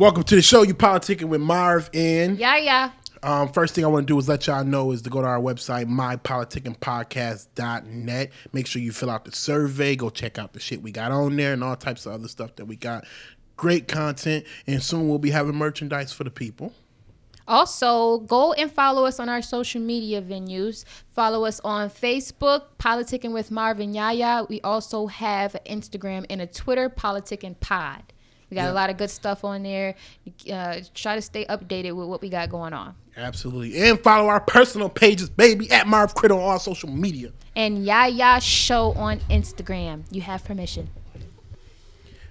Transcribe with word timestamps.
Welcome 0.00 0.22
to 0.22 0.34
the 0.34 0.40
show. 0.40 0.62
You 0.62 0.72
politicking 0.72 1.24
with 1.24 1.42
Marv 1.42 1.90
and 1.92 2.38
Yeah, 2.38 2.56
yeah. 2.56 2.92
um, 3.22 3.52
first 3.52 3.74
thing 3.74 3.84
I 3.84 3.88
want 3.88 4.06
to 4.06 4.10
do 4.10 4.18
is 4.18 4.30
let 4.30 4.46
y'all 4.46 4.64
know 4.64 4.92
is 4.92 5.02
to 5.02 5.10
go 5.10 5.20
to 5.20 5.26
our 5.26 5.38
website 5.38 5.90
mypoliticandpodcast.net. 5.90 8.30
Make 8.54 8.66
sure 8.66 8.80
you 8.80 8.92
fill 8.92 9.10
out 9.10 9.26
the 9.26 9.32
survey. 9.32 9.96
Go 9.96 10.08
check 10.08 10.38
out 10.38 10.54
the 10.54 10.58
shit 10.58 10.80
we 10.80 10.90
got 10.90 11.12
on 11.12 11.36
there 11.36 11.52
and 11.52 11.62
all 11.62 11.76
types 11.76 12.06
of 12.06 12.12
other 12.12 12.28
stuff 12.28 12.56
that 12.56 12.64
we 12.64 12.76
got. 12.76 13.04
Great 13.58 13.88
content, 13.88 14.46
and 14.66 14.82
soon 14.82 15.06
we'll 15.06 15.18
be 15.18 15.32
having 15.32 15.54
merchandise 15.54 16.14
for 16.14 16.24
the 16.24 16.30
people. 16.30 16.72
Also, 17.46 18.20
go 18.20 18.54
and 18.54 18.72
follow 18.72 19.04
us 19.04 19.20
on 19.20 19.28
our 19.28 19.42
social 19.42 19.82
media 19.82 20.22
venues. 20.22 20.86
Follow 21.10 21.44
us 21.44 21.60
on 21.60 21.90
Facebook, 21.90 22.62
Politicking 22.78 23.34
with 23.34 23.50
Marvin 23.50 23.92
Yaya. 23.92 24.46
We 24.48 24.62
also 24.62 25.08
have 25.08 25.54
Instagram 25.66 26.24
and 26.30 26.40
a 26.40 26.46
Twitter, 26.46 26.88
Politicking 26.88 27.60
Pod. 27.60 28.14
We 28.50 28.56
got 28.56 28.64
Yeah. 28.64 28.72
a 28.72 28.74
lot 28.74 28.90
of 28.90 28.96
good 28.96 29.10
stuff 29.10 29.44
on 29.44 29.62
there. 29.62 29.94
Uh, 30.52 30.80
try 30.94 31.14
to 31.14 31.22
stay 31.22 31.44
updated 31.46 31.94
with 31.94 32.08
what 32.08 32.20
we 32.20 32.28
got 32.28 32.48
going 32.50 32.72
on. 32.72 32.94
Absolutely, 33.16 33.80
and 33.88 33.98
follow 34.00 34.28
our 34.28 34.40
personal 34.40 34.88
pages, 34.88 35.28
baby, 35.28 35.70
at 35.70 35.86
Marv 35.86 36.14
Crit 36.14 36.32
on 36.32 36.38
all 36.40 36.58
social 36.58 36.88
media. 36.90 37.30
And 37.54 37.84
Yaya 37.84 38.40
Show 38.40 38.92
on 38.92 39.20
Instagram. 39.30 40.04
You 40.10 40.22
have 40.22 40.44
permission. 40.44 40.88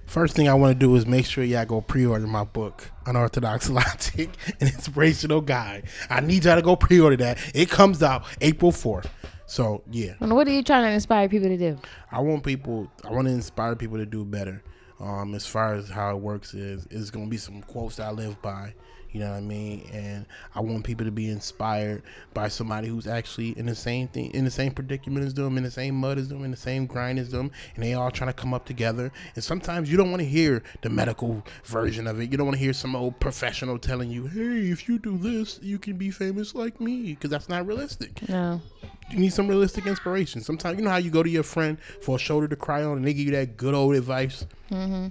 First 0.05 0.35
thing 0.35 0.47
I 0.49 0.55
want 0.55 0.71
to 0.73 0.79
do 0.79 0.95
is 0.95 1.05
make 1.05 1.25
sure 1.27 1.43
y'all 1.43 1.65
go 1.65 1.81
pre-order 1.81 2.25
my 2.25 2.43
book, 2.43 2.89
Unorthodox 3.05 3.69
Logic, 3.69 4.29
an 4.59 4.67
inspirational 4.67 5.39
guide. 5.41 5.83
I 6.09 6.19
need 6.21 6.45
y'all 6.45 6.55
to 6.55 6.63
go 6.63 6.75
pre-order 6.75 7.17
that. 7.17 7.37
It 7.53 7.69
comes 7.69 8.01
out 8.01 8.23
April 8.41 8.71
fourth. 8.71 9.07
So 9.45 9.83
yeah, 9.91 10.13
And 10.19 10.33
what 10.35 10.47
are 10.47 10.51
you 10.51 10.63
trying 10.63 10.83
to 10.85 10.91
inspire 10.91 11.27
people 11.29 11.49
to 11.49 11.57
do? 11.57 11.77
I 12.11 12.21
want 12.21 12.43
people. 12.43 12.87
I 13.03 13.11
want 13.11 13.27
to 13.27 13.33
inspire 13.33 13.75
people 13.75 13.97
to 13.97 14.05
do 14.05 14.23
better. 14.25 14.63
Um, 14.99 15.33
as 15.33 15.45
far 15.45 15.75
as 15.75 15.89
how 15.89 16.11
it 16.15 16.19
works 16.19 16.53
is, 16.53 16.85
is 16.87 17.09
going 17.09 17.25
to 17.25 17.29
be 17.29 17.37
some 17.37 17.61
quotes 17.61 17.95
that 17.97 18.07
I 18.07 18.11
live 18.11 18.41
by. 18.41 18.73
You 19.11 19.21
know 19.21 19.31
what 19.31 19.37
I 19.37 19.41
mean? 19.41 19.89
And 19.91 20.25
I 20.53 20.59
want 20.59 20.83
people 20.83 21.05
to 21.05 21.11
be 21.11 21.29
inspired 21.29 22.03
by 22.33 22.47
somebody 22.47 22.87
who's 22.87 23.07
actually 23.07 23.57
in 23.57 23.65
the 23.65 23.75
same 23.75 24.07
thing, 24.07 24.31
in 24.31 24.45
the 24.45 24.51
same 24.51 24.71
predicament 24.71 25.25
as 25.25 25.33
them, 25.33 25.57
in 25.57 25.63
the 25.63 25.71
same 25.71 25.95
mud 25.95 26.17
as 26.17 26.29
them, 26.29 26.43
in 26.43 26.51
the 26.51 26.57
same 26.57 26.85
grind 26.85 27.17
as 27.17 27.31
them, 27.31 27.51
and 27.75 27.83
they 27.83 27.93
all 27.93 28.11
trying 28.11 28.29
to 28.29 28.33
come 28.33 28.53
up 28.53 28.65
together. 28.65 29.11
And 29.35 29.43
sometimes 29.43 29.91
you 29.91 29.97
don't 29.97 30.11
want 30.11 30.21
to 30.21 30.27
hear 30.27 30.61
the 30.81 30.89
medical 30.89 31.43
version 31.65 32.05
of 32.07 32.19
it. 32.19 32.31
You 32.31 32.37
don't 32.37 32.45
want 32.45 32.57
to 32.57 32.63
hear 32.63 32.73
some 32.73 32.95
old 32.95 33.19
professional 33.19 33.79
telling 33.79 34.11
you, 34.11 34.27
"Hey, 34.27 34.69
if 34.69 34.87
you 34.87 34.99
do 34.99 35.17
this, 35.17 35.59
you 35.61 35.79
can 35.79 35.97
be 35.97 36.11
famous 36.11 36.53
like 36.53 36.79
me," 36.79 37.13
because 37.13 37.29
that's 37.31 37.49
not 37.49 37.65
realistic 37.65 38.27
No. 38.29 38.61
you 39.09 39.17
need 39.17 39.33
some 39.33 39.47
realistic 39.47 39.87
inspiration. 39.87 40.41
Sometimes 40.41 40.77
you 40.77 40.83
know 40.83 40.91
how 40.91 40.97
you 40.97 41.09
go 41.09 41.23
to 41.23 41.29
your 41.29 41.43
friend 41.43 41.77
for 42.01 42.17
a 42.17 42.19
shoulder 42.19 42.47
to 42.47 42.55
cry 42.55 42.83
on, 42.83 42.97
and 42.97 43.07
they 43.07 43.13
give 43.13 43.25
you 43.25 43.31
that 43.31 43.57
good 43.57 43.73
old 43.73 43.95
advice 43.95 44.45
mm-hmm. 44.71 45.07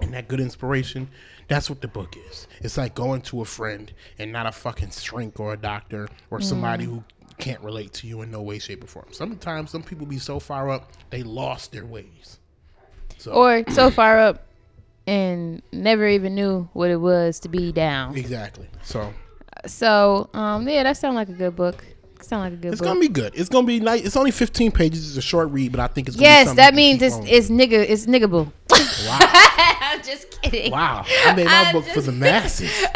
And 0.00 0.12
that 0.14 0.28
good 0.28 0.40
inspiration. 0.40 1.08
That's 1.48 1.68
what 1.68 1.80
the 1.80 1.88
book 1.88 2.16
is. 2.30 2.46
It's 2.60 2.76
like 2.78 2.94
going 2.94 3.22
to 3.22 3.40
a 3.40 3.44
friend 3.44 3.92
and 4.18 4.32
not 4.32 4.46
a 4.46 4.52
fucking 4.52 4.90
shrink 4.90 5.40
or 5.40 5.52
a 5.52 5.56
doctor 5.56 6.08
or 6.30 6.40
somebody 6.40 6.84
who 6.84 7.02
can't 7.38 7.60
relate 7.62 7.92
to 7.94 8.06
you 8.06 8.22
in 8.22 8.30
no 8.30 8.42
way, 8.42 8.58
shape, 8.58 8.84
or 8.84 8.86
form. 8.86 9.06
Sometimes 9.12 9.70
some 9.70 9.82
people 9.82 10.06
be 10.06 10.18
so 10.18 10.38
far 10.38 10.70
up 10.70 10.92
they 11.10 11.22
lost 11.22 11.72
their 11.72 11.84
ways. 11.86 12.38
So 13.18 13.32
Or 13.32 13.64
so 13.70 13.90
far 13.90 14.18
up 14.18 14.46
and 15.06 15.60
never 15.72 16.06
even 16.06 16.34
knew 16.34 16.68
what 16.72 16.90
it 16.90 16.96
was 17.00 17.40
to 17.40 17.48
be 17.48 17.72
down. 17.72 18.16
exactly. 18.16 18.68
So 18.84 19.12
So, 19.66 20.30
um, 20.34 20.68
yeah, 20.68 20.84
that 20.84 20.96
sounds 20.96 21.16
like 21.16 21.28
a 21.28 21.32
good 21.32 21.56
book. 21.56 21.84
Sound 22.22 22.42
like 22.44 22.52
a 22.52 22.56
good 22.56 22.72
it's 22.72 22.80
book. 22.80 22.88
gonna 22.88 23.00
be 23.00 23.08
good. 23.08 23.32
It's 23.34 23.48
gonna 23.48 23.66
be 23.66 23.80
nice. 23.80 24.02
It's 24.02 24.16
only 24.16 24.30
15 24.30 24.70
pages. 24.72 25.08
It's 25.08 25.16
a 25.16 25.22
short 25.22 25.50
read, 25.50 25.72
but 25.72 25.80
I 25.80 25.86
think 25.88 26.06
it's 26.06 26.16
gonna 26.16 26.22
be 26.26 26.28
yes, 26.28 26.52
that 26.54 26.74
means 26.74 27.00
it's 27.02 27.16
it's 27.24 27.48
nigga 27.48 27.72
it's 27.88 28.06
niggable. 28.06 28.52
wow. 29.08 29.18
I'm 29.90 30.02
just 30.02 30.40
kidding. 30.42 30.72
Wow, 30.72 31.04
I 31.26 31.34
made 31.34 31.46
my 31.46 31.52
I'm 31.52 31.72
book 31.74 31.84
for 31.86 32.00
the 32.00 32.12
masses. 32.12 32.70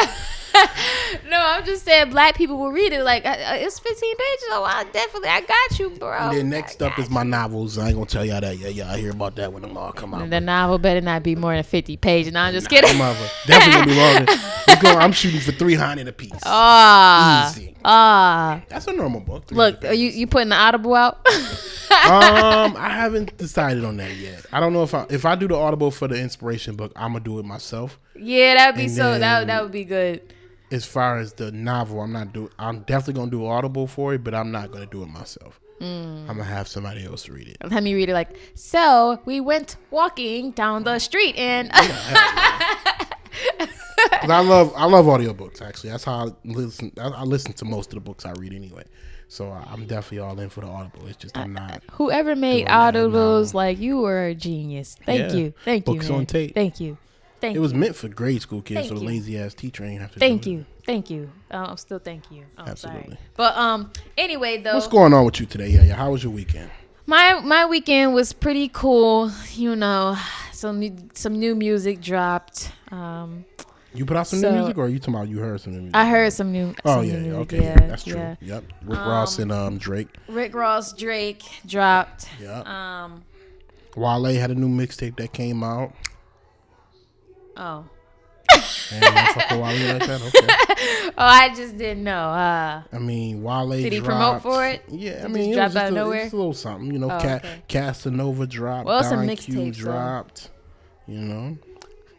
No, 1.28 1.38
I'm 1.38 1.64
just 1.64 1.84
saying 1.84 2.10
black 2.10 2.36
people 2.36 2.58
will 2.58 2.70
read 2.70 2.92
it. 2.92 3.02
Like 3.02 3.24
uh, 3.24 3.30
uh, 3.30 3.56
it's 3.56 3.78
15 3.78 4.16
pages. 4.16 4.44
Oh, 4.50 4.64
I 4.64 4.84
definitely 4.92 5.28
I 5.28 5.40
got 5.40 5.78
you, 5.78 5.90
bro. 5.90 6.16
And 6.16 6.36
then 6.36 6.48
next 6.48 6.82
I 6.82 6.86
up 6.86 6.98
is 6.98 7.10
my 7.10 7.22
novels. 7.22 7.78
I 7.78 7.88
ain't 7.88 7.94
gonna 7.94 8.06
tell 8.06 8.24
y'all 8.24 8.40
that 8.40 8.56
Yeah, 8.58 8.68
Y'all 8.68 8.96
hear 8.96 9.10
about 9.10 9.36
that 9.36 9.52
when 9.52 9.62
them 9.62 9.76
all 9.76 9.92
come 9.92 10.14
out. 10.14 10.28
The 10.30 10.40
novel 10.40 10.78
better 10.78 11.00
not 11.00 11.22
be 11.22 11.34
more 11.34 11.54
than 11.54 11.64
50 11.64 11.96
pages. 11.96 12.32
No, 12.32 12.40
I'm 12.40 12.52
just 12.52 12.68
kidding. 12.68 12.90
Them 12.90 13.00
other- 13.00 13.18
definitely 13.46 13.94
gonna 13.94 14.26
be 14.26 14.26
longer. 14.26 14.80
Going, 14.82 14.98
I'm 14.98 15.12
shooting 15.12 15.40
for 15.40 15.52
300 15.52 16.08
a 16.08 16.12
piece. 16.12 16.32
Ah, 16.44 17.50
Easy. 17.50 17.73
Ah. 17.84 18.62
That's 18.68 18.86
a 18.86 18.92
normal 18.92 19.20
book. 19.20 19.50
Look, 19.50 19.84
are 19.84 19.92
you 19.94 20.08
you 20.10 20.26
putting 20.26 20.48
the 20.50 20.56
audible 20.56 20.94
out? 20.94 21.18
um, 21.26 22.76
I 22.76 22.88
haven't 22.90 23.36
decided 23.36 23.84
on 23.84 23.96
that 23.98 24.12
yet. 24.16 24.44
I 24.52 24.60
don't 24.60 24.72
know 24.72 24.82
if 24.82 24.94
I 24.94 25.06
if 25.10 25.24
I 25.24 25.34
do 25.34 25.46
the 25.48 25.56
audible 25.56 25.90
for 25.90 26.08
the 26.08 26.16
inspiration 26.20 26.76
book, 26.76 26.92
I'm 26.96 27.12
gonna 27.12 27.24
do 27.24 27.38
it 27.38 27.44
myself. 27.44 27.98
yeah, 28.16 28.54
that'd 28.54 28.76
be 28.76 28.84
And 28.84 28.92
so. 28.92 29.18
That 29.18 29.46
that 29.46 29.62
would 29.62 29.72
be 29.72 29.84
good. 29.84 30.32
As 30.70 30.84
far 30.86 31.18
as 31.18 31.34
the 31.34 31.52
novel, 31.52 32.00
I'm 32.00 32.12
not 32.12 32.32
do. 32.32 32.50
I'm 32.58 32.80
definitely 32.80 33.14
gonna 33.20 33.30
do 33.30 33.46
audible 33.46 33.86
for 33.86 34.14
it, 34.14 34.24
but 34.24 34.34
I'm 34.34 34.50
not 34.50 34.72
gonna 34.72 34.86
do 34.86 35.02
it 35.02 35.08
myself. 35.08 35.60
Mm. 35.80 36.22
I'm 36.22 36.26
gonna 36.28 36.44
have 36.44 36.66
somebody 36.68 37.04
else 37.04 37.28
read 37.28 37.48
it. 37.48 37.56
Let 37.70 37.82
me 37.82 37.94
read 37.94 38.08
it. 38.08 38.14
Like, 38.14 38.30
so 38.54 39.20
we 39.24 39.40
went 39.40 39.76
walking 39.90 40.52
down 40.52 40.84
the 40.84 40.98
street 40.98 41.36
and. 41.36 41.70
'Cause 44.12 44.30
I 44.30 44.40
love 44.40 44.72
I 44.76 44.84
love 44.86 45.06
audiobooks 45.06 45.43
actually. 45.74 45.90
That's 45.90 46.04
how 46.04 46.28
I 46.28 46.30
listen. 46.44 46.92
I, 47.00 47.08
I 47.08 47.22
listen 47.24 47.52
to 47.54 47.64
most 47.64 47.88
of 47.90 47.94
the 47.94 48.00
books 48.00 48.24
I 48.24 48.32
read 48.32 48.52
anyway. 48.54 48.84
So 49.28 49.50
I'm 49.50 49.86
definitely 49.86 50.20
all 50.20 50.38
in 50.38 50.48
for 50.48 50.60
the 50.60 50.66
audible. 50.68 51.06
It's 51.06 51.16
just 51.16 51.36
I'm 51.36 51.52
not. 51.52 51.82
Whoever 51.92 52.36
made 52.36 52.66
audibles, 52.68 53.52
now. 53.52 53.58
like 53.58 53.78
you 53.78 53.98
were 53.98 54.26
a 54.26 54.34
genius. 54.34 54.96
Thank 55.04 55.32
Yeah. 55.32 55.38
you, 55.38 55.54
thank 55.64 55.84
Books 55.84 56.06
you, 56.06 56.12
man. 56.12 56.20
on 56.20 56.26
tape. 56.26 56.54
Thank 56.54 56.78
you, 56.78 56.96
thank 57.40 57.56
It 57.56 57.60
was 57.60 57.74
meant 57.74 57.96
for 57.96 58.08
grade 58.08 58.42
school 58.42 58.62
kids, 58.62 58.80
Thank 58.80 58.88
so 58.90 58.94
the 58.94 59.04
lazy 59.04 59.38
ass 59.38 59.54
teacher 59.54 59.84
ain't 59.84 60.00
have 60.00 60.12
to. 60.12 60.18
Thank 60.20 60.42
do 60.42 60.50
you, 60.52 60.58
It. 60.60 60.66
thank 60.86 61.10
you. 61.10 61.30
Uh, 61.50 61.66
I'm 61.70 61.76
still 61.78 61.98
thank 61.98 62.30
you. 62.30 62.44
Oh, 62.58 62.64
Absolutely. 62.66 63.02
Sorry. 63.02 63.18
But 63.36 63.56
um, 63.56 63.90
anyway 64.16 64.58
though, 64.58 64.74
What's 64.74 64.86
going 64.88 65.12
on 65.12 65.24
with 65.24 65.40
you 65.40 65.46
today? 65.46 65.68
Yeah, 65.70 65.82
yeah. 65.84 65.94
How 65.94 66.12
was 66.12 66.22
your 66.22 66.32
weekend? 66.32 66.70
my 67.06 67.40
my 67.40 67.66
weekend 67.66 68.14
was 68.14 68.32
pretty 68.32 68.68
cool. 68.68 69.32
You 69.52 69.74
know, 69.74 70.16
some 70.52 70.78
new- 70.78 71.08
some 71.14 71.40
new 71.40 71.54
music 71.56 72.00
dropped. 72.00 72.70
Um, 72.92 73.46
You 73.94 74.04
put 74.04 74.16
out 74.16 74.26
some 74.26 74.40
So- 74.40 74.50
new 74.50 74.58
music, 74.58 74.76
or 74.78 74.86
are 74.86 74.88
you 74.88 74.98
talking 74.98 75.14
about 75.14 75.28
you 75.28 75.38
heard 75.38 75.60
some 75.60 75.72
new 75.72 75.78
music? 75.80 75.96
I 75.96 76.08
heard 76.08 76.32
some 76.32 76.50
new. 76.52 76.74
Oh 76.84 76.96
some 76.96 77.04
yeah, 77.04 77.18
new 77.20 77.32
yeah, 77.32 77.38
okay, 77.38 77.62
yeah, 77.62 77.86
that's 77.86 78.04
true. 78.04 78.16
yeah. 78.16 78.34
Yep, 78.40 78.64
Rick 78.86 78.98
Ross 78.98 79.38
and 79.38 79.52
um 79.52 79.78
Drake. 79.78 80.08
Rick 80.28 80.54
Ross, 80.54 80.92
Drake 80.92 81.42
dropped. 81.66 82.28
Yep. 82.40 82.66
Um, 82.66 83.22
Wale 83.96 84.24
had 84.34 84.50
a 84.50 84.54
new 84.56 84.68
mixtape 84.68 85.16
that 85.18 85.32
came 85.32 85.62
out. 85.62 85.92
oh, 87.56 87.84
And 88.92 89.02
you 89.02 89.10
fuck 89.32 89.50
with 89.50 89.60
Wale 89.60 89.92
like 89.98 90.06
that? 90.06 90.20
Okay. 90.34 91.10
oh, 91.10 91.12
I 91.16 91.54
just 91.54 91.78
didn't 91.78 92.02
know. 92.02 92.12
Uh, 92.30 92.82
I 92.92 92.98
mean, 92.98 93.42
Wale. 93.42 93.70
Did 93.70 93.92
he 93.92 94.00
promote 94.00 94.42
for 94.42 94.66
it? 94.66 94.82
Yeah, 94.88 95.22
I 95.24 95.28
mean, 95.28 95.50
it 95.50 95.52
it 95.52 95.54
drop 95.54 95.66
was 95.68 95.76
out 95.76 95.80
just 95.80 95.86
of 95.90 95.92
a, 95.92 95.94
nowhere? 95.94 96.20
it's 96.24 96.32
a 96.32 96.36
little 96.36 96.52
something, 96.54 96.90
you 96.92 96.98
know. 96.98 97.06
Oh, 97.10 97.20
Ca- 97.20 97.36
okay. 97.36 97.62
Casanova 97.68 98.46
dropped. 98.48 98.86
Well, 98.86 99.04
some 99.04 99.20
mixtapes, 99.26 99.76
so- 99.76 99.82
dropped. 99.84 100.50
You 101.06 101.20
know, 101.20 101.58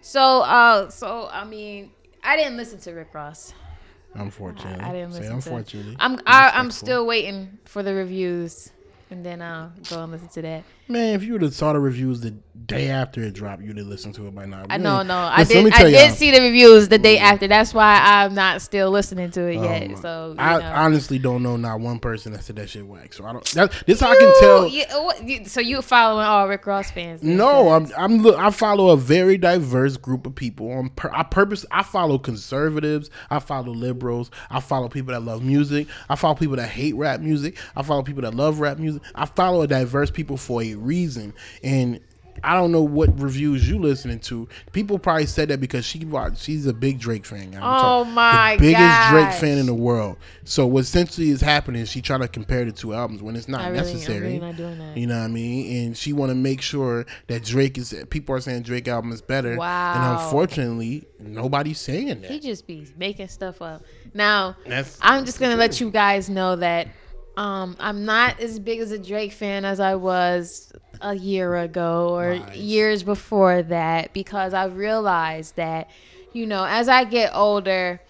so 0.06 0.42
uh, 0.42 0.90
so 0.90 1.28
I 1.32 1.44
mean, 1.46 1.92
I 2.24 2.38
didn't 2.38 2.58
listen 2.58 2.80
to 2.82 2.92
Rick 2.94 3.10
Ross. 3.14 3.54
Unfortunately, 4.14 4.80
I 4.80 4.94
unfortunately. 4.94 5.00
didn't 5.00 5.14
Say 5.14 5.20
listen 5.20 5.30
to. 5.42 5.50
unfortunately. 5.50 5.96
I'm 6.00 6.20
I, 6.26 6.52
I'm 6.54 6.72
still 6.72 7.06
waiting 7.08 7.58
for 7.66 7.84
the 7.84 7.94
reviews, 7.94 8.72
and 9.10 9.26
then 9.26 9.42
I'll 9.42 9.74
go 9.90 10.04
and 10.04 10.12
listen 10.12 10.30
to 10.30 10.42
that. 10.44 10.64
Man, 10.88 11.16
if 11.16 11.23
you 11.23 11.34
would 11.34 11.41
have 11.41 11.53
saw 11.53 11.73
the 11.73 11.79
reviews 11.79 12.22
the 12.22 12.31
day 12.68 12.90
after 12.90 13.22
it 13.22 13.34
dropped, 13.34 13.62
you'd 13.63 13.78
have 13.78 13.88
listened 13.88 14.13
to 14.16 14.28
it 14.28 14.35
by 14.35 14.46
now. 14.46 14.66
I 14.69 14.78
know, 14.78 15.01
no, 15.03 15.16
I 15.16 15.44
did. 15.44 15.72
I 15.73 15.84
did 15.90 16.13
see 16.13 16.29
the 16.31 16.41
reviews 16.41 16.90
the 16.90 16.97
day 17.00 17.18
after. 17.18 17.47
That's 17.47 17.73
why 17.73 18.00
I'm 18.03 18.34
not 18.35 18.62
still 18.62 18.91
listening 18.91 19.31
to 19.31 19.41
it 19.47 19.57
Um, 19.57 19.63
yet. 19.63 19.97
So 20.00 20.34
you 20.38 20.40
I 20.44 20.59
know. 20.59 20.66
honestly 20.75 21.18
don't 21.19 21.41
know 21.44 21.57
not 21.57 21.79
one 21.79 22.00
person 22.00 22.34
that 22.34 22.44
said 22.44 22.56
that 22.57 22.69
shit 22.69 22.85
whack. 22.85 23.13
So 23.13 23.25
I 23.25 23.34
don't. 23.34 23.45
That, 23.51 23.72
this 23.88 24.00
how 24.00 24.12
I 24.12 24.16
can 24.18 24.34
tell. 24.40 24.68
You- 24.68 24.84
what- 24.91 25.28
you- 25.28 25.45
so 25.45 25.59
you 25.59 25.81
following 25.81 26.25
all 26.25 26.47
Rick 26.47 26.68
Ross 26.68 26.91
fans? 26.91 27.24
No, 27.24 27.69
I'm 27.69 27.88
I'm 27.98 28.19
look, 28.19 28.38
I 28.38 28.51
follow 28.51 28.89
a 28.89 28.98
very 28.98 29.38
diverse 29.39 29.98
group 29.98 30.25
of 30.27 30.36
people. 30.36 30.71
On 30.71 30.89
pur- 30.89 31.12
I 31.13 31.24
purpose 31.24 31.65
I 31.71 31.81
follow 31.83 32.18
conservatives, 32.19 33.10
I 33.31 33.39
follow 33.39 33.74
liberals, 33.74 34.30
I 34.51 34.60
follow 34.60 34.88
people 34.89 35.13
that 35.13 35.21
love 35.21 35.44
music, 35.44 35.88
I 36.10 36.15
follow 36.15 36.36
people 36.36 36.56
that 36.57 36.69
hate 36.69 36.95
rap 36.95 37.21
music, 37.21 37.57
I 37.75 37.81
follow 37.81 38.04
people 38.04 38.21
that 38.21 38.36
love 38.36 38.60
rap 38.60 38.77
music. 38.77 39.01
I 39.15 39.25
follow 39.25 39.62
a 39.63 39.68
diverse 39.68 40.10
people 40.12 40.38
for 40.38 40.62
a 40.62 40.75
reason, 40.75 41.33
and 41.63 42.00
I 42.44 42.54
don't 42.54 42.74
know 42.74 42.81
what 42.81 43.18
reviews 43.18 43.68
you 43.68 43.80
listening 43.80 44.19
to. 44.19 44.50
People 44.74 45.00
probably 45.00 45.25
said 45.25 45.48
that 45.48 45.62
because 45.62 45.86
she 45.86 46.04
watched. 46.04 46.42
She's 46.44 46.66
a 46.66 46.74
big 46.74 47.00
Drake 47.00 47.25
fan. 47.25 47.54
I'm 47.56 47.63
Oh 47.63 47.81
talking- 48.04 48.13
my 48.13 48.57
the 48.57 48.62
biggest 48.74 49.10
Drake 49.10 49.31
fan 49.31 49.57
in 49.57 49.66
the 49.68 49.74
world. 49.74 50.18
So 50.44 50.68
what 50.68 50.81
essentially 50.81 51.30
is 51.30 51.39
happening 51.39 51.81
is 51.81 51.89
she 51.89 52.01
trying 52.01 52.19
to 52.19 52.27
compare 52.27 52.66
the 52.66 52.74
two 52.74 52.94
albums 52.94 53.24
when 53.24 53.38
it's 53.38 53.48
not 53.48 53.72
really, 53.72 53.77
necessary. 53.94 54.38
really 54.39 54.54
not. 54.75 54.98
You 54.98 55.07
know 55.07 55.18
what 55.18 55.24
I 55.24 55.27
mean? 55.30 55.86
And 55.88 55.98
she 55.98 56.12
want 56.12 56.30
to 56.30 56.36
make 56.36 56.60
sure 56.62 57.06
that 57.27 57.45
Drake 57.45 57.77
is. 57.77 57.95
People 58.10 58.36
are 58.36 58.42
saying 58.42 58.63
Drake 58.63 58.89
album 58.89 59.13
is 59.13 59.22
better. 59.22 59.56
Wow. 59.56 59.94
And 59.95 60.22
unfortunately, 60.22 61.07
nobody's 61.19 61.80
saying 61.80 62.07
that. 62.22 62.30
He 62.30 62.42
just 62.42 62.68
be 62.68 62.86
making 62.98 63.30
stuff 63.30 63.62
up. 63.62 63.81
Now, 64.13 64.57
That's 64.68 65.00
I'm 65.01 65.24
just 65.24 65.39
gonna 65.39 65.56
let 65.56 65.80
you 65.80 65.89
guys 65.89 66.30
know 66.30 66.57
that 66.57 66.89
um, 67.38 67.76
I'm 67.80 68.06
not 68.06 68.40
as 68.40 68.60
big 68.60 68.80
as 68.80 68.92
a 68.92 69.00
Drake 69.00 69.32
fan 69.34 69.66
as 69.66 69.80
I 69.80 69.96
was 69.96 70.72
a 71.02 71.16
year 71.16 71.56
ago 71.58 72.16
or 72.18 72.38
Lies. 72.38 72.58
years 72.58 73.04
before 73.04 73.62
that 73.64 74.14
because 74.14 74.54
I 74.54 74.66
realized 74.66 75.56
that 75.58 75.90
you 76.36 76.46
know, 76.46 76.66
as 76.66 76.90
I 76.90 77.06
get 77.06 77.32
older, 77.34 78.02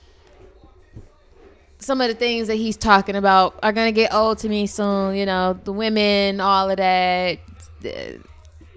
some 1.78 2.02
of 2.02 2.08
the 2.08 2.16
things 2.16 2.48
that 2.48 2.56
he's 2.56 2.76
talking 2.76 3.16
about 3.16 3.60
are 3.62 3.72
gonna 3.72 3.92
get 3.92 4.12
old 4.14 4.40
to 4.40 4.50
me 4.50 4.66
soon. 4.66 5.16
You 5.16 5.28
know, 5.28 5.60
the 5.64 5.72
women, 5.72 6.42
all 6.42 6.72
of 6.72 6.78
that, 6.78 7.40
the 7.82 8.20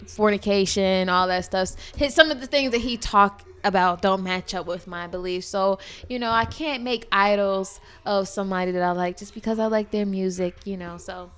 fornication, 0.07 1.09
all 1.09 1.27
that 1.29 1.47
stuff. 1.47 1.75
His, 1.97 2.15
some 2.15 2.31
of 2.31 2.41
the 2.41 2.47
things 2.47 2.73
that 2.73 2.83
he 2.83 2.99
talk 2.99 3.43
about 3.65 4.03
don't 4.03 4.23
match 4.23 4.55
up 4.55 4.67
with 4.67 4.87
my 4.87 5.07
beliefs. 5.07 5.47
So, 5.47 5.79
you 6.09 6.19
know, 6.19 6.31
I 6.31 6.45
can't 6.45 6.83
make 6.83 7.07
idols 7.13 7.81
of 8.07 8.29
somebody 8.29 8.73
that 8.73 8.83
I 8.83 8.93
like 8.93 9.17
just 9.17 9.35
because 9.35 9.59
I 9.59 9.67
like 9.67 9.91
their 9.91 10.07
music, 10.07 10.57
you 10.65 10.77
know. 10.77 10.97
So, 10.99 11.31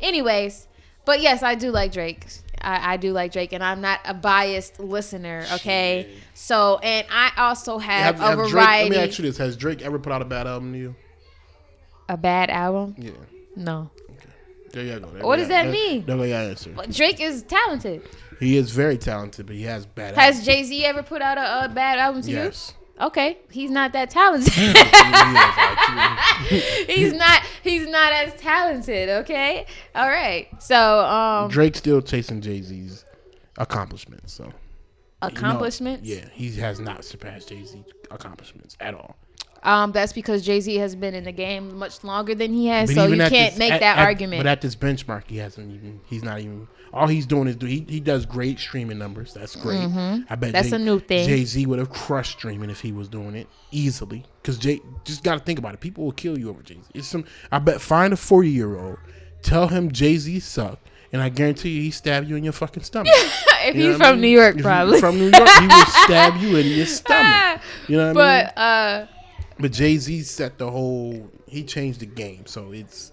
anyways, 0.00 0.66
but 1.04 1.20
yes, 1.20 1.42
I 1.42 1.54
do 1.54 1.70
like 1.70 1.92
Drake. 1.92 2.26
I, 2.60 2.94
I 2.94 2.96
do 2.96 3.12
like 3.12 3.32
Drake, 3.32 3.52
and 3.52 3.62
I'm 3.62 3.80
not 3.80 4.00
a 4.04 4.14
biased 4.14 4.80
listener. 4.80 5.44
Okay, 5.54 6.10
so 6.34 6.78
and 6.82 7.06
I 7.10 7.30
also 7.36 7.78
have, 7.78 8.16
Have, 8.16 8.20
a 8.20 8.26
have 8.28 8.38
Drake, 8.38 8.52
variety. 8.52 8.90
let 8.90 8.98
me 8.98 9.08
ask 9.08 9.18
you 9.18 9.24
this: 9.24 9.36
Has 9.38 9.56
Drake 9.56 9.82
ever 9.82 9.98
put 9.98 10.12
out 10.12 10.22
a 10.22 10.24
bad 10.24 10.46
album 10.46 10.72
to 10.72 10.78
you? 10.78 10.94
a 12.08 12.16
bad 12.16 12.50
album? 12.50 12.94
Yeah. 12.98 13.10
No. 13.56 13.90
There 14.72 14.84
you 14.84 15.00
go. 15.00 15.06
There 15.10 15.24
What 15.24 15.36
does 15.36 15.48
that 15.48 15.70
mean? 15.70 16.04
There 16.04 16.16
got 16.16 16.24
answer. 16.26 16.70
But 16.74 16.90
Drake 16.90 17.20
is 17.20 17.42
talented. 17.42 18.02
He 18.40 18.56
is 18.56 18.70
very 18.70 18.98
talented, 18.98 19.46
but 19.46 19.56
he 19.56 19.62
has 19.62 19.86
bad. 19.86 20.14
Has. 20.16 20.44
Jay 20.44 20.62
Z 20.64 20.84
ever 20.84 21.02
put 21.02 21.22
out 21.22 21.38
a, 21.38 21.64
a 21.64 21.68
bad 21.68 21.98
album 21.98 22.22
to 22.22 22.30
Yes. 22.30 22.74
you? 22.78 23.06
Okay, 23.06 23.38
he's 23.50 23.70
not 23.70 23.92
that 23.92 24.10
talented. 24.10 24.52
He 24.54 24.70
is, 24.70 24.76
actually. 26.56 26.60
he's 26.94 27.12
not. 27.12 27.42
He's 27.62 27.86
not 27.86 28.12
as 28.12 28.34
talented. 28.34 29.08
Okay. 29.08 29.66
All 29.94 30.08
right. 30.08 30.48
So, 30.62 31.00
um, 31.00 31.50
Drake's 31.50 31.78
still 31.78 32.00
chasing 32.00 32.40
Jay 32.40 32.62
Z's 32.62 33.04
accomplishments. 33.58 34.32
So 34.32 34.44
you 34.44 34.50
know, 34.50 34.54
accomplishments. 35.22 36.06
yeah, 36.08 36.26
he 36.32 36.50
has 36.56 36.80
not 36.80 37.04
surpassed 37.04 37.48
Jay 37.50 37.64
Z 37.64 37.84
accomplishments 38.10 38.76
at 38.80 38.94
all. 38.94 39.16
Um, 39.62 39.92
that's 39.92 40.12
because 40.12 40.42
Jay 40.44 40.60
Z 40.60 40.74
has 40.76 40.94
been 40.94 41.14
in 41.14 41.24
the 41.24 41.32
game 41.32 41.76
much 41.78 42.04
longer 42.04 42.34
than 42.34 42.52
he 42.52 42.66
has, 42.66 42.88
But 42.88 42.94
so 42.94 43.06
you 43.06 43.16
can't 43.16 43.30
this- 43.52 43.58
make 43.58 43.72
at- 43.72 43.80
that 43.80 43.98
at- 43.98 44.04
argument. 44.04 44.40
But 44.40 44.46
at 44.48 44.60
this 44.60 44.76
benchmark, 44.76 45.24
he 45.28 45.38
hasn't 45.38 45.72
even. 45.72 46.00
He's 46.06 46.22
not 46.22 46.38
even. 46.40 46.68
All 46.92 47.06
he's 47.08 47.26
doing 47.26 47.46
is 47.48 47.56
do. 47.56 47.66
He, 47.66 47.84
he 47.88 48.00
does 48.00 48.24
great 48.24 48.58
streaming 48.58 48.96
numbers. 48.98 49.34
That's 49.34 49.54
great. 49.56 49.80
I 49.80 49.86
bet 49.86 49.90
Mm-hmm. 49.90 50.50
That's 50.52 50.72
a 50.72 50.78
new 50.78 50.98
thing. 51.00 51.26
Jay 51.28 51.44
Z 51.44 51.66
would 51.66 51.78
have 51.78 51.90
crushed 51.90 52.38
streaming 52.38 52.70
if 52.70 52.80
he 52.80 52.92
was 52.92 53.08
doing 53.08 53.34
it 53.34 53.48
easily. 53.70 54.24
Because 54.40 54.56
Jay 54.56 54.80
just 55.04 55.22
got 55.24 55.34
to 55.38 55.40
think 55.44 55.58
about 55.58 55.74
it. 55.74 55.80
People 55.80 56.04
will 56.04 56.12
kill 56.12 56.38
you 56.38 56.48
over 56.48 56.62
Jay 56.62 56.74
Z. 56.74 56.80
It's 56.94 57.08
some. 57.08 57.24
I 57.50 57.58
bet 57.58 57.80
find 57.80 58.12
a 58.12 58.16
forty 58.16 58.50
year 58.50 58.78
old, 58.78 58.98
tell 59.42 59.68
him 59.68 59.90
Jay 59.90 60.16
Z 60.16 60.40
suck, 60.40 60.78
and 61.12 61.20
I 61.20 61.28
guarantee 61.28 61.70
you 61.70 61.82
he 61.82 61.90
stab 61.90 62.26
you 62.28 62.36
in 62.36 62.44
your 62.44 62.52
fucking 62.54 62.84
stomach. 62.84 63.12
if 63.14 63.74
You 63.74 63.82
know 63.82 63.90
he's 63.90 63.98
what 63.98 64.06
I 64.06 64.10
from 64.12 64.20
mean? 64.20 64.30
New 64.30 64.38
York, 64.40 64.56
If 64.56 64.62
probably. 64.62 65.00
from 65.00 65.18
New 65.18 65.30
York, 65.30 65.48
he 65.60 65.66
will 65.66 65.84
stab 66.04 66.40
you 66.40 66.56
in 66.56 66.66
your 66.68 66.86
stomach. 66.86 67.60
You 67.88 67.96
know 67.98 68.12
what 68.14 68.22
I 68.22 68.38
mean? 68.44 68.50
but 68.54 68.58
uh, 68.58 69.06
But 69.58 69.72
Jay 69.72 69.96
Z 69.96 70.22
set 70.22 70.58
the 70.58 70.70
whole. 70.70 71.30
He 71.46 71.64
changed 71.64 72.00
the 72.00 72.06
game, 72.06 72.44
so 72.46 72.72
it's 72.72 73.12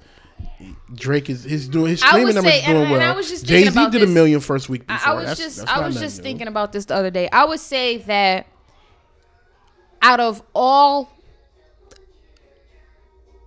Drake 0.93 1.29
is 1.29 1.43
his 1.43 1.69
doing 1.69 1.91
his 1.91 2.01
streaming 2.01 2.35
numbers 2.35 2.53
say- 2.53 2.65
doing 2.65 2.81
and- 2.83 2.91
well. 2.91 3.01
I 3.01 3.15
was 3.15 3.29
just 3.29 3.45
Jay 3.45 3.63
Z 3.69 3.89
did 3.91 4.03
a 4.03 4.07
million 4.07 4.39
first 4.41 4.67
week 4.67 4.83
I, 4.89 4.95
before. 4.95 5.11
I 5.11 5.15
was 5.15 5.23
That's- 5.25 5.37
just 5.39 5.57
that's 5.59 5.71
I 5.71 5.85
was 5.85 5.99
just 5.99 6.17
new. 6.17 6.23
thinking 6.23 6.47
about 6.47 6.73
this 6.73 6.85
the 6.85 6.95
other 6.95 7.09
day. 7.11 7.29
I 7.31 7.45
would 7.45 7.59
say 7.61 7.97
that 7.99 8.47
out 10.01 10.19
of 10.19 10.41
all 10.53 11.09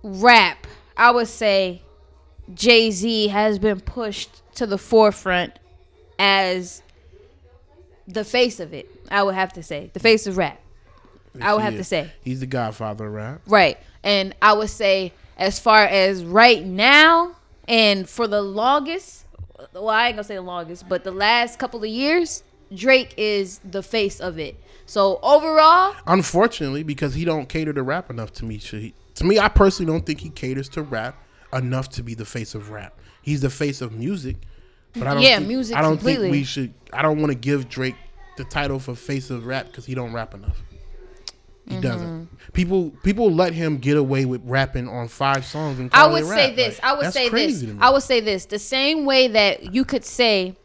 rap, 0.03 0.65
I 0.95 1.11
would 1.11 1.27
say 1.27 1.83
Jay 2.53 2.89
Z 2.91 3.27
has 3.27 3.59
been 3.59 3.79
pushed 3.79 4.41
to 4.55 4.65
the 4.65 4.77
forefront 4.79 5.59
as 6.17 6.81
the 8.07 8.23
face 8.23 8.59
of 8.59 8.73
it. 8.73 8.89
I 9.11 9.21
would 9.21 9.35
have 9.35 9.53
to 9.53 9.61
say 9.63 9.91
the 9.93 9.99
face 9.99 10.25
of 10.25 10.37
rap. 10.37 10.59
I 11.41 11.53
would 11.53 11.61
have 11.63 11.73
Yeah. 11.73 11.77
to 11.79 11.83
say. 11.83 12.11
he's 12.23 12.39
the 12.39 12.45
Godfather 12.45 13.07
of 13.07 13.13
rap. 13.13 13.41
Right. 13.47 13.77
And 14.03 14.35
I 14.41 14.53
would 14.53 14.69
say, 14.69 15.13
as 15.37 15.59
far 15.59 15.83
as 15.85 16.23
right 16.23 16.65
now, 16.65 17.35
and 17.67 18.07
for 18.09 18.27
the 18.27 18.41
longest, 18.41 19.25
well, 19.73 19.89
I 19.89 20.07
ain't 20.07 20.15
gonna 20.15 20.23
say 20.23 20.35
the 20.35 20.41
longest, 20.41 20.87
but 20.89 21.03
the 21.03 21.11
last 21.11 21.59
couple 21.59 21.83
of 21.83 21.89
years, 21.89 22.43
Drake 22.73 23.13
is 23.17 23.59
the 23.69 23.83
face 23.83 24.19
of 24.19 24.39
it. 24.39 24.55
So 24.85 25.19
overall, 25.21 25.93
Unfortunately, 26.07 26.83
because 26.83 27.13
he 27.13 27.25
don't 27.25 27.47
cater 27.49 27.73
to 27.73 27.83
rap 27.83 28.09
enough 28.09 28.31
to 28.33 28.45
me. 28.45 28.57
He, 28.57 28.93
to 29.15 29.23
me, 29.25 29.37
I 29.39 29.47
personally 29.49 29.91
don't 29.91 30.05
think 30.05 30.21
he 30.21 30.29
caters 30.29 30.69
to 30.69 30.81
rap 30.81 31.15
enough 31.53 31.89
to 31.91 32.03
be 32.03 32.13
the 32.13 32.25
face 32.25 32.55
of 32.55 32.69
rap. 32.71 32.97
He's 33.21 33.41
the 33.41 33.49
face 33.49 33.81
of 33.81 33.91
music, 33.91 34.37
but 34.93 35.07
I 35.07 35.13
don't. 35.13 35.23
Yeah, 35.23 35.37
think, 35.37 35.49
music 35.49 35.75
I 35.75 35.81
don't 35.81 35.97
completely. 35.97 36.25
think 36.27 36.31
we 36.31 36.43
should. 36.45 36.73
I 36.93 37.01
don't 37.01 37.19
want 37.19 37.31
to 37.31 37.37
give 37.37 37.67
Drake 37.67 37.95
the 38.37 38.43
title 38.45 38.79
for 38.79 38.95
face 38.95 39.29
of 39.29 39.45
rap 39.45 39.67
because 39.67 39.85
he 39.85 39.93
don't 39.93 40.13
rap 40.13 40.33
enough. 40.33 40.61
He 41.67 41.73
Mm-hmm. 41.75 41.81
doesn't. 41.81 42.29
People 42.53 42.91
people 43.03 43.29
let 43.31 43.53
him 43.53 43.77
get 43.77 43.97
away 43.97 44.25
with 44.25 44.41
rapping 44.45 44.87
on 44.87 45.07
five 45.09 45.45
songs 45.45 45.79
and 45.79 45.89
I 45.93 46.07
would 46.07 46.25
say 46.25 46.47
rap. 46.47 46.55
this. 46.55 46.81
Like, 46.81 46.91
I 46.91 46.97
would 46.97 47.13
say 47.13 47.23
this. 47.25 47.29
crazy 47.29 47.67
to 47.67 47.73
me. 47.73 47.79
I 47.81 47.89
would 47.89 48.03
say 48.03 48.19
this. 48.21 48.45
The 48.45 48.57
same 48.59 49.05
way 49.05 49.27
that 49.27 49.73
you 49.73 49.83
could 49.83 50.05
say 50.05 50.55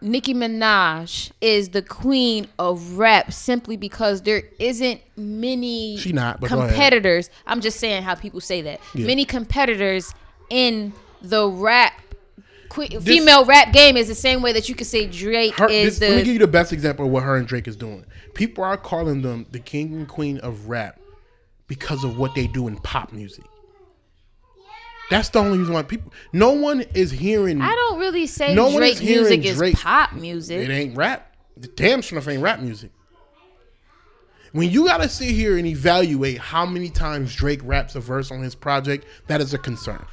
Nicki 0.00 0.34
Minaj 0.34 1.30
is 1.40 1.70
the 1.70 1.80
queen 1.82 2.46
of 2.58 2.98
rap 2.98 3.32
simply 3.32 3.76
because 3.76 4.22
there 4.22 4.42
isn't 4.58 5.00
many 5.16 5.96
She 5.96 6.12
not, 6.12 6.40
competitors. 6.42 7.30
I'm 7.46 7.60
just 7.60 7.78
saying 7.80 8.02
how 8.02 8.14
people 8.16 8.40
say 8.40 8.62
that. 8.62 8.80
Yeah. 8.94 9.06
Many 9.06 9.24
competitors 9.24 10.12
in 10.50 10.92
the 11.22 11.48
rap 11.48 11.92
que- 12.68 13.00
female 13.00 13.44
rap 13.44 13.72
game 13.72 13.96
is 13.96 14.08
the 14.08 14.14
same 14.16 14.42
way 14.42 14.52
that 14.54 14.68
you 14.68 14.74
could 14.74 14.88
say 14.88 15.06
Drake 15.06 15.54
Her- 15.54 15.68
is 15.70 16.00
this- 16.00 16.10
let 16.10 16.16
me 16.18 16.24
give 16.24 16.32
you 16.34 16.40
the 16.40 16.48
best 16.48 16.72
example 16.72 17.06
of 17.06 17.12
what 17.12 17.22
her 17.22 17.36
and 17.36 17.46
Drake 17.46 17.68
is 17.68 17.76
doing. 17.76 18.04
People 18.34 18.64
are 18.64 18.76
calling 18.76 19.22
them 19.22 19.46
the 19.50 19.58
king 19.58 19.94
and 19.94 20.08
queen 20.08 20.38
of 20.38 20.68
rap 20.68 20.98
because 21.66 22.04
of 22.04 22.18
what 22.18 22.34
they 22.34 22.46
do 22.46 22.68
in 22.68 22.76
pop 22.78 23.12
music. 23.12 23.44
That's 25.10 25.28
the 25.28 25.40
only 25.40 25.58
reason 25.58 25.74
why 25.74 25.82
people. 25.82 26.12
No 26.32 26.52
one 26.52 26.80
is 26.94 27.10
hearing. 27.10 27.60
I 27.60 27.70
don't 27.70 27.98
really 27.98 28.26
say 28.26 28.54
No 28.54 28.68
one 28.70 28.82
is 28.82 28.98
Drake 28.98 29.08
music 29.08 29.42
Drake. 29.42 29.74
is 29.74 29.80
pop 29.82 30.14
music. 30.14 30.68
It 30.68 30.72
ain't 30.72 30.96
rap. 30.96 31.36
The 31.56 31.68
damn 31.68 32.00
sure 32.00 32.18
ain't 32.30 32.42
rap 32.42 32.60
music. 32.60 32.90
When 34.52 34.70
you 34.70 34.86
gotta 34.86 35.08
sit 35.08 35.30
here 35.30 35.56
and 35.56 35.66
evaluate 35.66 36.38
how 36.38 36.64
many 36.66 36.88
times 36.90 37.34
Drake 37.34 37.60
raps 37.62 37.94
a 37.94 38.00
verse 38.00 38.30
on 38.30 38.42
his 38.42 38.54
project, 38.54 39.06
that 39.26 39.40
is 39.40 39.54
a 39.54 39.58
concern. 39.58 40.04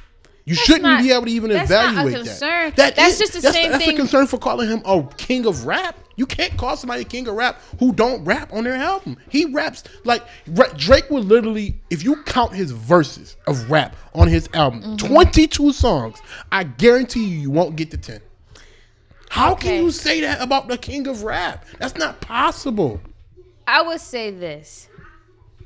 You 0.46 0.54
shouldn't 0.54 0.82
not- 0.82 1.02
be 1.02 1.12
able 1.12 1.26
to 1.26 1.30
even 1.30 1.50
that's 1.50 1.70
not 1.70 1.86
a 1.86 1.90
evaluate 1.90 2.14
concern. 2.26 2.64
that. 2.70 2.76
That 2.76 2.96
That's 2.96 3.12
is- 3.14 3.18
just 3.18 3.32
the 3.34 3.40
that's 3.40 3.54
same 3.54 3.70
that's 3.70 3.84
thing- 3.84 3.96
That's 3.96 3.98
a 3.98 4.02
concern 4.02 4.26
for 4.26 4.38
calling 4.38 4.68
him 4.68 4.82
a 4.84 5.02
king 5.16 5.46
of 5.46 5.66
rap. 5.66 5.96
You 6.16 6.26
can't 6.26 6.56
call 6.58 6.76
somebody 6.76 7.02
a 7.02 7.04
king 7.04 7.26
of 7.28 7.34
rap 7.34 7.60
who 7.78 7.92
don't 7.92 8.22
rap 8.24 8.52
on 8.52 8.64
their 8.64 8.74
album. 8.74 9.16
He 9.30 9.46
raps 9.46 9.84
like 10.04 10.22
Drake 10.76 11.08
would 11.10 11.24
literally, 11.24 11.76
if 11.88 12.02
you 12.04 12.16
count 12.24 12.52
his 12.54 12.72
verses 12.72 13.36
of 13.46 13.70
rap 13.70 13.96
on 14.14 14.28
his 14.28 14.48
album, 14.52 14.82
Mm-hmm. 14.82 14.96
twenty-two 14.96 15.72
songs, 15.72 16.18
I 16.52 16.64
guarantee 16.64 17.24
you, 17.24 17.38
you 17.38 17.50
won't 17.50 17.76
get 17.76 17.90
to 17.92 17.96
ten. 17.96 18.20
How 19.30 19.52
Okay. 19.52 19.68
can 19.76 19.84
you 19.84 19.90
say 19.92 20.20
that 20.22 20.42
about 20.42 20.68
the 20.68 20.76
king 20.76 21.06
of 21.06 21.22
rap? 21.22 21.64
That's 21.78 21.94
not 21.96 22.20
possible. 22.20 23.00
I 23.66 23.80
would 23.82 24.00
say 24.00 24.30
this. 24.32 24.88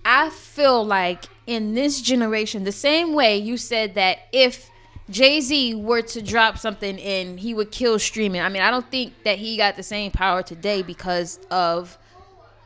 I 0.04 0.30
feel 0.30 0.84
like 0.84 1.24
in 1.46 1.74
this 1.74 2.00
generation, 2.00 2.64
the 2.64 2.72
same 2.72 3.14
way 3.14 3.36
you 3.38 3.56
said 3.56 3.94
that 3.94 4.18
if 4.32 4.70
Jay 5.10 5.40
Z 5.40 5.74
were 5.74 6.00
to 6.02 6.22
drop 6.22 6.56
something 6.58 6.98
and 7.00 7.38
he 7.38 7.52
would 7.52 7.70
kill 7.70 7.98
streaming. 7.98 8.40
I 8.40 8.48
mean, 8.48 8.62
I 8.62 8.70
don't 8.70 8.90
think 8.90 9.12
that 9.24 9.38
he 9.38 9.56
got 9.56 9.76
the 9.76 9.82
same 9.82 10.10
power 10.10 10.42
today 10.42 10.80
because 10.82 11.38
of, 11.50 11.98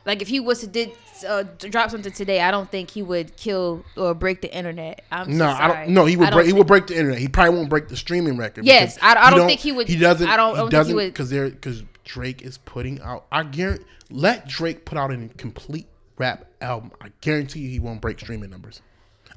like, 0.07 0.23
if 0.23 0.29
he 0.29 0.39
was 0.39 0.61
to 0.61 0.69
did 0.69 0.93
uh, 1.27 1.43
drop 1.59 1.91
something 1.91 2.13
today, 2.13 2.41
I 2.41 2.53
don't 2.53 2.71
think 2.71 2.91
he 2.91 3.03
would 3.03 3.37
kill 3.37 3.85
or 3.97 4.15
break 4.15 4.41
the 4.41 4.55
internet. 4.57 5.05
I'm 5.11 5.37
No, 5.37 5.47
I 5.49 5.67
don't. 5.67 5.89
No, 5.89 6.05
he 6.05 6.17
would 6.17 6.31
break. 6.31 6.47
He 6.47 6.53
would 6.53 6.69
break 6.69 6.87
the 6.87 6.97
internet. 6.97 7.19
He 7.19 7.27
probably 7.27 7.57
won't 7.57 7.69
break 7.69 7.89
the 7.89 7.97
streaming 7.97 8.37
record. 8.37 8.65
Yes, 8.65 8.97
I- 9.03 9.17
I 9.17 9.31
he 9.31 9.37
don't 9.37 9.47
think 9.49 9.61
he 9.61 9.73
would- 9.73 9.89
He 9.89 9.97
doesn't. 9.97 10.29
I 10.29 10.37
don't- 10.37 10.51
I 10.51 10.53
he 10.53 10.57
don't 10.59 10.71
doesn't 10.71 10.97
because 10.97 11.31
there 11.31 11.51
because 11.51 11.83
Drake 12.05 12.43
is 12.43 12.59
putting 12.59 13.01
out. 13.01 13.27
I 13.33 13.43
guarantee. 13.43 13.85
Let 14.11 14.47
Drake 14.47 14.85
put 14.85 14.97
out 14.97 15.13
a 15.13 15.29
complete 15.37 15.87
rap 16.19 16.45
album. 16.61 16.91
I 17.01 17.11
guarantee 17.21 17.61
you, 17.61 17.71
he 17.71 17.79
won't 17.81 18.01
break 18.01 18.19
streaming 18.19 18.51
numbers. 18.51 18.81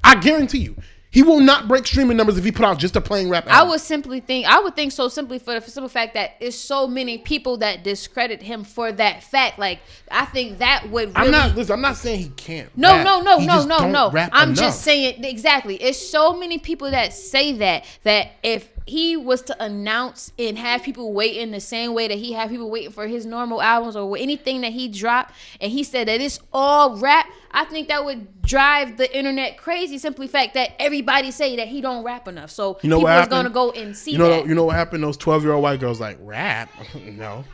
I 0.04 0.16
guarantee 0.16 0.58
you, 0.58 0.76
he 1.12 1.22
will 1.22 1.40
not 1.40 1.68
break 1.68 1.86
streaming 1.86 2.16
numbers 2.16 2.38
if 2.38 2.44
he 2.44 2.50
put 2.50 2.64
out 2.64 2.78
just 2.78 2.96
a 2.96 3.00
plain 3.00 3.28
rap 3.28 3.46
album. 3.46 3.66
I 3.66 3.70
would 3.70 3.80
simply 3.80 4.20
think 4.20 4.46
I 4.46 4.60
would 4.60 4.74
think 4.74 4.92
so 4.92 5.08
simply 5.08 5.38
for 5.38 5.52
the 5.52 5.60
simple 5.60 5.90
fact 5.90 6.14
that 6.14 6.32
it's 6.40 6.56
so 6.56 6.88
many 6.88 7.18
people 7.18 7.58
that 7.58 7.84
discredit 7.84 8.40
him 8.42 8.64
for 8.64 8.90
that 8.92 9.22
fact. 9.22 9.58
Like 9.58 9.80
I 10.10 10.24
think 10.24 10.58
that 10.58 10.88
would 10.88 11.08
really 11.14 11.26
I'm 11.26 11.30
not. 11.30 11.54
Listen, 11.54 11.74
I'm 11.74 11.82
not 11.82 11.98
saying 11.98 12.18
he 12.20 12.28
can't. 12.30 12.76
No, 12.78 12.92
rap. 12.96 13.04
no, 13.04 13.20
no, 13.20 13.38
He 13.40 13.46
no, 13.46 13.64
no, 13.66 13.90
no. 13.90 14.08
I'm 14.32 14.50
enough. 14.52 14.58
just 14.58 14.80
saying 14.82 15.22
exactly. 15.22 15.76
It's 15.76 15.98
so 15.98 16.32
many 16.34 16.56
people 16.58 16.90
that 16.90 17.12
say 17.12 17.52
that 17.58 17.84
that 18.04 18.30
if 18.42 18.71
he 18.86 19.16
was 19.16 19.42
to 19.42 19.62
announce 19.62 20.32
and 20.38 20.58
have 20.58 20.82
people 20.82 21.12
waiting 21.12 21.50
the 21.50 21.60
same 21.60 21.94
way 21.94 22.08
that 22.08 22.18
he 22.18 22.32
have 22.32 22.50
people 22.50 22.70
waiting 22.70 22.90
for 22.90 23.06
his 23.06 23.24
normal 23.26 23.62
albums 23.62 23.96
or 23.96 24.16
anything 24.16 24.60
that 24.62 24.72
he 24.72 24.88
dropped, 24.88 25.34
and 25.60 25.70
he 25.70 25.84
said 25.84 26.08
that 26.08 26.20
it's 26.20 26.40
all 26.52 26.96
rap, 26.96 27.26
I 27.52 27.64
think 27.64 27.88
that 27.88 28.04
would 28.04 28.42
drive 28.42 28.96
the 28.96 29.14
internet 29.16 29.56
crazy. 29.58 29.98
Simply 29.98 30.26
fact 30.26 30.54
that 30.54 30.70
everybody 30.80 31.30
say 31.30 31.56
that 31.56 31.68
he 31.68 31.80
don't 31.80 32.02
rap 32.04 32.26
enough, 32.28 32.50
so 32.50 32.78
You 32.82 32.88
know 32.90 32.96
people 32.98 33.10
what 33.12 33.22
is 33.22 33.28
gonna 33.28 33.50
go 33.50 33.70
and 33.72 33.96
see 33.96 34.12
You 34.12 34.18
know. 34.18 34.28
that. 34.28 34.46
You 34.46 34.54
know 34.54 34.64
what 34.64 34.76
happened? 34.76 35.04
Those 35.04 35.16
12 35.16 35.42
year 35.44 35.52
old 35.52 35.62
white 35.62 35.80
girls 35.80 36.00
like 36.00 36.18
rap. 36.20 36.70
no. 36.94 37.44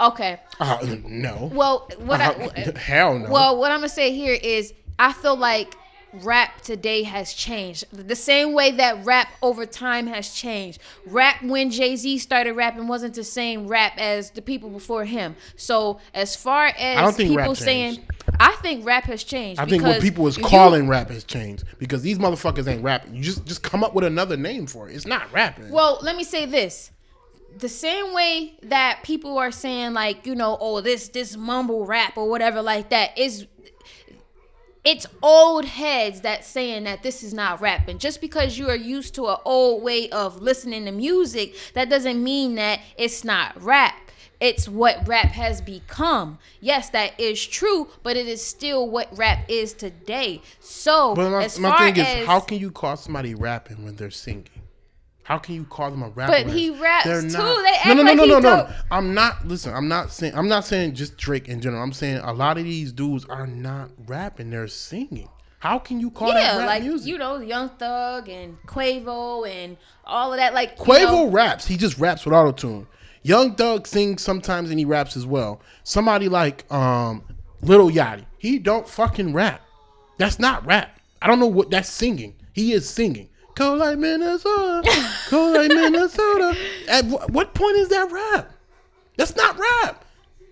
Okay. 0.00 0.38
Uh, 0.60 0.78
no. 1.06 1.50
Well, 1.52 1.88
what 1.98 2.20
Uh, 2.20 2.48
I 2.56 2.70
hell 2.78 3.18
no. 3.18 3.30
well, 3.30 3.58
what 3.58 3.72
I'm 3.72 3.78
gonna 3.78 3.88
say 3.88 4.12
here 4.14 4.38
is 4.40 4.72
I 4.98 5.12
feel 5.12 5.36
like 5.36 5.74
rap 6.12 6.60
today 6.62 7.02
has 7.02 7.32
changed 7.34 7.84
the 7.92 8.16
same 8.16 8.52
way 8.52 8.70
that 8.72 9.04
rap 9.04 9.28
over 9.42 9.66
time 9.66 10.06
has 10.06 10.30
changed. 10.30 10.80
Rap 11.06 11.42
when 11.42 11.70
Jay 11.70 11.96
Z 11.96 12.18
started 12.18 12.52
rapping 12.52 12.88
wasn't 12.88 13.14
the 13.14 13.24
same 13.24 13.66
rap 13.66 13.92
as 13.98 14.30
the 14.30 14.42
people 14.42 14.70
before 14.70 15.04
him. 15.04 15.36
So 15.56 16.00
as 16.14 16.36
far 16.36 16.72
as 16.78 17.16
people 17.16 17.54
saying. 17.54 17.98
I 18.40 18.52
think 18.56 18.84
rap 18.84 19.04
has 19.04 19.24
changed. 19.24 19.60
I 19.60 19.64
think 19.64 19.82
what 19.82 20.00
people 20.02 20.26
is 20.26 20.36
you- 20.36 20.44
calling 20.44 20.86
rap 20.86 21.10
has 21.10 21.24
changed 21.24 21.64
because 21.78 22.02
these 22.02 22.18
motherfuckers 22.18 22.68
ain't 22.68 22.82
rapping. 22.82 23.14
You 23.14 23.22
just 23.22 23.44
just 23.46 23.62
come 23.62 23.82
up 23.82 23.94
with 23.94 24.04
another 24.04 24.36
name 24.36 24.66
for 24.66 24.88
it. 24.88 24.94
It's 24.94 25.06
not 25.06 25.32
rapping. 25.32 25.70
Well, 25.70 25.98
let 26.02 26.16
me 26.16 26.24
say 26.24 26.46
this. 26.46 26.90
The 27.58 27.68
same 27.68 28.12
way 28.14 28.54
that 28.64 29.00
people 29.02 29.38
are 29.38 29.50
saying 29.50 29.94
like, 29.94 30.26
you 30.26 30.34
know, 30.34 30.56
oh 30.60 30.80
this 30.80 31.08
this 31.08 31.36
mumble 31.36 31.86
rap 31.86 32.16
or 32.16 32.28
whatever 32.28 32.62
like 32.62 32.90
that 32.90 33.16
is 33.18 33.46
it's 34.88 35.06
old 35.22 35.66
heads 35.66 36.22
that 36.22 36.46
saying 36.46 36.84
that 36.84 37.02
this 37.02 37.22
is 37.22 37.34
not 37.34 37.60
rapping. 37.60 37.98
Just 37.98 38.22
because 38.22 38.56
you 38.56 38.70
are 38.70 38.76
used 38.76 39.14
to 39.16 39.26
an 39.28 39.36
old 39.44 39.82
way 39.82 40.08
of 40.08 40.40
listening 40.40 40.86
to 40.86 40.92
music, 40.92 41.54
that 41.74 41.90
doesn't 41.90 42.24
mean 42.24 42.54
that 42.54 42.80
it's 42.96 43.22
not 43.22 43.62
rap. 43.62 43.94
It's 44.40 44.66
what 44.66 45.06
rap 45.06 45.32
has 45.32 45.60
become. 45.60 46.38
Yes, 46.60 46.88
that 46.90 47.20
is 47.20 47.44
true, 47.44 47.88
but 48.02 48.16
it 48.16 48.26
is 48.26 48.42
still 48.42 48.88
what 48.88 49.08
rap 49.18 49.44
is 49.48 49.74
today. 49.74 50.40
So, 50.58 51.14
But 51.14 51.30
my, 51.32 51.44
as 51.44 51.58
my 51.58 51.68
far 51.68 51.78
thing 51.80 52.00
as 52.00 52.20
is, 52.22 52.26
how 52.26 52.40
can 52.40 52.58
you 52.58 52.70
call 52.70 52.96
somebody 52.96 53.34
rapping 53.34 53.84
when 53.84 53.96
they're 53.96 54.10
singing? 54.10 54.48
How 55.28 55.36
can 55.36 55.56
you 55.56 55.64
call 55.64 55.90
them 55.90 56.02
a 56.02 56.08
rapper? 56.08 56.32
But 56.32 56.46
he 56.50 56.70
raps 56.70 57.04
too. 57.04 57.10
they're 57.10 57.20
too. 57.20 57.28
not- 57.28 57.62
They 57.62 57.68
act 57.68 57.86
no, 57.88 57.92
no, 57.92 58.02
no, 58.02 58.08
like 58.08 58.16
no, 58.16 58.24
he 58.24 58.30
no, 58.30 58.38
no. 58.38 58.70
I'm 58.90 59.12
not. 59.12 59.46
Listen, 59.46 59.74
I'm 59.74 59.86
not 59.86 60.10
saying. 60.10 60.34
I'm 60.34 60.48
not 60.48 60.64
saying 60.64 60.94
just 60.94 61.18
Drake 61.18 61.50
in 61.50 61.60
general. 61.60 61.82
I'm 61.82 61.92
saying 61.92 62.16
a 62.24 62.32
lot 62.32 62.56
of 62.56 62.64
these 62.64 62.92
dudes 62.92 63.26
are 63.26 63.46
not 63.46 63.90
rapping. 64.06 64.48
They're 64.48 64.68
singing. 64.68 65.28
How 65.58 65.78
can 65.78 66.00
you 66.00 66.10
call 66.10 66.28
yeah, 66.28 66.34
that 66.54 66.58
rap 66.60 66.66
like 66.66 66.82
music? 66.82 67.08
you 67.08 67.18
know, 67.18 67.40
Young 67.40 67.68
Thug 67.68 68.30
and 68.30 68.56
Quavo 68.62 69.46
and 69.46 69.76
all 70.06 70.32
of 70.32 70.38
that. 70.38 70.54
Like 70.54 70.78
you 70.78 70.84
Quavo 70.86 71.26
know, 71.26 71.28
raps. 71.28 71.66
He 71.66 71.76
just 71.76 71.98
raps 71.98 72.24
with 72.24 72.32
auto 72.32 72.52
tune. 72.52 72.86
Young 73.22 73.54
Thug 73.54 73.86
sings 73.86 74.22
sometimes 74.22 74.70
and 74.70 74.78
he 74.78 74.86
raps 74.86 75.14
as 75.14 75.26
well. 75.26 75.60
Somebody 75.84 76.30
like 76.30 76.64
um 76.72 77.22
Little 77.60 77.90
Yachty, 77.90 78.24
he 78.38 78.58
don't 78.58 78.88
fucking 78.88 79.34
rap. 79.34 79.60
That's 80.16 80.38
not 80.38 80.64
rap. 80.64 80.98
I 81.20 81.26
don't 81.26 81.38
know 81.38 81.46
what 81.48 81.68
that's 81.68 81.90
singing. 81.90 82.34
He 82.54 82.72
is 82.72 82.88
singing. 82.88 83.28
Cold 83.58 83.80
like 83.80 83.98
Minnesota, 83.98 84.88
cold 85.26 85.54
like 85.56 85.68
Minnesota. 85.68 86.56
At 86.88 87.06
wh- 87.06 87.28
what 87.30 87.54
point 87.54 87.76
is 87.76 87.88
that 87.88 88.08
rap? 88.08 88.52
That's 89.16 89.34
not 89.34 89.58
rap. 89.58 90.04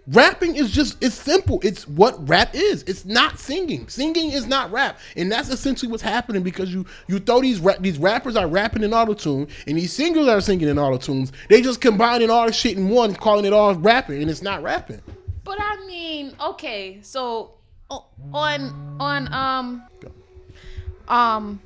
Rapping 0.08 0.56
is 0.56 0.72
just 0.72 1.00
it's 1.00 1.14
simple. 1.14 1.60
It's 1.62 1.86
what 1.86 2.28
rap 2.28 2.52
is. 2.52 2.82
It's 2.82 3.04
not 3.04 3.38
singing. 3.38 3.88
Singing 3.88 4.32
is 4.32 4.48
not 4.48 4.72
rap, 4.72 4.98
and 5.16 5.30
that's 5.30 5.50
essentially 5.50 5.88
what's 5.88 6.02
happening 6.02 6.42
because 6.42 6.74
you 6.74 6.84
you 7.06 7.20
throw 7.20 7.40
these 7.40 7.60
rap, 7.60 7.76
these 7.78 7.96
rappers 7.96 8.34
are 8.34 8.48
rapping 8.48 8.82
in 8.82 8.92
auto 8.92 9.14
tune, 9.14 9.46
and 9.68 9.78
these 9.78 9.92
singers 9.92 10.26
are 10.26 10.40
singing 10.40 10.66
in 10.68 10.76
auto 10.76 10.98
tunes. 10.98 11.30
They 11.48 11.62
just 11.62 11.80
combining 11.80 12.28
all 12.28 12.46
the 12.46 12.52
shit 12.52 12.76
in 12.76 12.88
one, 12.88 13.14
calling 13.14 13.44
it 13.44 13.52
all 13.52 13.76
rapping, 13.76 14.20
and 14.20 14.28
it's 14.28 14.42
not 14.42 14.64
rapping. 14.64 15.00
But 15.44 15.60
I 15.60 15.86
mean, 15.86 16.34
okay, 16.40 16.98
so 17.02 17.52
on 18.32 18.96
on 18.98 19.32
um 19.32 19.84
um 21.06 21.60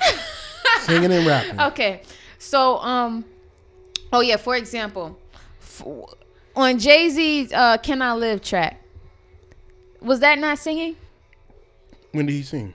Singing 0.82 1.12
and 1.12 1.26
rapping. 1.26 1.60
okay, 1.60 2.02
so 2.38 2.78
um 2.78 3.24
oh 4.12 4.20
yeah, 4.20 4.36
for 4.36 4.56
example, 4.56 5.18
f- 5.60 5.84
on 6.56 6.78
Jay 6.78 7.08
Z's 7.10 7.52
uh, 7.52 7.76
"Can 7.78 8.02
I 8.02 8.14
Live" 8.14 8.42
track, 8.42 8.82
was 10.00 10.20
that 10.20 10.38
not 10.38 10.58
singing? 10.58 10.96
When 12.12 12.26
did 12.26 12.32
he 12.32 12.42
sing? 12.42 12.74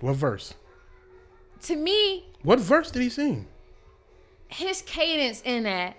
What 0.00 0.16
verse? 0.16 0.54
To 1.64 1.76
me, 1.76 2.24
What 2.42 2.58
verse 2.58 2.90
did 2.90 3.02
he 3.02 3.08
sing? 3.08 3.46
his 4.48 4.82
cadence 4.82 5.40
in 5.46 5.62
that 5.62 5.96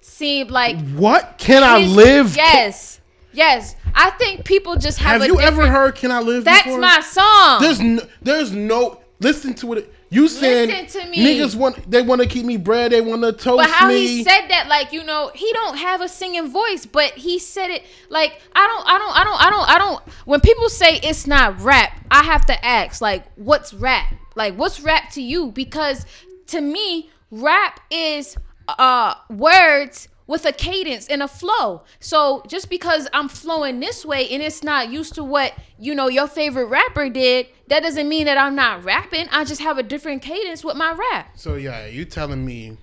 seemed 0.00 0.50
like 0.52 0.78
What 0.92 1.36
can 1.38 1.62
I 1.64 1.78
live? 1.86 2.36
Yes, 2.36 3.00
yes. 3.32 3.74
I 3.94 4.10
think 4.10 4.44
people 4.44 4.76
just 4.76 4.98
have, 4.98 5.20
Have 5.20 5.22
a 5.22 5.26
you 5.26 5.40
ever 5.40 5.66
heard 5.68 5.94
"Can 5.96 6.10
I 6.12 6.20
Live"? 6.20 6.44
That's 6.44 6.64
before? 6.64 6.80
my 6.80 7.00
song. 7.00 7.60
There's 7.60 7.80
no, 7.80 8.02
there's 8.22 8.52
no. 8.52 9.00
Listen 9.20 9.52
to 9.54 9.72
it. 9.74 9.92
You 10.10 10.28
said 10.28 10.88
to 10.88 11.06
me. 11.06 11.18
niggas 11.18 11.54
want 11.54 11.90
they 11.90 12.02
want 12.02 12.22
to 12.22 12.26
keep 12.26 12.44
me 12.44 12.56
bread. 12.56 12.92
They 12.92 13.00
want 13.00 13.22
to 13.22 13.32
toast 13.32 13.58
me. 13.58 13.66
But 13.66 13.70
how 13.70 13.88
me. 13.88 14.06
he 14.06 14.24
said 14.24 14.48
that, 14.48 14.66
like 14.68 14.92
you 14.92 15.04
know, 15.04 15.30
he 15.34 15.52
don't 15.52 15.76
have 15.76 16.00
a 16.00 16.08
singing 16.08 16.50
voice, 16.50 16.86
but 16.86 17.12
he 17.12 17.38
said 17.38 17.70
it 17.70 17.84
like 18.08 18.40
I 18.54 18.66
don't, 18.66 18.88
I 18.88 18.98
don't, 18.98 19.16
I 19.16 19.24
don't, 19.24 19.46
I 19.46 19.50
don't, 19.50 19.68
I 19.70 19.78
don't. 19.78 20.08
When 20.26 20.40
people 20.40 20.68
say 20.70 20.98
it's 21.02 21.26
not 21.26 21.60
rap, 21.60 21.92
I 22.10 22.24
have 22.24 22.46
to 22.46 22.64
ask 22.64 23.00
like, 23.00 23.26
what's 23.36 23.74
rap? 23.74 24.14
Like, 24.34 24.54
what's 24.54 24.80
rap 24.80 25.10
to 25.12 25.22
you? 25.22 25.52
Because 25.52 26.06
to 26.48 26.60
me, 26.60 27.10
rap 27.30 27.80
is 27.90 28.36
uh 28.66 29.14
words 29.30 30.08
with 30.28 30.44
a 30.44 30.52
cadence 30.52 31.08
and 31.08 31.22
a 31.24 31.26
flow. 31.26 31.82
So 31.98 32.44
just 32.46 32.70
because 32.70 33.08
I'm 33.12 33.28
flowing 33.28 33.80
this 33.80 34.04
way 34.04 34.28
and 34.28 34.40
it's 34.40 34.62
not 34.62 34.90
used 34.90 35.14
to 35.16 35.24
what 35.24 35.52
you 35.80 35.94
know 35.96 36.06
your 36.08 36.28
favorite 36.28 36.66
rapper 36.66 37.08
did, 37.08 37.46
that 37.66 37.82
doesn't 37.82 38.08
mean 38.08 38.26
that 38.26 38.38
I'm 38.38 38.54
not 38.54 38.84
rapping. 38.84 39.26
I 39.32 39.42
just 39.44 39.60
have 39.62 39.78
a 39.78 39.82
different 39.82 40.22
cadence 40.22 40.62
with 40.62 40.76
my 40.76 40.92
rap. 40.92 41.30
so 41.34 41.56
yeah, 41.56 41.86
you 41.86 42.04
telling 42.04 42.44
me 42.44 42.76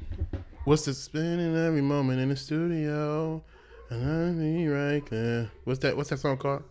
what's 0.66 0.84
the 0.86 0.94
spinning 0.94 1.56
every 1.56 1.82
moment 1.82 2.20
in 2.20 2.30
the 2.30 2.36
studio, 2.36 3.42
and 3.90 4.02
I 4.04 4.42
be 4.42 4.68
right 4.68 5.06
there. 5.10 5.50
What's 5.64 5.80
that? 5.80 5.96
What's 5.96 6.10
that 6.10 6.18
song 6.20 6.38
called? 6.38 6.64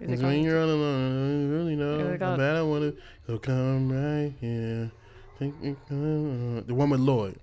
It's 0.00 0.22
when 0.22 0.44
you're 0.44 0.60
all 0.62 0.70
alone, 0.70 1.42
you 1.42 1.48
really 1.56 1.74
know 1.74 1.98
Is 1.98 2.06
it 2.06 2.10
how 2.20 2.26
called- 2.28 2.38
bad 2.38 2.56
I 2.56 2.62
want 2.62 2.82
to. 2.96 3.02
So 3.26 3.36
come 3.38 3.90
right 3.90 4.32
here. 4.40 4.92
Think 5.40 5.54
you 5.60 5.76
The 6.66 6.72
one 6.74 6.90
with 6.90 7.00
Lloyd. 7.00 7.38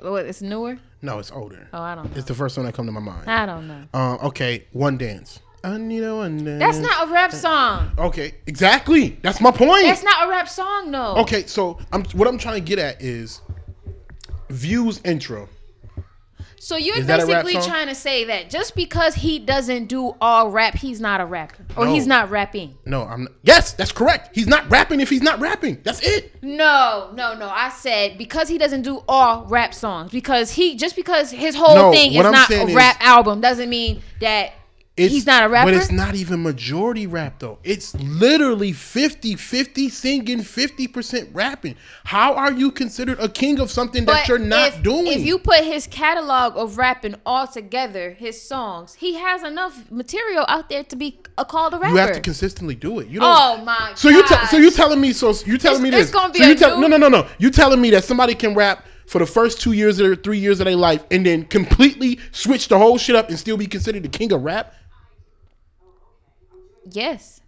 What? 0.00 0.26
It's 0.26 0.42
newer. 0.42 0.78
No, 1.02 1.18
it's 1.18 1.30
older. 1.30 1.66
Oh, 1.72 1.80
I 1.80 1.94
don't 1.94 2.10
know. 2.10 2.16
It's 2.16 2.26
the 2.26 2.34
first 2.34 2.56
one 2.56 2.66
that 2.66 2.74
come 2.74 2.86
to 2.86 2.92
my 2.92 3.00
mind. 3.00 3.30
I 3.30 3.46
don't 3.46 3.66
know. 3.66 3.84
Um, 3.94 4.18
okay, 4.24 4.66
one 4.72 4.98
dance. 4.98 5.40
I 5.62 5.76
need 5.78 6.02
a 6.02 6.14
one 6.14 6.44
dance. 6.44 6.58
That's 6.58 6.78
not 6.78 7.08
a 7.08 7.12
rap 7.12 7.32
song. 7.32 7.92
Okay, 7.98 8.34
exactly. 8.46 9.18
That's 9.22 9.40
my 9.40 9.50
point. 9.50 9.84
That's 9.84 10.02
not 10.02 10.26
a 10.26 10.30
rap 10.30 10.48
song, 10.48 10.90
though. 10.90 11.16
Okay, 11.16 11.46
so 11.46 11.78
I'm 11.92 12.04
what 12.06 12.28
I'm 12.28 12.38
trying 12.38 12.56
to 12.56 12.66
get 12.66 12.78
at 12.78 13.00
is 13.02 13.40
views 14.48 15.00
intro. 15.04 15.48
So 16.62 16.76
you're 16.76 16.98
Is 16.98 17.06
that 17.06 17.20
a 17.20 17.26
rap 17.26 17.46
basically 17.46 17.66
trying 17.66 17.86
to 17.88 17.94
say 17.94 18.24
that 18.24 18.50
just 18.50 18.76
because 18.76 19.14
he 19.14 19.38
doesn't 19.38 19.86
do 19.86 20.14
all 20.20 20.50
rap, 20.50 20.74
he's 20.74 21.00
not 21.00 21.18
a 21.22 21.24
rapper, 21.24 21.64
or 21.74 21.86
No. 21.86 21.94
he's 21.94 22.06
not 22.06 22.28
rapping. 22.30 22.76
No, 22.84 23.04
I'm 23.04 23.22
not, 23.22 23.32
yes, 23.42 23.72
that's 23.72 23.92
correct. 23.92 24.34
He's 24.34 24.46
not 24.46 24.70
rapping 24.70 25.00
if 25.00 25.08
he's 25.08 25.22
not 25.22 25.40
rapping. 25.40 25.78
That's 25.84 26.00
it. 26.02 26.34
No, 26.42 27.12
no, 27.14 27.32
no. 27.34 27.48
I 27.48 27.70
said 27.70 28.18
because 28.18 28.48
he 28.48 28.58
doesn't 28.58 28.82
do 28.82 29.02
all 29.08 29.46
rap 29.46 29.72
songs. 29.72 30.12
Because 30.12 30.50
he 30.50 30.76
just 30.76 30.96
because 30.96 31.30
his 31.30 31.54
whole 31.54 31.74
No, 31.74 31.92
thing 31.92 32.12
is 32.12 32.26
I'm 32.26 32.30
not 32.30 32.50
a 32.50 32.66
is- 32.66 32.74
rap 32.74 32.98
album 33.00 33.40
doesn't 33.40 33.70
mean 33.70 34.02
that 34.20 34.52
It's, 35.00 35.14
he's 35.14 35.26
not 35.26 35.44
a 35.44 35.48
rapper. 35.48 35.70
But 35.70 35.74
it's 35.74 35.90
not 35.90 36.14
even 36.14 36.42
majority 36.42 37.06
rap 37.06 37.38
though. 37.38 37.58
It's 37.64 37.94
literally 37.94 38.72
50-50 38.72 39.90
singing, 39.90 40.38
50% 40.40 41.28
rapping. 41.32 41.76
How 42.04 42.34
are 42.34 42.52
you 42.52 42.70
considered 42.70 43.18
a 43.20 43.28
king 43.28 43.60
of 43.60 43.70
something 43.70 44.04
that 44.04 44.28
you're 44.28 44.38
not 44.38 44.68
if, 44.68 44.82
doing? 44.82 45.06
If 45.06 45.20
you 45.20 45.38
put 45.38 45.64
his 45.64 45.86
catalog 45.86 46.56
of 46.56 46.78
rapping 46.78 47.14
all 47.24 47.46
together, 47.46 48.10
his 48.12 48.40
songs, 48.40 48.94
he 48.94 49.14
has 49.14 49.42
enough 49.42 49.90
material 49.90 50.44
out 50.48 50.68
there 50.68 50.84
to 50.84 50.96
be 50.96 51.20
a 51.38 51.44
called 51.44 51.74
a 51.74 51.78
rapper. 51.78 51.92
you 51.94 51.98
have 52.00 52.12
to 52.14 52.20
consistently 52.20 52.74
do 52.74 52.98
it. 53.00 53.08
You 53.08 53.20
don't 53.20 53.30
Oh 53.30 53.64
my! 53.64 53.78
God. 53.78 53.98
So 53.98 54.08
you 54.08 54.26
tell 54.26 54.46
so 54.46 54.56
you 54.56 54.70
telling 54.70 55.00
me 55.00 55.12
so 55.12 55.30
you 55.46 55.56
telling 55.58 55.80
It's- 55.80 55.80
me 55.80 55.90
this? 55.90 56.02
it's 56.02 56.10
gonna 56.10 56.32
be 56.32 56.40
so 56.40 56.46
you 56.46 56.54
tell, 56.54 56.76
new- 56.78 56.88
no 56.88 56.96
no 56.96 57.08
no 57.08 57.08
no. 57.22 57.26
You 57.38 57.50
telling 57.50 57.80
me 57.80 57.90
that 57.90 58.04
somebody 58.04 58.34
can 58.34 58.54
rap 58.54 58.84
for 59.06 59.18
the 59.18 59.26
first 59.26 59.60
two 59.60 59.72
years 59.72 60.00
or 60.00 60.14
three 60.14 60.38
years 60.38 60.60
of 60.60 60.66
their 60.66 60.76
life 60.76 61.04
and 61.10 61.26
then 61.26 61.44
completely 61.44 62.18
switch 62.32 62.68
the 62.68 62.78
whole 62.78 62.96
shit 62.98 63.16
up 63.16 63.28
and 63.28 63.38
still 63.38 63.56
be 63.56 63.66
considered 63.66 64.02
the 64.02 64.08
king 64.08 64.30
of 64.32 64.42
rap? 64.42 64.74
Yes. 66.90 67.40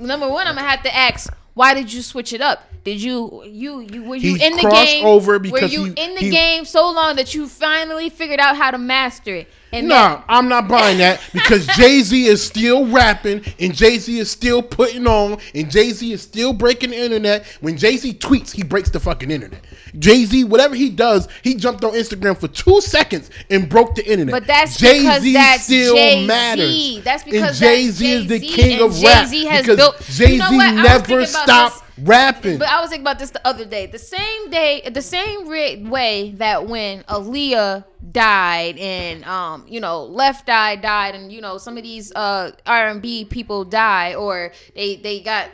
Number 0.00 0.28
one, 0.28 0.46
I'm 0.46 0.54
gonna 0.54 0.66
have 0.68 0.82
to 0.84 0.94
ask, 0.96 1.32
why 1.54 1.74
did 1.74 1.92
you 1.92 2.02
switch 2.02 2.32
it 2.32 2.40
up? 2.40 2.64
Did 2.84 3.02
you 3.02 3.42
you 3.44 3.80
you 3.80 4.02
were 4.04 4.16
you 4.16 4.36
He 4.36 4.44
in 4.46 4.56
the 4.56 4.62
game? 4.70 5.04
over 5.04 5.32
were 5.32 5.38
because 5.38 5.72
you 5.72 5.84
he- 5.84 5.90
in 6.02 6.14
the 6.14 6.20
he- 6.22 6.30
game 6.30 6.64
so 6.64 6.90
long 6.90 7.16
that 7.16 7.34
you 7.34 7.46
finally 7.48 8.08
figured 8.08 8.40
out 8.40 8.56
how 8.56 8.70
to 8.70 8.78
master 8.78 9.34
it? 9.34 9.48
And 9.72 9.88
Nah, 9.88 10.22
I'm 10.28 10.48
not 10.48 10.66
buying 10.68 10.98
that 10.98 11.20
because 11.32 11.66
Jay 11.68 12.00
Z 12.00 12.26
is 12.26 12.44
still 12.44 12.86
rapping 12.86 13.42
and 13.60 13.74
Jay 13.74 13.98
Z 13.98 14.18
is 14.18 14.30
still 14.30 14.62
putting 14.62 15.06
on 15.06 15.38
and 15.54 15.70
Jay 15.70 15.90
Z 15.90 16.12
is 16.12 16.22
still 16.22 16.52
breaking 16.52 16.90
the 16.90 16.96
internet. 16.98 17.46
When 17.60 17.76
Jay 17.76 17.96
Z 17.96 18.14
tweets, 18.14 18.50
he 18.52 18.62
breaks 18.64 18.90
the 18.90 18.98
fucking 19.00 19.30
internet. 19.30 19.60
Jay 19.98 20.24
Z, 20.24 20.44
whatever 20.44 20.74
he 20.74 20.90
does, 20.90 21.28
he 21.42 21.54
jumped 21.54 21.84
on 21.84 21.92
Instagram 21.92 22.36
for 22.38 22.48
two 22.48 22.80
seconds 22.80 23.30
and 23.48 23.68
broke 23.68 23.94
the 23.94 24.04
internet. 24.10 24.32
But 24.32 24.46
that's 24.46 24.80
because 24.80 25.32
that's 25.32 25.64
still 25.64 25.94
Jay-Z. 25.94 26.26
matters. 26.26 27.02
That's 27.04 27.24
because 27.24 27.58
Jay 27.58 27.88
Z 27.88 28.12
is 28.12 28.26
the 28.26 28.40
king 28.40 28.80
of 28.82 29.00
rap 29.02 29.24
Jay-Z 29.24 29.44
has 29.46 29.60
because 29.62 29.76
built- 29.76 30.00
Jay 30.02 30.26
Z 30.26 30.32
You 30.32 30.38
know 30.38 30.50
what? 30.52 30.66
I 30.68 30.72
was 30.98 31.08
never 31.08 31.26
stopped 31.26 31.84
rapping. 32.02 32.58
But 32.58 32.68
I 32.68 32.80
was 32.80 32.90
thinking 32.90 33.04
about 33.04 33.18
this 33.18 33.30
the 33.30 33.46
other 33.46 33.64
day. 33.64 33.86
The 33.86 33.98
same 33.98 34.50
day, 34.50 34.88
the 34.88 35.02
same 35.02 35.48
way 35.48 36.32
that 36.36 36.66
when 36.66 37.02
Aaliyah 37.04 37.84
died 38.12 38.78
and 38.78 39.24
um, 39.24 39.64
you 39.68 39.80
know, 39.80 40.04
Left 40.04 40.48
Eye 40.48 40.76
died, 40.76 41.14
and 41.14 41.32
you 41.32 41.40
know, 41.40 41.58
some 41.58 41.76
of 41.76 41.82
these 41.82 42.12
uh 42.12 42.52
R 42.66 42.88
and 42.88 43.02
B 43.02 43.24
people 43.24 43.64
die, 43.64 44.14
or 44.14 44.52
they 44.74 44.96
they 44.96 45.20
got 45.20 45.50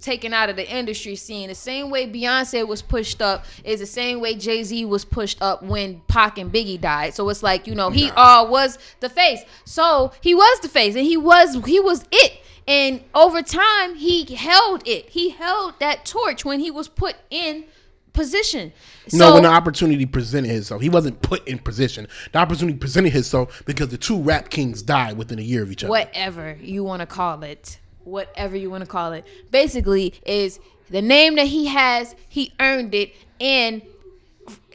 taken 0.00 0.32
out 0.32 0.48
of 0.48 0.56
the 0.56 0.68
industry 0.68 1.16
scene. 1.16 1.48
The 1.48 1.54
same 1.54 1.90
way 1.90 2.06
Beyonce 2.06 2.66
was 2.66 2.82
pushed 2.82 3.20
up 3.20 3.44
is 3.64 3.80
the 3.80 3.86
same 3.86 4.20
way 4.20 4.34
Jay 4.34 4.62
Z 4.62 4.84
was 4.84 5.04
pushed 5.04 5.42
up 5.42 5.62
when 5.62 6.00
Pac 6.08 6.38
and 6.38 6.52
Biggie 6.52 6.80
died. 6.80 7.14
So 7.14 7.28
it's 7.28 7.42
like 7.42 7.66
you 7.66 7.74
know 7.74 7.90
he 7.90 8.10
uh 8.10 8.46
was 8.48 8.78
the 9.00 9.08
face. 9.08 9.40
So 9.64 10.12
he 10.20 10.34
was 10.34 10.60
the 10.60 10.68
face, 10.68 10.94
and 10.94 11.04
he 11.04 11.16
was 11.16 11.54
he 11.64 11.80
was 11.80 12.04
it. 12.10 12.40
And 12.68 13.00
over 13.14 13.40
time, 13.42 13.94
he 13.94 14.34
held 14.34 14.86
it. 14.86 15.08
He 15.08 15.30
held 15.30 15.80
that 15.80 16.04
torch 16.04 16.44
when 16.44 16.60
he 16.60 16.70
was 16.70 16.86
put 16.86 17.16
in 17.30 17.64
position. 18.12 18.72
no, 19.12 19.28
So- 19.28 19.34
when 19.34 19.44
the 19.44 19.48
opportunity 19.48 20.04
presented 20.04 20.50
himself, 20.50 20.82
he 20.82 20.90
wasn't 20.90 21.22
put 21.22 21.46
in 21.48 21.58
position. 21.58 22.06
The 22.32 22.38
opportunity 22.38 22.76
presented 22.76 23.12
himself 23.14 23.62
because 23.64 23.88
the 23.88 23.96
two 23.96 24.20
rap 24.20 24.50
kings 24.50 24.82
died 24.82 25.16
within 25.16 25.38
a 25.38 25.42
year 25.42 25.62
of 25.62 25.72
each 25.72 25.82
other. 25.82 25.90
whatever 25.90 26.58
you 26.60 26.84
want 26.84 27.00
to 27.00 27.06
call 27.06 27.42
it, 27.42 27.78
whatever 28.04 28.54
you 28.56 28.70
want 28.70 28.84
to 28.84 28.90
call 28.90 29.12
it, 29.14 29.24
basically 29.50 30.12
is 30.26 30.60
the 30.90 31.00
name 31.00 31.36
that 31.36 31.46
he 31.46 31.66
has. 31.66 32.14
He 32.28 32.52
earned 32.60 32.94
it, 32.94 33.14
and 33.40 33.80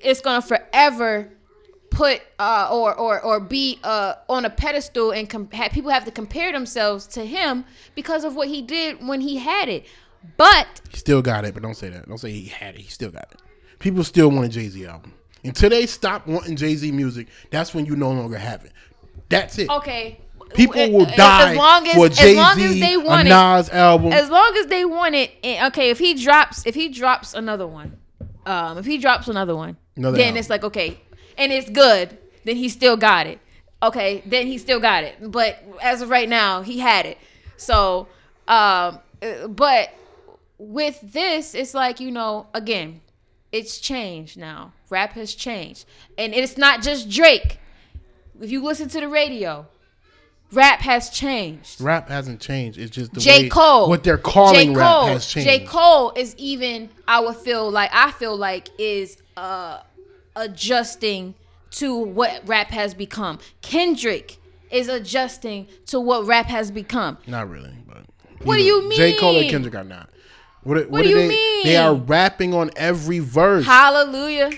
it's 0.01 0.21
gonna 0.21 0.41
forever 0.41 1.29
put 1.93 2.21
uh, 2.39 2.67
or 2.71 2.93
or 2.95 3.21
or 3.21 3.39
be 3.39 3.79
uh, 3.83 4.15
on 4.29 4.45
a 4.45 4.49
pedestal, 4.49 5.11
and 5.11 5.29
com- 5.29 5.49
ha- 5.53 5.69
people 5.69 5.91
have 5.91 6.05
to 6.05 6.11
compare 6.11 6.51
themselves 6.51 7.07
to 7.07 7.25
him 7.25 7.65
because 7.95 8.23
of 8.23 8.35
what 8.35 8.47
he 8.47 8.61
did 8.61 9.05
when 9.07 9.21
he 9.21 9.37
had 9.37 9.69
it. 9.69 9.85
But 10.37 10.81
He 10.89 10.97
still 10.97 11.21
got 11.21 11.45
it, 11.45 11.53
but 11.53 11.63
don't 11.63 11.75
say 11.75 11.89
that. 11.89 12.07
Don't 12.07 12.17
say 12.17 12.31
he 12.31 12.45
had 12.47 12.75
it. 12.75 12.81
He 12.81 12.89
still 12.89 13.11
got 13.11 13.27
it. 13.31 13.41
People 13.79 14.03
still 14.03 14.29
want 14.29 14.45
a 14.45 14.49
Jay 14.49 14.69
Z 14.69 14.85
album. 14.85 15.13
Until 15.43 15.69
they 15.69 15.85
stop 15.85 16.25
wanting 16.27 16.55
Jay 16.55 16.75
Z 16.75 16.91
music, 16.91 17.27
that's 17.51 17.73
when 17.73 17.85
you 17.85 17.95
no 17.97 18.11
longer 18.11 18.37
have 18.37 18.63
it. 18.63 18.71
That's 19.29 19.57
it. 19.59 19.69
okay, 19.69 20.21
People 20.53 20.91
will 20.91 21.05
die 21.05 21.51
as 21.51 21.57
long 21.57 21.87
as 21.87 21.93
for 21.95 22.09
Jay 22.09 22.35
Z, 22.55 22.79
they 22.79 22.95
want 22.97 23.27
it. 23.27 23.29
Nas 23.29 23.69
album. 23.69 24.13
as 24.13 24.29
long 24.29 24.53
as 24.59 24.67
they 24.67 24.85
want 24.85 25.15
it 25.15 25.31
okay 25.43 25.89
if 25.89 25.97
he 25.99 26.13
drops 26.13 26.63
if 26.67 26.75
he 26.75 26.89
drops 26.89 27.33
another 27.33 27.65
one 27.65 27.97
um 28.45 28.77
if 28.77 28.85
he 28.85 28.97
drops 28.99 29.27
another 29.27 29.55
one 29.55 29.77
Another 29.95 30.17
then 30.17 30.27
album. 30.27 30.37
it's 30.39 30.49
like 30.51 30.63
okay 30.63 30.99
and 31.37 31.51
it's 31.51 31.69
good 31.69 32.17
then 32.45 32.55
he 32.55 32.69
still 32.69 32.97
got 32.97 33.27
it 33.27 33.39
okay 33.81 34.21
then 34.25 34.47
he 34.47 34.57
still 34.57 34.79
got 34.79 35.03
it 35.03 35.15
but 35.31 35.63
as 35.81 36.01
of 36.01 36.09
right 36.09 36.29
now 36.29 36.61
he 36.61 36.79
had 36.79 37.05
it 37.05 37.17
so 37.57 38.07
um 38.47 38.99
but 39.49 39.89
with 40.57 40.99
this 41.01 41.53
it's 41.55 41.73
like 41.73 41.99
you 41.99 42.11
know 42.11 42.47
again 42.53 43.01
it's 43.51 43.79
changed 43.79 44.37
now 44.37 44.71
rap 44.89 45.13
has 45.13 45.33
changed 45.35 45.85
and 46.17 46.33
it's 46.33 46.57
not 46.57 46.81
just 46.81 47.09
drake 47.09 47.59
if 48.41 48.49
you 48.51 48.63
listen 48.63 48.87
to 48.89 48.99
the 48.99 49.07
radio 49.07 49.65
rap 50.53 50.79
has 50.79 51.09
changed 51.09 51.81
rap 51.81 52.09
hasn't 52.09 52.39
changed. 52.39 52.77
It's 52.77 52.91
just 52.91 53.13
the 53.13 53.19
J. 53.19 53.43
way 53.43 53.49
Cole. 53.49 53.89
what 53.89 54.03
they're 54.03 54.17
calling 54.17 54.73
J. 54.73 54.75
rap 54.75 54.91
Cole. 54.91 55.07
has 55.07 55.27
changed. 55.27 55.49
J. 55.49 55.65
Cole 55.65 56.13
is 56.15 56.35
even 56.37 56.89
I 57.07 57.19
would 57.19 57.37
feel 57.37 57.69
like 57.69 57.89
I 57.93 58.11
feel 58.11 58.37
like 58.37 58.69
is 58.77 59.17
uh 59.35 59.81
adjusting 60.35 61.35
to 61.71 61.97
what 61.97 62.41
rap 62.45 62.67
has 62.67 62.93
become. 62.93 63.39
Kendrick 63.61 64.37
is 64.69 64.87
adjusting 64.87 65.67
to 65.87 65.99
what 65.99 66.25
rap 66.25 66.45
has 66.47 66.71
become. 66.71 67.17
Not 67.27 67.49
really, 67.49 67.73
but 67.87 68.03
What 68.43 68.57
do 68.57 68.63
you 68.63 68.87
mean? 68.87 68.97
J. 68.97 69.17
Cole 69.19 69.37
and? 69.37 69.49
Kendrick 69.49 69.75
are 69.75 69.83
not. 69.83 70.09
What, 70.63 70.89
What 70.89 71.03
do 71.03 71.09
you 71.09 71.15
they, 71.17 71.27
mean? 71.27 71.63
They 71.65 71.77
are 71.77 71.93
rapping 71.93 72.53
on 72.53 72.71
every 72.75 73.19
verse. 73.19 73.65
Hallelujah. 73.65 74.51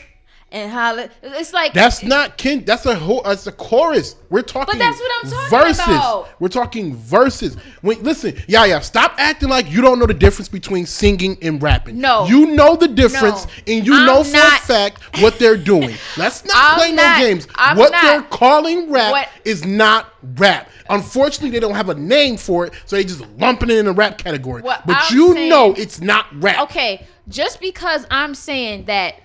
And 0.56 0.72
holla 0.72 1.10
it's 1.22 1.52
like 1.52 1.74
That's 1.74 2.02
not 2.02 2.38
kin. 2.38 2.64
That's 2.64 2.86
a 2.86 2.96
whole. 2.96 3.24
That's 3.24 3.46
a 3.46 3.52
chorus. 3.52 4.16
We're 4.30 4.42
talking. 4.42 4.80
But 4.80 4.86
that's 4.86 4.98
what 4.98 5.12
I'm 5.26 5.30
talking 5.30 5.50
verses. 5.68 5.80
about. 5.84 6.30
We're 6.40 6.48
talking 6.48 6.96
verses. 6.96 7.58
Wait, 7.84 8.02
listen, 8.04 8.34
yeah, 8.48 8.64
yeah. 8.64 8.80
Stop 8.80 9.16
acting 9.18 9.50
like 9.50 9.70
you 9.70 9.82
don't 9.82 10.00
know 10.00 10.06
the 10.06 10.14
difference 10.14 10.48
between 10.48 10.86
singing 10.86 11.38
and 11.42 11.62
rapping. 11.62 12.00
No. 12.00 12.26
you 12.28 12.46
know 12.56 12.78
the 12.78 12.88
difference, 12.88 13.46
No. 13.46 13.74
and 13.76 13.86
you 13.86 13.96
I'm 13.96 14.06
know 14.06 14.24
for 14.24 14.32
not- 14.32 14.60
a 14.60 14.62
fact 14.66 15.02
what 15.22 15.38
they're 15.40 15.58
doing. 15.58 15.94
Let's 16.16 16.46
not 16.46 16.56
I'm 16.56 16.78
play 16.78 16.92
not- 16.94 17.20
no 17.20 17.26
games. 17.26 17.48
I'm 17.56 17.76
what 17.78 17.92
not. 17.92 18.02
they're 18.04 18.22
calling 18.24 18.90
rap 18.90 19.12
What- 19.12 19.30
is 19.44 19.66
not 19.66 20.14
rap. 20.38 20.70
Unfortunately, 20.90 21.50
they 21.50 21.60
don't 21.60 21.76
have 21.76 21.90
a 21.90 21.96
name 21.96 22.38
for 22.38 22.66
it, 22.66 22.74
so 22.86 22.96
they 22.96 23.04
just 23.04 23.26
lumping 23.40 23.72
it 23.72 23.78
in 23.78 23.86
the 23.88 23.92
rap 23.92 24.18
category. 24.18 24.62
What 24.62 24.88
but 24.88 25.12
you 25.12 25.34
saying- 25.34 25.50
know 25.50 25.74
it's 25.74 26.00
not 26.00 26.28
rap. 26.42 26.62
okay, 26.62 27.06
just 27.28 27.60
because 27.60 28.06
I'm 28.10 28.34
saying 28.34 28.86
that, 28.86 29.16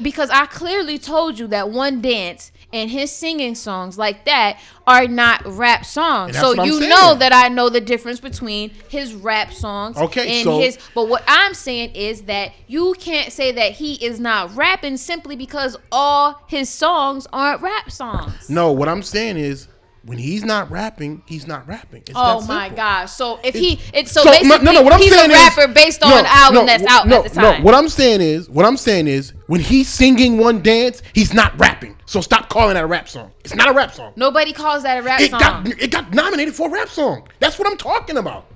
because 0.00 0.30
I 0.30 0.46
clearly 0.46 0.98
told 0.98 1.38
you 1.38 1.46
that 1.48 1.70
one 1.70 2.00
dance 2.00 2.50
and 2.72 2.90
his 2.90 3.10
singing 3.10 3.54
songs 3.54 3.98
like 3.98 4.24
that 4.24 4.58
are 4.86 5.06
not 5.06 5.42
rap 5.44 5.84
songs. 5.84 6.38
So 6.38 6.64
you 6.64 6.78
saying. 6.78 6.88
know 6.88 7.14
that 7.16 7.32
I 7.32 7.48
know 7.48 7.68
the 7.68 7.80
difference 7.80 8.18
between 8.18 8.70
his 8.88 9.14
rap 9.14 9.52
songs 9.52 9.96
Okay, 9.98 10.38
and 10.38 10.44
so- 10.44 10.58
his. 10.58 10.78
But 10.94 11.08
what 11.08 11.22
I'm 11.26 11.52
saying 11.54 11.94
is 11.94 12.22
that 12.22 12.52
you 12.66 12.94
can't 12.98 13.30
say 13.32 13.52
that 13.52 13.72
he 13.72 13.94
is 14.04 14.18
not 14.18 14.56
rapping 14.56 14.96
simply 14.96 15.36
because 15.36 15.76
all 15.90 16.40
his 16.48 16.68
songs 16.70 17.26
aren't 17.32 17.60
rap 17.60 17.90
songs. 17.90 18.48
No, 18.48 18.72
what 18.72 18.88
I'm 18.88 19.02
saying 19.02 19.36
is 19.36 19.68
when 20.04 20.18
he's 20.18 20.44
not 20.44 20.70
rapping, 20.70 21.22
he's 21.26 21.46
not 21.46 21.66
rapping. 21.68 22.02
It's 22.02 22.12
Oh 22.14 22.44
my 22.46 22.68
gosh! 22.68 23.12
So 23.12 23.38
if 23.44 23.54
he, 23.54 23.80
it's 23.94 24.10
so, 24.10 24.22
So, 24.22 24.30
basically, 24.30 24.64
no, 24.64 24.72
no, 24.72 24.82
what 24.82 24.92
I'm 24.92 25.00
he's 25.00 25.12
saying 25.14 25.30
a 25.30 25.34
rapper 25.34 25.62
is, 25.62 25.74
based 25.74 26.02
on 26.02 26.10
no, 26.10 26.18
an 26.18 26.26
album 26.26 26.66
that's 26.66 26.84
out 26.84 27.10
at 27.10 27.24
the 27.24 27.30
time. 27.30 27.60
No, 27.60 27.64
what 27.64 27.74
I'm 27.74 27.88
saying 27.88 28.20
is, 28.20 28.50
what 28.50 28.66
I'm 28.66 28.76
saying 28.76 29.06
is, 29.06 29.32
when 29.46 29.60
he's 29.60 29.88
singing 29.88 30.38
one 30.38 30.60
dance, 30.60 31.02
he's 31.12 31.32
not 31.32 31.58
rapping. 31.58 31.96
So 32.06 32.20
stop 32.20 32.48
calling 32.48 32.74
that 32.74 32.84
a 32.84 32.86
rap 32.86 33.08
song. 33.08 33.30
It's 33.44 33.54
not 33.54 33.68
a 33.68 33.72
rap 33.72 33.94
song. 33.94 34.12
Nobody 34.16 34.52
calls 34.52 34.82
that 34.82 34.98
a 34.98 35.02
rap 35.02 35.20
it 35.20 35.30
song. 35.30 35.40
got 35.40 35.68
it 35.68 35.90
got 35.90 36.12
nominated 36.12 36.54
for 36.54 36.68
a 36.68 36.72
rap 36.72 36.88
song. 36.88 37.28
That's 37.38 37.58
what 37.58 37.68
I'm 37.68 37.78
talking 37.78 38.16
about. 38.16 38.46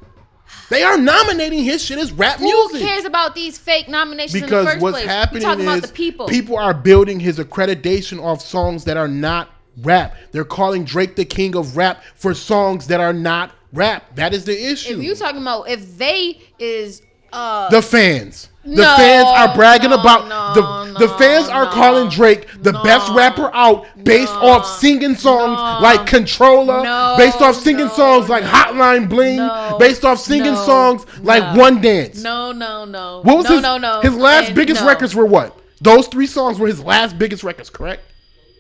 They 0.68 0.82
are 0.82 0.98
nominating 0.98 1.62
his 1.62 1.82
shit 1.82 1.98
as 1.98 2.12
rap 2.12 2.38
Who 2.38 2.44
music. 2.44 2.80
Who 2.80 2.86
cares 2.86 3.04
about 3.04 3.34
these 3.34 3.56
fake 3.56 3.88
nominations 3.88 4.42
in 4.42 4.48
the 4.48 4.64
first 4.64 4.80
what's 4.80 4.98
place? 4.98 5.06
happening 5.06 5.42
is 5.42 5.60
about 5.60 5.82
the 5.82 5.88
people. 5.88 6.26
people 6.26 6.56
are 6.56 6.74
building 6.74 7.20
his 7.20 7.38
accreditation 7.38 8.22
off 8.22 8.42
songs 8.42 8.84
that 8.84 8.96
are 8.96 9.08
not 9.08 9.50
rap. 9.82 10.16
They're 10.32 10.44
calling 10.44 10.84
Drake 10.84 11.16
the 11.16 11.24
king 11.24 11.56
of 11.56 11.76
rap 11.76 12.02
for 12.14 12.34
songs 12.34 12.86
that 12.88 13.00
are 13.00 13.12
not 13.12 13.52
rap. 13.72 14.14
That 14.16 14.34
is 14.34 14.44
the 14.44 14.70
issue. 14.70 14.98
If 14.98 15.02
you 15.04 15.14
talking 15.14 15.42
about 15.42 15.68
if 15.68 15.96
they 15.98 16.40
is 16.58 17.02
uh 17.32 17.68
the 17.70 17.82
fans. 17.82 18.48
The 18.64 18.82
No, 18.82 18.96
fans 18.96 19.28
are 19.28 19.54
bragging 19.54 19.90
no, 19.90 20.00
about 20.00 20.26
no, 20.28 20.92
the 20.94 21.06
the 21.06 21.08
fans 21.18 21.48
are 21.48 21.66
calling 21.66 22.08
Drake 22.08 22.48
the 22.62 22.72
best 22.72 23.08
rapper 23.12 23.48
out 23.54 23.86
based 24.02 24.32
off 24.32 24.66
singing 24.66 25.14
songs 25.14 25.56
like 25.80 26.04
Controlla, 26.08 26.82
no, 26.82 27.14
based 27.16 27.40
off 27.42 27.54
singing 27.54 27.88
songs 27.90 28.28
like 28.28 28.42
Hotline 28.42 29.08
Bling, 29.08 29.36
no, 29.36 29.76
based 29.78 30.04
off 30.04 30.18
singing 30.18 30.56
songs 30.56 31.04
like. 31.22 31.56
One 31.56 31.80
Dance. 31.80 32.20
no 32.22 32.50
no 32.50 32.84
no 32.84 33.20
What 33.22 33.36
was 33.36 33.44
no 33.48 33.52
his 33.54 33.62
no 33.62 33.78
no 33.78 34.00
his 34.00 34.14
last 34.16 34.46
and 34.48 34.56
biggest 34.56 34.80
no. 34.80 34.88
records 34.88 35.14
were 35.14 35.26
what? 35.26 35.56
Those 35.80 36.08
three 36.08 36.26
songs 36.26 36.58
were 36.58 36.66
his 36.66 36.82
last 36.82 37.18
biggest 37.18 37.44
records, 37.44 37.70
correct? 37.70 38.02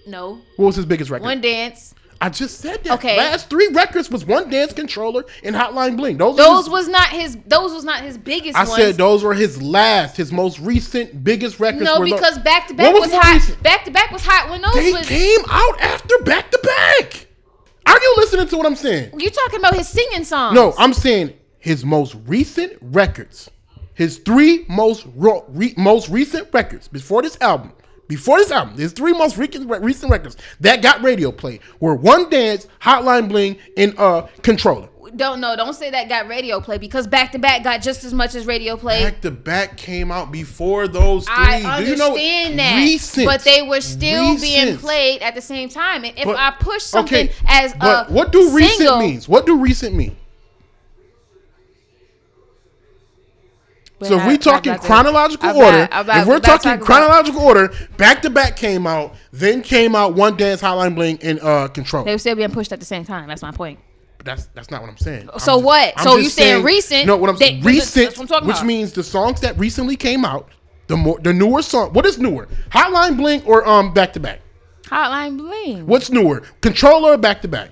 No 0.06 0.40
What 0.56 0.66
was 0.66 0.76
his 0.76 0.86
biggest 0.86 1.10
record? 1.10 1.24
one 1.24 1.40
dance 1.40 1.94
I 2.18 2.30
just 2.30 2.60
said 2.60 2.82
that. 2.84 2.94
Okay. 2.94 3.14
Last 3.18 3.50
three 3.50 3.68
records 3.74 4.10
was 4.10 4.24
One 4.24 4.48
Dance 4.48 4.72
Controlla 4.72 5.24
and 5.44 5.54
Hotline 5.54 5.98
Bling. 5.98 6.16
Those, 6.16 6.38
those 6.38 6.60
his- 6.64 6.68
was 6.70 6.88
not 6.88 7.08
his 7.10 7.36
those 7.46 7.74
was 7.74 7.84
not 7.84 8.00
his 8.00 8.16
biggest 8.16 8.56
I 8.56 8.60
ones. 8.64 8.74
said 8.74 8.94
those 8.96 9.22
were 9.22 9.34
his 9.34 9.60
last, 9.60 10.16
his 10.16 10.32
most 10.32 10.58
recent, 10.58 11.22
biggest 11.22 11.60
records. 11.60 11.84
no 11.84 12.02
because 12.02 12.38
back 12.38 12.68
to 12.68 12.74
back 12.74 12.94
was, 12.94 13.12
hot 13.12 13.34
recent? 13.34 13.62
back 13.62 13.84
to 13.84 13.90
back 13.90 14.10
was 14.12 14.22
hot 14.24 14.48
when 14.48 14.62
those 14.62 14.74
They 14.74 14.92
was 14.94 15.06
came 15.06 15.40
out 15.50 15.78
after 15.82 16.16
back 16.24 16.50
to 16.52 16.58
back. 16.62 17.26
Are 17.84 18.00
you 18.00 18.14
listening 18.16 18.48
to 18.48 18.56
what 18.56 18.64
I'm 18.64 18.76
saying? 18.76 19.10
you 19.20 19.28
talking 19.28 19.58
about 19.58 19.74
his 19.76 19.86
singing 19.86 20.24
songs 20.24 20.54
No, 20.54 20.72
I'm 20.78 20.94
saying 20.94 21.34
his 21.58 21.84
most 21.84 22.16
recent 22.26 22.72
records, 22.80 23.50
his 23.92 24.16
three 24.20 24.64
most 24.70 25.06
ro- 25.16 25.44
re- 25.48 25.74
most 25.76 26.08
recent 26.08 26.48
records 26.54 26.88
before 26.88 27.20
this 27.20 27.36
album, 27.42 27.72
before 28.08 28.38
this 28.38 28.50
album, 28.50 28.76
his 28.76 28.92
three 28.92 29.12
most 29.12 29.36
recent 29.36 29.68
recent 29.82 30.10
records 30.10 30.36
that 30.60 30.82
got 30.82 31.02
radio 31.02 31.32
play 31.32 31.60
were 31.80 31.94
One 31.94 32.28
Dance, 32.30 32.66
Hotline 32.80 33.28
Bling, 33.28 33.56
and 33.76 33.98
uh 33.98 34.26
Controlla. 34.42 34.88
don't 35.16 35.40
know 35.40 35.56
don't 35.56 35.74
say 35.74 35.88
that 35.90 36.08
got 36.08 36.28
radio 36.28 36.60
play 36.60 36.78
because 36.78 37.06
back 37.06 37.32
to 37.32 37.38
back 37.38 37.62
got 37.62 37.80
just 37.80 38.04
as 38.04 38.12
much 38.12 38.34
as 38.34 38.44
radio 38.46 38.76
play 38.76 39.02
Back 39.04 39.20
to 39.22 39.30
back 39.30 39.76
came 39.76 40.10
out 40.10 40.30
before 40.32 40.88
those 40.88 41.24
three. 41.26 41.34
I 41.36 41.80
Do 41.80 41.90
you 41.90 41.96
know 41.96 42.08
understand 42.08 42.58
that, 42.58 42.76
recent, 42.84 43.26
but 43.26 43.42
they 43.42 43.62
were 43.62 43.80
still 43.80 44.38
being 44.40 44.76
played 44.76 45.22
at 45.22 45.34
the 45.34 45.40
same 45.40 45.68
time. 45.68 46.04
And 46.04 46.18
if 46.18 46.24
But- 46.24 46.36
I 46.36 46.50
push 46.58 46.82
something 46.82 47.28
okay, 47.28 47.34
as 47.46 47.72
but 47.74 48.10
a 48.10 48.12
what 48.12 48.32
do 48.32 48.50
recent 48.50 48.78
single, 48.78 48.98
means? 48.98 49.28
What 49.28 49.46
do 49.46 49.56
recent 49.56 49.94
mean? 49.94 50.16
But 53.98 54.08
So 54.08 54.18
if 54.18 54.26
we 54.26 54.36
talking 54.36 54.74
chronological 54.78 55.48
I'm 55.48 55.56
order, 55.56 55.78
not- 55.78 55.88
I'm 55.92 56.20
if 56.20 56.26
we're 56.26 56.34
I'm 56.36 56.40
talking 56.42 56.78
chronological 56.80 57.40
order, 57.40 57.72
back 57.96 58.20
to 58.22 58.30
back 58.30 58.56
came 58.56 58.86
out, 58.86 59.14
then 59.32 59.62
came 59.62 59.94
out 59.96 60.14
One 60.14 60.36
Dance, 60.36 60.60
Hotline 60.60 60.94
Bling, 60.94 61.18
and 61.22 61.40
uh 61.40 61.68
Control. 61.68 62.04
they 62.04 62.12
were 62.12 62.18
still 62.18 62.36
being 62.36 62.50
pushed 62.50 62.72
at 62.72 62.80
the 62.80 62.86
same 62.86 63.04
time. 63.04 63.26
That's 63.28 63.42
my 63.42 63.52
point. 63.52 63.78
But 64.18 64.26
that's 64.26 64.46
that's 64.54 64.70
not 64.70 64.82
what 64.82 64.90
I'm 64.90 64.98
saying. 64.98 65.30
I'm 65.32 65.38
So 65.38 65.56
what? 65.56 65.94
I'm 65.96 66.04
So 66.04 66.16
you 66.16 66.28
saying 66.28 66.62
recent, 66.64 67.06
No, 67.06 67.16
what 67.16 67.30
I'm 67.30 67.36
saying 67.38 67.62
recent, 67.62 68.08
what 68.10 68.20
I'm 68.20 68.26
talking 68.26 68.48
which 68.48 68.56
about. 68.58 68.66
means 68.66 68.92
the 68.92 69.02
songs 69.02 69.40
that 69.40 69.58
recently 69.58 69.96
came 69.96 70.24
out, 70.26 70.48
the 70.88 70.96
more 70.96 71.18
the 71.20 71.32
newer 71.32 71.62
song. 71.62 71.94
What 71.94 72.04
is 72.04 72.18
newer? 72.18 72.48
Hotline 72.70 73.16
Bling 73.16 73.42
or 73.44 73.66
um 73.66 73.94
back 73.94 74.12
to 74.12 74.20
back? 74.20 74.40
Hotline 74.84 75.38
Bling. 75.38 75.86
What's 75.86 76.10
newer? 76.10 76.42
Controlla 76.60 77.12
or 77.14 77.16
back 77.16 77.40
to 77.42 77.48
back? 77.48 77.70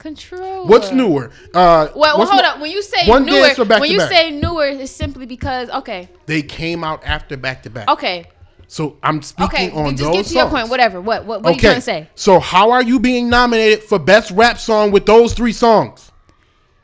Control. 0.00 0.66
What's 0.66 0.90
newer? 0.92 1.30
Uh, 1.54 1.88
Well, 1.94 2.18
well 2.18 2.26
hold 2.26 2.40
up. 2.42 2.58
When 2.58 2.70
you 2.70 2.82
say 2.82 3.06
One 3.06 3.26
newer, 3.26 3.52
when 3.78 3.90
you 3.90 3.98
back? 3.98 4.10
say 4.10 4.30
newer, 4.30 4.64
it's 4.66 4.90
simply 4.90 5.26
because 5.26 5.68
okay, 5.70 6.08
They 6.24 6.40
came 6.42 6.82
out 6.82 7.04
after 7.04 7.36
back 7.36 7.62
to 7.64 7.70
back. 7.70 7.86
okay, 7.90 8.26
So 8.66 8.96
I'm 9.02 9.20
speaking 9.20 9.72
on 9.72 9.74
those 9.74 9.74
okay. 9.74 9.88
on 9.88 9.96
Just 9.96 10.02
those 10.04 10.16
get 10.16 10.26
to 10.26 10.34
your 10.36 10.48
point. 10.48 10.68
Whatever. 10.70 11.02
What 11.02 11.26
what, 11.26 11.42
what 11.42 11.50
are 11.50 11.54
you 11.54 11.60
trying 11.60 11.74
to 11.76 11.80
say? 11.82 12.08
So 12.14 12.40
how 12.40 12.70
are 12.70 12.82
you 12.82 12.98
being 12.98 13.28
nominated 13.28 13.82
for 13.84 13.98
best 13.98 14.30
rap 14.30 14.58
song 14.58 14.90
with 14.90 15.04
those 15.04 15.34
three 15.34 15.52
songs? 15.52 16.10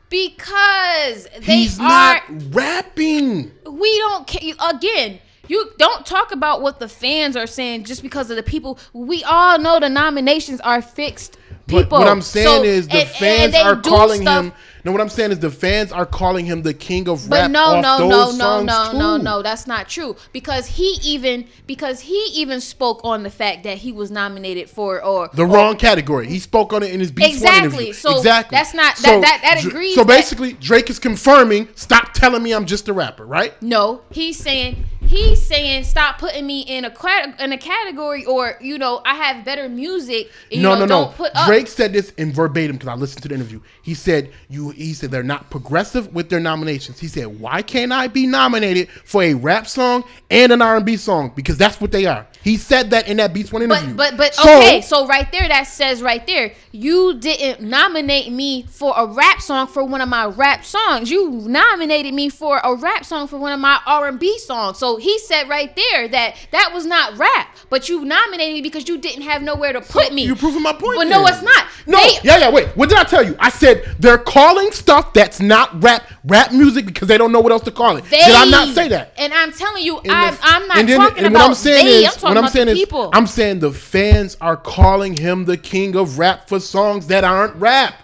Because 0.09 1.27
they 1.39 1.41
He's 1.41 1.79
are. 1.79 1.83
not 1.83 2.21
rapping. 2.53 3.51
we 3.69 3.97
don't 3.97 4.27
care. 4.27 4.53
Again, 4.69 5.19
you 5.47 5.71
don't 5.79 6.05
talk 6.05 6.31
about 6.31 6.61
what 6.61 6.79
the 6.79 6.87
fans 6.87 7.35
are 7.35 7.47
saying 7.47 7.85
just 7.85 8.01
because 8.03 8.29
of 8.29 8.37
the 8.37 8.43
people. 8.43 8.77
We 8.93 9.23
all 9.23 9.57
know 9.59 9.79
the 9.79 9.89
nominations 9.89 10.61
are 10.61 10.81
fixed. 10.81 11.37
But 11.67 11.91
what 11.91 12.07
I'm 12.07 12.21
saying 12.21 12.45
So- 12.47 12.63
is 12.63 12.87
the 12.87 12.93
and- 12.93 13.01
and 13.01 13.09
fans 13.09 13.53
they 13.53 13.59
are 13.61 13.75
calling 13.75 14.21
stuff- 14.21 14.45
him. 14.45 14.53
No, 14.85 14.93
what 14.93 15.01
I'm 15.01 15.09
saying 15.09 15.31
is 15.33 15.39
the 15.39 15.51
fans 15.51 15.91
are 15.91 16.05
calling 16.05 16.45
him 16.45 16.61
the 16.61 16.73
king 16.73 17.09
of 17.09 17.29
But 17.29 17.41
rap. 17.41 17.51
no, 17.51 17.61
off 17.75 17.83
no, 17.83 17.97
no, 18.07 18.31
no, 18.31 18.61
no, 18.61 18.91
no, 18.93 19.17
too. 19.17 19.23
no. 19.23 19.41
That's 19.41 19.67
not 19.67 19.89
true. 19.89 20.15
Because 20.31 20.65
he 20.67 20.97
even 21.03 21.45
because 21.65 21.99
he 22.01 22.17
even 22.35 22.61
spoke 22.61 23.01
on 23.03 23.23
the 23.23 23.29
fact 23.29 23.63
that 23.65 23.79
he 23.79 23.91
was 23.91 24.11
nominated 24.11 24.69
for 24.69 25.03
or 25.03 25.29
The 25.33 25.45
wrong 25.45 25.75
category. 25.75 26.27
He 26.29 26.39
spoke 26.39 26.71
on 26.71 26.83
it 26.83 26.91
in 26.91 27.01
his 27.01 27.11
One 27.11 27.29
Exactly. 27.29 27.91
So 27.91 28.15
exactly. 28.17 28.57
that's 28.57 28.73
not- 28.73 28.95
that- 28.97 29.21
that- 29.21 29.39
that 29.43 29.65
agrees 29.65 29.95
So 29.95 30.05
that- 30.05 30.15
basically, 30.15 30.53
Drake 30.53 30.89
is 30.89 30.99
confirming. 30.99 31.67
Stop 31.75 32.13
telling 32.13 32.41
me 32.41 32.53
I'm 32.53 32.65
just 32.65 32.87
a 32.87 32.93
rapper, 32.93 33.25
right? 33.25 33.61
No, 33.61 34.01
he's 34.09 34.37
saying 34.37 34.85
he's 35.07 35.45
saying 35.45 35.83
stop 35.83 36.17
putting 36.17 36.45
me 36.45 36.61
in 36.61 36.85
a 36.85 36.93
in 37.39 37.51
a 37.53 37.57
category 37.57 38.25
or 38.25 38.57
you 38.61 38.77
know 38.77 39.01
I 39.05 39.15
have 39.15 39.45
better 39.45 39.69
music. 39.69 40.31
You 40.49 40.61
no, 40.61 40.73
know, 40.73 40.81
no, 40.81 40.87
don't 40.87 41.11
no. 41.11 41.15
Put 41.15 41.31
up. 41.35 41.47
Drake 41.47 41.67
said 41.67 41.93
this 41.93 42.11
in 42.11 42.31
verbatim 42.31 42.75
because 42.75 42.89
I 42.89 42.95
listened 42.95 43.23
to 43.23 43.29
the 43.29 43.35
interview. 43.35 43.61
He 43.81 43.93
said 43.93 44.31
you. 44.49 44.69
He 44.71 44.93
said 44.93 45.11
they're 45.11 45.23
not 45.23 45.49
progressive 45.49 46.13
with 46.13 46.29
their 46.29 46.39
nominations. 46.39 46.99
He 46.99 47.07
said, 47.07 47.39
"Why 47.39 47.61
can't 47.61 47.91
I 47.91 48.07
be 48.07 48.27
nominated 48.27 48.89
for 49.05 49.23
a 49.23 49.33
rap 49.33 49.67
song 49.67 50.03
and 50.29 50.51
an 50.51 50.61
R&B 50.61 50.97
song? 50.97 51.31
Because 51.35 51.57
that's 51.57 51.79
what 51.79 51.91
they 51.91 52.05
are." 52.05 52.27
He 52.43 52.57
said 52.57 52.91
that 52.91 53.07
in 53.07 53.17
that 53.17 53.33
Beats 53.33 53.51
One 53.51 53.61
interview. 53.61 53.93
But 53.93 54.11
but 54.11 54.17
but 54.17 54.35
So- 54.35 54.57
okay, 54.59 54.81
so 54.81 55.07
right 55.07 55.31
there 55.31 55.47
that 55.47 55.63
says 55.63 56.01
right 56.01 56.25
there, 56.27 56.53
you 56.71 57.17
didn't 57.19 57.61
nominate 57.61 58.31
me 58.31 58.65
for 58.69 58.93
a 58.95 59.05
rap 59.05 59.41
song 59.41 59.67
for 59.67 59.83
one 59.83 60.01
of 60.01 60.09
my 60.09 60.25
rap 60.25 60.63
songs. 60.63 61.09
You 61.09 61.31
nominated 61.31 62.13
me 62.13 62.29
for 62.29 62.59
a 62.63 62.75
rap 62.75 63.05
song 63.05 63.27
for 63.27 63.37
one 63.37 63.51
of 63.51 63.59
my 63.59 63.79
R 63.85 64.07
and 64.07 64.19
B 64.19 64.37
songs. 64.39 64.77
So 64.77 64.96
he 64.97 65.17
said 65.19 65.47
right 65.49 65.75
there 65.75 66.07
that 66.09 66.35
that 66.51 66.71
was 66.73 66.85
not 66.85 67.17
rap, 67.17 67.55
but 67.69 67.89
you 67.89 68.03
nominated 68.05 68.53
me 68.53 68.61
because 68.61 68.87
you 68.87 68.97
didn't 68.97 69.23
have 69.23 69.41
nowhere 69.41 69.73
to 69.73 69.81
put 69.81 70.13
me. 70.13 70.23
You're 70.25 70.35
proving 70.35 70.61
my 70.63 70.73
point. 70.73 70.97
But 70.97 71.07
no, 71.07 71.25
it's 71.27 71.41
not. 71.41 71.65
No, 71.85 71.97
They- 71.99 72.19
yeah, 72.23 72.37
yeah. 72.39 72.49
Wait, 72.51 72.67
what 72.77 72.89
did 72.89 72.97
I 72.97 73.03
tell 73.03 73.23
you? 73.23 73.35
I 73.39 73.49
said 73.49 73.83
they're 73.99 74.17
calling 74.17 74.71
stuff 74.71 75.13
that's 75.13 75.39
not 75.39 75.81
rap 75.83 76.03
rap 76.25 76.51
music 76.51 76.85
because 76.85 77.07
they 77.07 77.17
don't 77.17 77.31
know 77.31 77.39
what 77.39 77.51
else 77.51 77.63
to 77.63 77.71
call 77.71 77.97
it. 77.97 78.03
They, 78.05 78.17
did 78.17 78.35
I 78.35 78.45
not 78.45 78.73
say 78.75 78.87
that? 78.89 79.13
And 79.17 79.33
I'm 79.33 79.51
telling 79.53 79.83
you, 79.83 79.99
And 79.99 80.11
I'm, 80.11 80.33
the- 80.33 80.39
I'm 80.43 80.67
not 80.67 80.77
and 80.77 80.89
then- 80.89 80.99
talking 80.99 81.17
and 81.25 81.27
about 81.27 81.39
what 81.41 81.47
I'm 81.49 81.55
saying 81.55 81.85
they. 81.85 81.91
is, 82.03 82.05
I'm 82.05 82.11
talking 82.13 82.23
what 82.29 82.37
I'm 82.37 82.43
about 82.43 82.51
saying 82.53 82.65
the 82.67 82.71
is, 82.73 82.79
people. 82.79 83.09
I'm 83.13 83.27
saying 83.27 83.59
the 83.59 83.71
fans 83.71 84.37
are 84.41 84.57
calling 84.57 85.15
him 85.15 85.45
the 85.45 85.57
king 85.57 85.95
of 85.95 86.19
rap 86.19 86.47
for 86.49 86.59
songs 86.59 87.07
that 87.07 87.23
aren't 87.23 87.55
rap. 87.55 87.95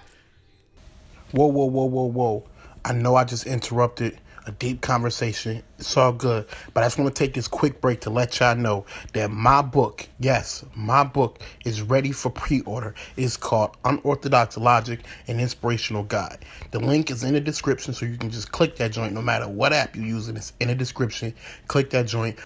Whoa, 1.31 1.47
whoa, 1.47 1.65
whoa, 1.65 1.85
whoa, 1.85 2.03
whoa! 2.05 2.43
I 2.85 2.93
know 2.93 3.15
I 3.15 3.23
just 3.23 3.47
interrupted 3.47 4.19
a 4.45 4.51
deep 4.51 4.81
conversation. 4.81 5.63
It's 5.79 5.95
all 5.95 6.11
good, 6.11 6.45
but 6.73 6.83
I 6.83 6.85
just 6.87 6.97
want 6.97 7.13
to 7.13 7.19
take 7.19 7.33
this 7.33 7.47
quick 7.47 7.81
break 7.81 8.01
to 8.01 8.09
let 8.09 8.39
y'all 8.39 8.55
know 8.55 8.85
that 9.13 9.31
my 9.31 9.61
book, 9.61 10.07
yes, 10.19 10.65
my 10.75 11.03
book 11.03 11.41
is 11.65 11.81
ready 11.81 12.11
for 12.11 12.29
pre-order. 12.29 12.93
It's 13.15 13.37
called 13.37 13.77
Unorthodox 13.85 14.57
Logic: 14.57 14.99
An 15.27 15.39
Inspirational 15.39 16.03
Guide. 16.03 16.39
The 16.71 16.79
link 16.79 17.11
is 17.11 17.23
in 17.23 17.33
the 17.33 17.41
description, 17.41 17.93
so 17.93 18.05
you 18.05 18.17
can 18.17 18.29
just 18.29 18.51
click 18.51 18.75
that 18.77 18.91
joint. 18.91 19.13
No 19.13 19.21
matter 19.21 19.47
what 19.47 19.73
app 19.73 19.95
you're 19.95 20.05
using, 20.05 20.35
it's 20.35 20.53
in 20.59 20.67
the 20.67 20.75
description. 20.75 21.33
Click 21.67 21.89
that 21.91 22.07
joint. 22.07 22.37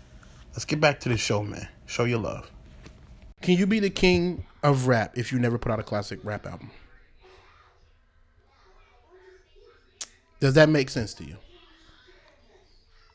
Let's 0.54 0.66
get 0.66 0.80
back 0.80 1.00
to 1.02 1.10
the 1.10 1.18
show, 1.18 1.44
man. 1.44 1.68
Show 1.86 2.04
your 2.04 2.20
love. 2.20 2.50
Can 3.42 3.56
you 3.56 3.68
be 3.68 3.80
the 3.80 3.90
king 3.90 4.46
of 4.64 4.88
rap 4.88 5.18
if 5.18 5.32
you 5.32 5.40
never 5.40 5.58
put 5.58 5.72
out 5.72 5.80
a 5.80 5.84
classic 5.84 6.20
rap 6.24 6.46
album? 6.46 6.72
Does 10.40 10.54
that 10.54 10.70
make 10.70 10.90
sense 10.90 11.14
to 11.16 11.24
you? 11.24 11.38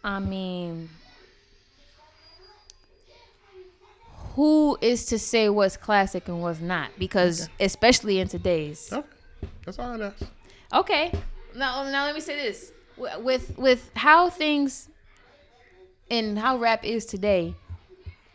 I 0.04 0.18
mean, 0.18 0.88
who 4.34 4.78
is 4.80 5.06
to 5.06 5.18
say 5.18 5.48
what's 5.48 5.76
classic 5.76 6.28
and 6.28 6.42
what's 6.42 6.60
not? 6.60 6.90
Because 6.98 7.48
especially 7.60 8.18
in 8.18 8.28
today's. 8.28 8.92
Okay. 8.92 9.06
That's 9.64 9.78
all 9.78 10.02
I 10.02 10.06
ask. 10.06 10.22
Okay, 10.72 11.12
now 11.54 11.82
now 11.84 12.06
let 12.06 12.14
me 12.14 12.20
say 12.20 12.36
this: 12.36 12.72
with 13.18 13.56
with 13.58 13.90
how 13.94 14.30
things 14.30 14.88
and 16.10 16.38
how 16.38 16.58
rap 16.58 16.84
is 16.84 17.06
today. 17.06 17.54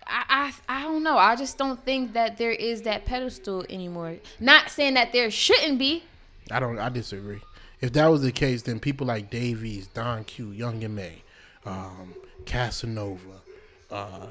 I, 0.05 0.53
I 0.67 0.79
I 0.79 0.83
don't 0.83 1.03
know. 1.03 1.17
I 1.17 1.35
just 1.35 1.57
don't 1.57 1.83
think 1.83 2.13
that 2.13 2.37
there 2.37 2.51
is 2.51 2.83
that 2.83 3.05
pedestal 3.05 3.65
anymore. 3.69 4.17
Not 4.39 4.69
saying 4.69 4.93
that 4.93 5.11
there 5.13 5.29
shouldn't 5.31 5.79
be. 5.79 6.03
I 6.51 6.59
don't. 6.59 6.79
I 6.79 6.89
disagree. 6.89 7.41
If 7.81 7.93
that 7.93 8.07
was 8.07 8.21
the 8.21 8.31
case, 8.31 8.63
then 8.63 8.79
people 8.79 9.05
like 9.05 9.29
Dave 9.29 9.63
East, 9.63 9.93
Don 9.93 10.23
Q, 10.23 10.51
Young 10.51 10.83
M.A, 10.83 11.21
um, 11.67 12.13
Casanova, 12.45 13.41
uh, 13.91 14.27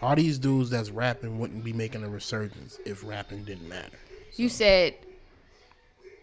all 0.00 0.16
these 0.16 0.38
dudes 0.38 0.70
that's 0.70 0.90
rapping 0.90 1.38
wouldn't 1.38 1.64
be 1.64 1.72
making 1.72 2.02
a 2.04 2.08
resurgence 2.08 2.78
if 2.84 3.04
rapping 3.04 3.44
didn't 3.44 3.68
matter. 3.68 3.98
You 4.36 4.48
said. 4.48 4.94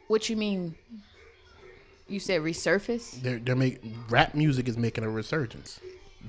What 0.08 0.30
you 0.30 0.38
mean? 0.38 0.76
You 2.08 2.20
said 2.20 2.42
resurface? 2.42 3.22
They're 3.22 3.40
they're 3.40 3.56
making 3.56 3.98
rap 4.10 4.36
music 4.36 4.68
is 4.68 4.78
making 4.78 5.04
a 5.04 5.10
resurgence. 5.10 5.80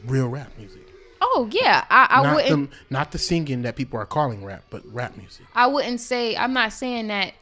Real 0.07 0.29
rap 0.29 0.51
music. 0.59 0.81
Oh 1.21 1.49
yeah, 1.53 1.85
I, 1.91 2.07
I 2.11 2.23
not 2.23 2.35
wouldn't. 2.37 2.71
the 2.71 2.77
not 2.89 3.13
the 3.13 3.19
singing 3.19 3.63
that 3.63 3.77
people 3.77 3.99
are 3.99 4.07
calling 4.07 4.45
rap, 4.45 4.65
but 4.71 4.83
rap 4.93 5.17
music. 5.17 5.45
I 5.55 5.67
wouldn't 5.67 6.01
say 6.01 6.37
I'm 6.37 6.55
not 6.55 6.73
saying 6.73 7.09
that 7.09 7.35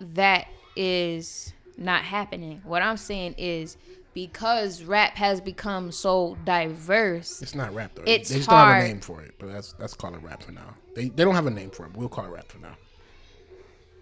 that 0.00 0.46
is 0.76 1.52
not 1.76 2.02
happening. 2.02 2.60
What 2.64 2.82
I'm 2.82 2.96
saying 2.96 3.34
is 3.38 3.76
because 4.14 4.82
rap 4.84 5.16
has 5.16 5.40
become 5.40 5.90
so 5.92 6.38
diverse. 6.44 7.42
It's 7.42 7.54
not 7.54 7.74
rap 7.74 7.92
though. 7.94 8.04
It's 8.06 8.30
they 8.30 8.36
just 8.36 8.48
don't 8.48 8.58
have 8.58 8.84
a 8.84 8.88
name 8.88 9.00
for 9.00 9.20
it, 9.20 9.34
but 9.38 9.52
that's 9.52 9.72
that's 9.74 9.94
call 9.94 10.14
it 10.14 10.22
rap 10.22 10.42
for 10.42 10.52
now. 10.52 10.74
They 10.94 11.08
they 11.08 11.24
don't 11.24 11.34
have 11.34 11.46
a 11.46 11.50
name 11.50 11.70
for 11.70 11.84
it. 11.86 11.96
We'll 11.96 12.08
call 12.08 12.24
it 12.24 12.30
rap 12.30 12.48
for 12.48 12.58
now. 12.58 12.76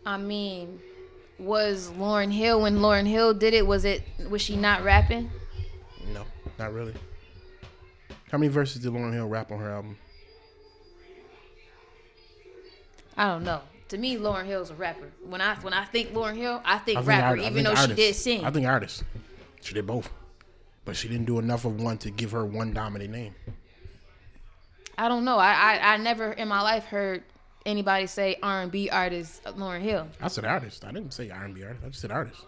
I 0.04 0.18
mean, 0.18 0.80
was 1.38 1.90
Lauryn 1.96 2.32
Hill 2.32 2.60
when 2.62 2.78
Lauryn 2.78 3.06
Hill 3.06 3.34
did 3.34 3.54
it? 3.54 3.66
Was 3.66 3.84
it 3.84 4.02
was 4.28 4.42
she 4.42 4.56
not 4.56 4.84
rapping? 4.84 5.30
No, 6.12 6.24
not 6.58 6.72
really. 6.72 6.94
How 8.30 8.38
many 8.38 8.48
verses 8.48 8.82
did 8.82 8.92
Lauryn 8.92 9.12
Hill 9.12 9.28
rap 9.28 9.50
on 9.50 9.58
her 9.58 9.70
album? 9.70 9.96
I 13.16 13.28
don't 13.28 13.44
know. 13.44 13.60
To 13.88 13.98
me, 13.98 14.16
Lauryn 14.16 14.46
Hill's 14.46 14.70
a 14.70 14.74
rapper. 14.74 15.10
When 15.22 15.40
I 15.40 15.54
when 15.56 15.72
I 15.74 15.84
think 15.84 16.12
Lauryn 16.12 16.36
Hill, 16.36 16.60
I 16.64 16.78
think 16.78 16.98
I 16.98 17.00
think 17.02 17.08
rapper, 17.08 17.26
art- 17.26 17.38
even 17.40 17.64
think 17.64 17.76
though 17.76 17.86
she 17.86 17.94
did 17.94 18.14
sing. 18.14 18.44
I 18.44 18.50
think 18.50 18.66
artist. 18.66 19.04
She 19.62 19.74
did 19.74 19.86
both, 19.86 20.10
but 20.84 20.96
she 20.96 21.08
didn't 21.08 21.26
do 21.26 21.38
enough 21.38 21.64
of 21.64 21.80
one 21.80 21.96
to 21.98 22.10
give 22.10 22.32
her 22.32 22.44
one 22.44 22.72
dominant 22.72 23.10
name. 23.10 23.34
I 24.98 25.08
don't 25.08 25.24
know. 25.24 25.38
I, 25.38 25.52
I 25.52 25.94
I 25.94 25.96
never 25.96 26.32
in 26.32 26.48
my 26.48 26.60
life 26.60 26.84
heard 26.84 27.22
anybody 27.64 28.06
say 28.06 28.36
R 28.42 28.62
and 28.62 28.70
B 28.72 28.90
artist 28.90 29.42
Lauryn 29.44 29.80
Hill. 29.80 30.08
I 30.20 30.28
said 30.28 30.44
artist. 30.44 30.84
I 30.84 30.92
didn't 30.92 31.12
say 31.14 31.30
R 31.30 31.44
and 31.44 31.54
B 31.54 31.64
artist. 31.64 31.84
I 31.84 31.88
just 31.88 32.00
said 32.00 32.10
artist. 32.10 32.44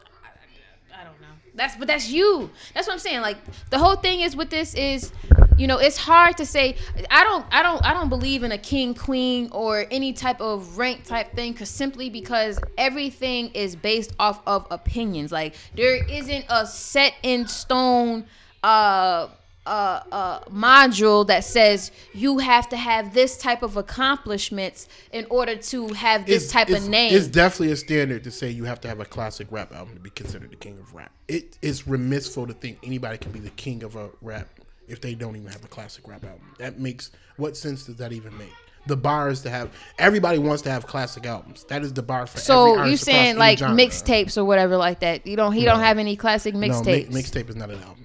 I 0.92 1.04
don't 1.04 1.20
know. 1.20 1.26
That's 1.54 1.76
but 1.76 1.86
that's 1.86 2.08
you. 2.08 2.50
That's 2.74 2.86
what 2.86 2.94
I'm 2.94 2.98
saying. 2.98 3.20
Like 3.20 3.38
the 3.70 3.78
whole 3.78 3.96
thing 3.96 4.20
is 4.20 4.34
with 4.34 4.50
this 4.50 4.74
is, 4.74 5.12
you 5.56 5.66
know, 5.66 5.78
it's 5.78 5.96
hard 5.96 6.36
to 6.38 6.46
say. 6.46 6.76
I 7.10 7.22
don't, 7.22 7.44
I 7.52 7.62
don't, 7.62 7.84
I 7.84 7.92
don't 7.92 8.08
believe 8.08 8.42
in 8.42 8.52
a 8.52 8.58
king, 8.58 8.94
queen, 8.94 9.48
or 9.52 9.86
any 9.90 10.12
type 10.12 10.40
of 10.40 10.78
rank 10.78 11.04
type 11.04 11.34
thing, 11.34 11.52
because 11.52 11.70
simply 11.70 12.10
because 12.10 12.58
everything 12.76 13.50
is 13.50 13.76
based 13.76 14.14
off 14.18 14.40
of 14.46 14.66
opinions. 14.70 15.30
Like 15.30 15.54
there 15.76 16.04
isn't 16.04 16.44
a 16.48 16.66
set 16.66 17.14
in 17.22 17.46
stone. 17.46 18.26
Uh, 18.62 19.28
uh, 19.66 20.00
uh, 20.12 20.40
module 20.44 21.26
that 21.26 21.44
says 21.44 21.90
you 22.12 22.38
have 22.38 22.68
to 22.68 22.76
have 22.76 23.14
this 23.14 23.38
type 23.38 23.62
of 23.62 23.76
accomplishments 23.76 24.88
in 25.12 25.26
order 25.30 25.56
to 25.56 25.88
have 25.94 26.26
this 26.26 26.50
type 26.50 26.68
it's, 26.70 26.84
of 26.84 26.90
name. 26.90 27.14
It's 27.14 27.26
definitely 27.26 27.72
a 27.72 27.76
standard 27.76 28.24
to 28.24 28.30
say 28.30 28.50
you 28.50 28.64
have 28.64 28.80
to 28.82 28.88
have 28.88 29.00
a 29.00 29.04
classic 29.04 29.46
rap 29.50 29.72
album 29.72 29.94
to 29.94 30.00
be 30.00 30.10
considered 30.10 30.50
the 30.50 30.56
king 30.56 30.78
of 30.78 30.94
rap. 30.94 31.12
It 31.28 31.58
is 31.62 31.86
remissful 31.86 32.46
to 32.46 32.52
think 32.52 32.78
anybody 32.82 33.18
can 33.18 33.32
be 33.32 33.40
the 33.40 33.50
king 33.50 33.82
of 33.82 33.96
a 33.96 34.10
rap 34.20 34.48
if 34.86 35.00
they 35.00 35.14
don't 35.14 35.36
even 35.36 35.50
have 35.50 35.64
a 35.64 35.68
classic 35.68 36.06
rap 36.06 36.24
album. 36.24 36.54
That 36.58 36.78
makes 36.78 37.10
what 37.36 37.56
sense 37.56 37.84
does 37.84 37.96
that 37.96 38.12
even 38.12 38.36
make? 38.36 38.52
the 38.86 38.96
bar 38.96 39.30
is 39.30 39.42
to 39.42 39.50
have. 39.50 39.70
Everybody 39.98 40.38
wants 40.38 40.62
to 40.62 40.70
have 40.70 40.86
classic 40.86 41.26
albums. 41.26 41.64
That 41.64 41.82
is 41.82 41.92
the 41.92 42.02
bar 42.02 42.26
for. 42.26 42.38
So 42.38 42.84
you 42.84 42.96
saying 42.96 43.36
like 43.36 43.58
mixtapes 43.58 44.36
or 44.36 44.44
whatever 44.44 44.76
like 44.76 45.00
that? 45.00 45.26
You 45.26 45.36
don't. 45.36 45.52
He 45.52 45.64
don't 45.64 45.80
have 45.80 45.98
any 45.98 46.16
classic 46.16 46.54
mixtapes. 46.54 47.08
No, 47.08 47.14
mi- 47.14 47.22
mixtape 47.22 47.48
is 47.48 47.56
not 47.56 47.70
an 47.70 47.80
album. 47.80 48.04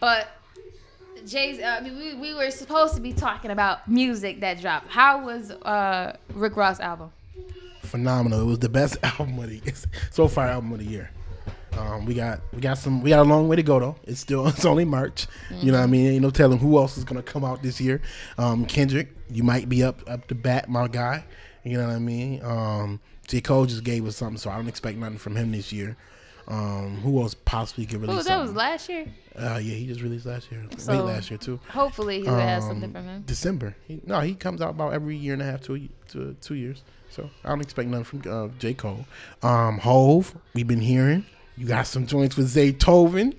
But 0.00 0.28
Jay's. 1.26 1.60
Uh, 1.60 1.76
I 1.78 1.80
mean, 1.80 1.96
we, 1.96 2.14
we 2.14 2.34
were 2.34 2.50
supposed 2.50 2.94
to 2.94 3.00
be 3.00 3.12
talking 3.12 3.50
about 3.50 3.86
music 3.88 4.40
that 4.40 4.60
dropped. 4.60 4.88
How 4.88 5.24
was 5.24 5.50
uh, 5.50 6.16
Rick 6.34 6.56
Ross 6.56 6.80
album? 6.80 7.12
phenomenal. 7.90 8.40
It 8.40 8.44
was 8.44 8.58
the 8.60 8.68
best 8.68 8.96
album 9.02 9.38
of 9.38 9.50
the 9.50 9.60
so 10.10 10.28
far 10.28 10.46
album 10.46 10.72
of 10.72 10.78
the 10.78 10.86
year. 10.86 11.10
Um, 11.76 12.04
we 12.04 12.14
got 12.14 12.40
we 12.52 12.60
got 12.60 12.78
some 12.78 13.00
we 13.00 13.10
got 13.10 13.20
a 13.20 13.28
long 13.28 13.46
way 13.48 13.56
to 13.56 13.62
go 13.62 13.78
though. 13.78 13.96
It's 14.04 14.20
still 14.20 14.46
it's 14.48 14.64
only 14.64 14.84
March. 14.84 15.26
You 15.50 15.72
know 15.72 15.78
what 15.78 15.84
I 15.84 15.88
mean? 15.88 16.06
Ain't 16.06 16.22
no 16.22 16.30
telling 16.30 16.58
who 16.58 16.78
else 16.78 16.96
is 16.96 17.04
gonna 17.04 17.22
come 17.22 17.44
out 17.44 17.62
this 17.62 17.80
year. 17.80 18.00
Um, 18.38 18.64
Kendrick, 18.64 19.14
you 19.28 19.42
might 19.42 19.68
be 19.68 19.82
up 19.82 20.02
up 20.08 20.26
to 20.28 20.34
bat, 20.34 20.68
my 20.68 20.88
guy. 20.88 21.24
You 21.64 21.76
know 21.76 21.86
what 21.86 21.94
I 21.94 21.98
mean? 21.98 22.42
Um, 22.42 23.00
J 23.28 23.40
Cole 23.40 23.66
just 23.66 23.84
gave 23.84 24.06
us 24.06 24.16
something, 24.16 24.38
so 24.38 24.50
I 24.50 24.56
don't 24.56 24.68
expect 24.68 24.96
nothing 24.98 25.18
from 25.18 25.36
him 25.36 25.52
this 25.52 25.72
year. 25.72 25.96
Um, 26.50 26.96
who 27.02 27.22
else 27.22 27.34
possibly 27.44 27.86
could 27.86 28.00
release 28.00 28.20
Oh, 28.20 28.22
that 28.24 28.40
was 28.42 28.52
last 28.52 28.88
year. 28.88 29.06
uh, 29.38 29.60
yeah, 29.62 29.74
he 29.76 29.86
just 29.86 30.00
released 30.02 30.26
last 30.26 30.50
year, 30.50 30.64
So- 30.78 30.92
late 30.94 31.00
last 31.14 31.30
year 31.30 31.38
too. 31.38 31.60
Hopefully, 31.68 32.22
he 32.22 32.28
will 32.28 32.34
have 32.34 32.62
something 32.64 32.84
Um, 32.90 32.92
from 32.92 33.04
him. 33.04 33.22
December. 33.24 33.76
He, 33.86 34.00
no, 34.04 34.18
he 34.20 34.34
comes 34.34 34.60
out 34.60 34.70
about 34.70 34.92
every 34.92 35.16
year 35.16 35.32
and 35.34 35.42
a 35.42 35.44
half 35.44 35.60
to, 35.62 35.88
to 36.08 36.34
two 36.40 36.54
years. 36.54 36.82
So 37.10 37.30
I 37.44 37.50
don't 37.50 37.60
expect 37.60 37.88
nothing 37.88 38.04
from 38.22 38.22
uh, 38.32 38.48
J. 38.58 38.74
Cole. 38.74 39.04
Um, 39.42 39.78
Hove, 39.78 40.34
we've 40.54 40.66
been 40.66 40.80
hearing. 40.80 41.24
You 41.56 41.66
got 41.66 41.86
some 41.86 42.06
joints 42.06 42.36
with 42.36 42.52
Zaytoven. 42.52 43.34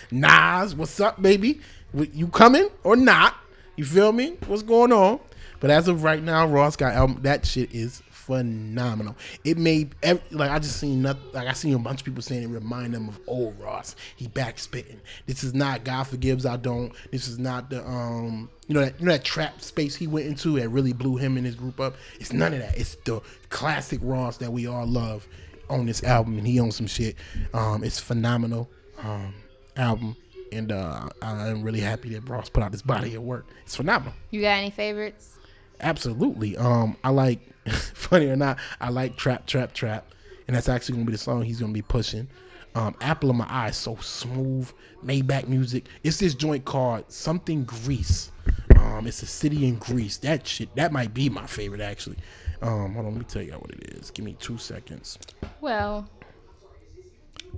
Nas, 0.10 0.74
what's 0.74 1.00
up, 1.00 1.20
baby? 1.20 1.60
You 1.92 2.28
coming 2.28 2.68
or 2.84 2.96
not? 2.96 3.34
You 3.76 3.84
feel 3.84 4.12
me? 4.12 4.36
What's 4.46 4.62
going 4.62 4.92
on? 4.92 5.20
But 5.60 5.70
as 5.70 5.88
of 5.88 6.02
right 6.04 6.22
now, 6.22 6.46
Ross 6.46 6.76
got 6.76 6.92
album. 6.92 7.18
That 7.22 7.46
shit 7.46 7.74
is 7.74 8.02
phenomenal. 8.26 9.16
It 9.44 9.56
made 9.56 9.94
ev 10.02 10.20
like 10.32 10.50
I 10.50 10.58
just 10.58 10.78
seen 10.78 11.02
nothing. 11.02 11.22
Like 11.32 11.46
I 11.46 11.52
seen 11.52 11.74
a 11.74 11.78
bunch 11.78 12.00
of 12.00 12.04
people 12.04 12.22
saying 12.22 12.42
it 12.42 12.48
remind 12.48 12.92
them 12.92 13.08
of 13.08 13.20
old 13.26 13.58
Ross. 13.60 13.94
He 14.16 14.26
back 14.26 14.58
spitting. 14.58 15.00
This 15.26 15.44
is 15.44 15.54
not 15.54 15.84
God 15.84 16.04
forgives 16.04 16.44
I 16.44 16.56
don't. 16.56 16.92
This 17.12 17.28
is 17.28 17.38
not 17.38 17.70
the 17.70 17.86
um 17.86 18.50
you 18.66 18.74
know 18.74 18.80
that 18.80 18.98
you 18.98 19.06
know 19.06 19.12
that 19.12 19.24
trap 19.24 19.60
space 19.60 19.94
he 19.94 20.08
went 20.08 20.26
into 20.26 20.58
that 20.58 20.68
really 20.70 20.92
blew 20.92 21.16
him 21.16 21.36
and 21.36 21.46
his 21.46 21.54
group 21.54 21.78
up. 21.78 21.94
It's 22.18 22.32
none 22.32 22.52
of 22.52 22.58
that. 22.58 22.76
It's 22.76 22.96
the 23.04 23.20
classic 23.50 24.00
Ross 24.02 24.38
that 24.38 24.52
we 24.52 24.66
all 24.66 24.86
love 24.86 25.26
on 25.70 25.86
this 25.86 26.02
album, 26.02 26.36
and 26.38 26.46
he 26.46 26.58
owns 26.58 26.76
some 26.76 26.86
shit. 26.86 27.16
Um, 27.54 27.84
it's 27.84 28.00
phenomenal 28.00 28.68
um 28.98 29.34
album. 29.76 30.16
And 30.52 30.70
uh, 30.70 31.08
I'm 31.22 31.62
really 31.62 31.80
happy 31.80 32.10
that 32.10 32.28
Ross 32.28 32.48
put 32.48 32.62
out 32.62 32.70
this 32.70 32.80
body 32.80 33.14
of 33.16 33.22
work. 33.24 33.46
It's 33.64 33.74
phenomenal. 33.74 34.14
You 34.30 34.42
got 34.42 34.52
any 34.58 34.70
favorites? 34.70 35.36
Absolutely. 35.80 36.56
Um, 36.56 36.96
I 37.02 37.10
like, 37.10 37.40
funny 37.94 38.26
or 38.28 38.36
not, 38.36 38.58
I 38.80 38.90
like 38.90 39.16
Trap, 39.16 39.46
Trap, 39.46 39.72
Trap, 39.72 40.12
and 40.46 40.56
that's 40.56 40.68
actually 40.68 40.94
gonna 40.94 41.06
be 41.06 41.12
the 41.12 41.18
song 41.18 41.42
he's 41.42 41.60
gonna 41.60 41.72
be 41.72 41.82
pushing. 41.82 42.28
Um, 42.74 42.94
Apple 43.00 43.30
of 43.30 43.36
My 43.36 43.46
Eye, 43.48 43.70
so 43.70 43.96
smooth, 43.96 44.70
Maybach 45.02 45.48
music. 45.48 45.86
It's 46.04 46.18
this 46.18 46.34
joint 46.34 46.64
called 46.66 47.10
something 47.10 47.64
Greece. 47.64 48.30
Um, 48.76 49.06
it's 49.06 49.22
a 49.22 49.26
city 49.26 49.66
in 49.66 49.76
Greece. 49.76 50.18
That 50.18 50.46
shit, 50.46 50.74
that 50.76 50.92
might 50.92 51.14
be 51.14 51.30
my 51.30 51.46
favorite 51.46 51.80
actually. 51.80 52.18
Um, 52.62 52.94
hold 52.94 53.06
on, 53.06 53.12
let 53.12 53.18
me 53.18 53.24
tell 53.24 53.42
y'all 53.42 53.60
what 53.60 53.70
it 53.70 53.94
is. 53.94 54.10
Give 54.10 54.24
me 54.24 54.36
two 54.38 54.58
seconds. 54.58 55.18
Well, 55.60 56.08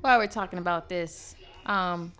while 0.00 0.18
we're 0.18 0.26
talking 0.28 0.58
about 0.58 0.88
this, 0.88 1.34
um, 1.66 2.12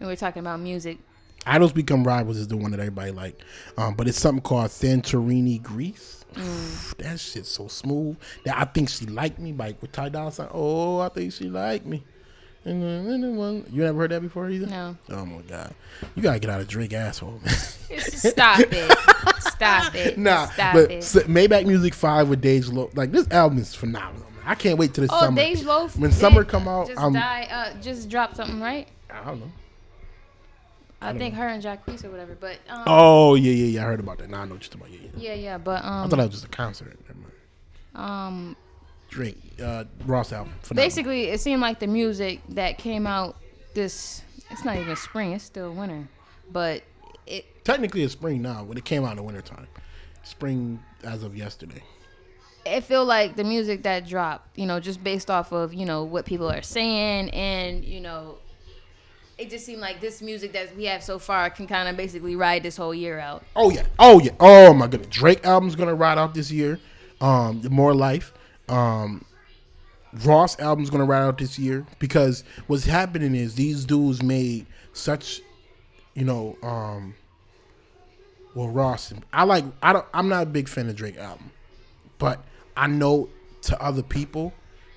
we're 0.00 0.16
talking 0.16 0.40
about 0.40 0.60
music. 0.60 0.98
Idols 1.46 1.72
Become 1.72 2.04
Rivals 2.04 2.36
is 2.36 2.48
the 2.48 2.56
one 2.56 2.70
that 2.72 2.80
everybody 2.80 3.10
like, 3.12 3.40
um, 3.78 3.94
but 3.94 4.06
it's 4.08 4.18
something 4.20 4.42
called 4.42 4.70
Santorini 4.70 5.62
Greece. 5.62 6.24
that 6.98 7.18
shit's 7.18 7.48
so 7.48 7.66
smooth 7.68 8.16
that 8.44 8.56
I 8.58 8.64
think 8.64 8.88
she 8.88 9.06
liked 9.06 9.38
me. 9.38 9.52
Like 9.52 9.80
with 9.82 9.90
Ty 9.92 10.10
Dolla 10.10 10.30
Sign. 10.32 10.48
Oh, 10.52 11.00
I 11.00 11.08
think 11.08 11.32
she 11.32 11.44
liked 11.44 11.86
me. 11.86 12.04
And 12.64 12.82
then- 12.82 13.64
You 13.72 13.82
never 13.82 13.98
heard 14.00 14.10
that 14.10 14.20
before 14.20 14.50
either? 14.50 14.66
No. 14.66 14.94
Oh 15.08 15.24
my 15.24 15.40
god, 15.42 15.74
you 16.14 16.22
gotta 16.22 16.38
get 16.38 16.50
out 16.50 16.60
of 16.60 16.68
Drake 16.68 16.92
asshole. 16.92 17.40
Stop 17.98 18.60
it! 18.60 18.98
Stop 19.40 19.94
it! 19.96 20.18
nah, 20.18 20.46
Stop 20.46 20.74
but 20.74 20.90
it! 20.90 21.00
Maybach 21.26 21.66
Music 21.66 21.94
Five 21.94 22.28
with 22.28 22.42
Dej 22.42 22.70
Lo, 22.72 22.90
like 22.94 23.12
this 23.12 23.26
album 23.30 23.58
is 23.58 23.74
phenomenal. 23.74 24.26
Man. 24.30 24.42
I 24.44 24.54
can't 24.54 24.78
wait 24.78 24.92
till 24.92 25.06
the 25.06 25.12
Oh, 25.12 25.20
summer. 25.20 25.40
Dej 25.40 25.64
Loaf. 25.64 25.96
When 25.98 26.12
summer 26.12 26.44
come 26.44 26.68
out, 26.68 26.88
just 26.88 27.00
I'm- 27.00 27.14
die, 27.14 27.48
uh, 27.50 27.80
just 27.80 28.10
drop 28.10 28.34
something, 28.36 28.60
right? 28.60 28.86
I 29.10 29.24
don't 29.24 29.40
know. 29.40 29.50
I, 31.00 31.16
think 31.16 31.34
her 31.34 31.48
and 31.48 31.62
Jacquees 31.62 32.04
or 32.04 32.10
whatever. 32.10 32.36
But 32.38 32.58
um, 32.68 32.84
Oh 32.86 33.34
yeah, 33.34 33.52
yeah, 33.52 33.64
yeah. 33.66 33.82
I 33.82 33.84
heard 33.86 34.00
about 34.00 34.18
that. 34.18 34.28
Now 34.30 34.42
I 34.42 34.44
know 34.44 34.54
what 34.54 34.62
you're 34.62 34.78
talking 34.78 34.94
about. 34.94 35.14
Yeah, 35.16 35.30
yeah. 35.30 35.34
yeah, 35.34 35.42
yeah. 35.42 35.58
But 35.58 35.84
I 35.84 36.02
um, 36.02 36.10
thought 36.10 36.16
that 36.16 36.26
was 36.26 36.34
just 36.34 36.44
a 36.44 36.48
concert. 36.48 36.98
Never 37.08 37.20
mind. 37.20 37.32
um, 37.94 38.56
Drake, 39.08 39.38
uh, 39.62 39.84
Ross 40.06 40.32
album. 40.32 40.52
Phenomenal. 40.62 40.86
basically, 40.86 41.24
it 41.24 41.40
seemed 41.40 41.60
like 41.60 41.80
the 41.80 41.86
music 41.86 42.40
that 42.50 42.78
came 42.78 43.06
out 43.06 43.36
this. 43.74 44.22
It's 44.50 44.64
not 44.64 44.76
even 44.76 44.96
spring. 44.96 45.32
It's 45.32 45.44
still 45.44 45.72
winter, 45.72 46.08
but 46.52 46.82
it 47.26 47.64
technically 47.64 48.02
it's 48.02 48.12
spring 48.12 48.42
now 48.42 48.64
when 48.64 48.76
it 48.76 48.84
came 48.84 49.04
out 49.04 49.12
in 49.12 49.16
the 49.16 49.22
wintertime. 49.22 49.66
Spring 50.22 50.80
as 51.02 51.22
of 51.22 51.36
yesterday. 51.36 51.82
it 52.66 52.84
feel 52.84 53.04
like 53.04 53.36
the 53.36 53.44
music 53.44 53.82
that 53.84 54.06
dropped, 54.06 54.58
you 54.58 54.66
know, 54.66 54.78
just 54.80 55.02
based 55.02 55.30
off 55.30 55.52
of, 55.52 55.72
you 55.72 55.86
know, 55.86 56.04
what 56.04 56.26
people 56.26 56.50
are 56.50 56.62
saying 56.62 57.30
and, 57.30 57.84
you 57.84 58.00
know, 58.00 58.38
it 59.40 59.48
just 59.48 59.64
seemed 59.64 59.80
like 59.80 60.00
this 60.02 60.20
music 60.20 60.52
that 60.52 60.76
we 60.76 60.84
have 60.84 61.02
so 61.02 61.18
far 61.18 61.48
can 61.48 61.66
kind 61.66 61.88
of 61.88 61.96
basically 61.96 62.36
ride 62.36 62.62
this 62.62 62.76
whole 62.76 62.94
year 62.94 63.18
out. 63.18 63.42
Oh 63.56 63.70
yeah. 63.70 63.86
Oh 63.98 64.20
yeah. 64.20 64.32
Oh 64.38 64.74
my 64.74 64.86
goodness. 64.86 65.08
Drake 65.08 65.46
album's 65.46 65.74
gonna 65.74 65.94
ride 65.94 66.18
out 66.18 66.34
this 66.34 66.50
year. 66.50 66.78
Um, 67.22 67.62
More 67.70 67.94
Life. 67.94 68.34
Um, 68.68 69.24
Ross 70.24 70.60
album's 70.60 70.90
gonna 70.90 71.06
ride 71.06 71.22
out 71.22 71.38
this 71.38 71.58
year 71.58 71.86
because 71.98 72.44
what's 72.66 72.84
happening 72.84 73.34
is 73.34 73.54
these 73.54 73.86
dudes 73.86 74.22
made 74.22 74.66
such, 74.92 75.40
you 76.12 76.26
know, 76.26 76.58
um, 76.62 77.14
well 78.54 78.68
Ross. 78.68 79.10
I 79.32 79.44
like. 79.44 79.64
I 79.82 79.94
don't. 79.94 80.06
I'm 80.12 80.28
not 80.28 80.42
a 80.42 80.46
big 80.46 80.68
fan 80.68 80.86
of 80.90 80.96
Drake 80.96 81.16
album, 81.16 81.50
but 82.18 82.44
I 82.76 82.88
know 82.88 83.30
to 83.62 83.82
other 83.82 84.02
people 84.02 84.52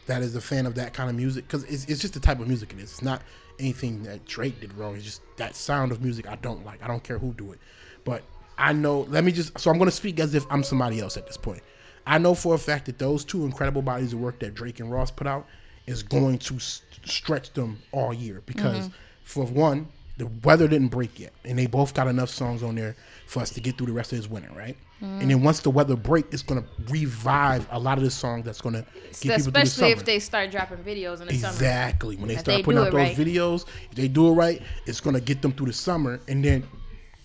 that 0.08 0.22
is 0.22 0.36
a 0.36 0.42
fan 0.42 0.66
of 0.66 0.76
that 0.76 0.94
kind 0.94 1.10
of 1.10 1.16
music 1.16 1.48
because 1.48 1.64
it's, 1.64 1.86
it's 1.86 2.02
just 2.02 2.14
the 2.14 2.20
type 2.20 2.42
of 2.42 2.48
music 2.50 2.74
it 2.74 2.80
is. 2.80 2.92
It's 2.92 3.02
not 3.02 3.22
anything 3.64 4.04
that 4.04 4.26
Drake 4.26 4.60
did 4.60 4.74
wrong. 4.74 4.96
It's 4.96 5.06
just 5.06 5.22
that 5.38 5.56
sound 5.56 5.92
of 5.92 6.02
music 6.02 6.28
I 6.28 6.36
don't 6.36 6.64
like. 6.66 6.84
I 6.84 6.88
don't 6.88 7.04
care 7.04 7.18
who 7.18 7.34
do 7.34 7.52
it, 7.54 7.60
but 8.04 8.24
I 8.58 8.74
know. 8.74 9.02
Let 9.10 9.24
me 9.24 9.32
just. 9.32 9.58
So 9.60 9.72
I'm 9.72 9.78
going 9.78 9.90
to 9.90 9.96
speak 9.96 10.20
as 10.20 10.36
if 10.36 10.46
I'm 10.50 10.64
somebody 10.64 11.00
else 11.00 11.18
at 11.18 11.26
this 11.26 11.38
point. 11.38 11.64
I 12.06 12.18
know 12.18 12.36
for 12.36 12.54
a 12.54 12.58
fact 12.58 12.86
that 12.88 13.00
those 13.00 13.24
two 13.24 13.46
incredible 13.46 13.82
bodies 13.82 14.14
of 14.14 14.20
work 14.20 14.40
that 14.40 14.54
Drake 14.54 14.80
and 14.82 14.92
Ross 14.92 15.10
put 15.10 15.26
out 15.26 15.48
is 15.88 16.04
going 16.04 16.38
to 16.38 16.56
s- 16.56 16.82
stretch 17.06 17.54
them 17.54 17.80
all 17.94 18.14
year 18.14 18.42
because, 18.46 18.88
mm-hmm. 18.88 18.96
for 19.24 19.46
one, 19.46 19.88
the 20.18 20.28
weather 20.44 20.68
didn't 20.68 20.90
break 20.90 21.18
yet, 21.20 21.34
and 21.46 21.58
they 21.58 21.66
both 21.66 21.94
got 21.94 22.08
enough 22.08 22.30
songs 22.30 22.62
on 22.62 22.76
there 22.76 22.96
for 23.26 23.42
us 23.42 23.52
to 23.52 23.62
get 23.62 23.78
through 23.78 23.88
the 23.88 23.94
rest 23.94 24.12
of 24.12 24.18
this 24.18 24.30
winter, 24.30 24.50
right? 24.56 24.76
And 25.04 25.30
then 25.30 25.44
once 25.44 25.60
the 25.60 25.70
weather 25.70 25.98
break, 25.98 26.26
it's 26.32 26.42
gonna 26.42 26.64
revive 26.88 27.68
a 27.72 27.80
lot 27.80 27.98
of 27.98 28.06
the 28.06 28.12
songs 28.12 28.46
that's 28.46 28.62
gonna 28.62 28.86
get 29.02 29.12
people 29.12 29.38
through 29.38 29.52
the 29.52 29.62
Especially 29.62 29.92
if 29.92 30.06
they 30.06 30.18
start 30.18 30.50
dropping 30.50 30.78
videos 30.78 31.20
in 31.20 31.28
the 31.28 31.34
summer. 31.34 31.54
Exactly. 31.54 32.16
When 32.16 32.30
they 32.30 32.36
If 32.36 32.40
start 32.40 32.58
they 32.58 32.64
putting 32.64 32.80
out 32.80 32.86
those 32.86 32.94
right. 32.94 33.16
videos, 33.18 33.66
if 33.90 33.96
they 33.96 34.08
do 34.08 34.30
it 34.30 34.32
right, 34.32 34.62
it's 34.86 35.02
gonna 35.02 35.20
get 35.20 35.42
them 35.42 35.52
through 35.52 35.66
the 35.68 35.74
summer. 35.74 36.22
And 36.30 36.44
then 36.44 36.66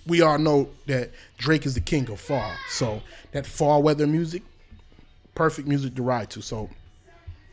we 0.09 0.23
all 0.23 0.38
know 0.38 0.69
that 0.87 1.12
Drake 1.37 1.67
is 1.67 1.75
the 1.75 1.81
king 1.81 2.11
of 2.11 2.21
fall. 2.21 2.53
So 2.69 3.01
that 3.31 3.47
fall 3.47 3.81
weather 3.81 4.09
music, 4.09 4.43
perfect 5.37 5.69
music 5.69 5.95
to 5.95 6.03
ride 6.03 6.31
to. 6.31 6.43
So 6.43 6.69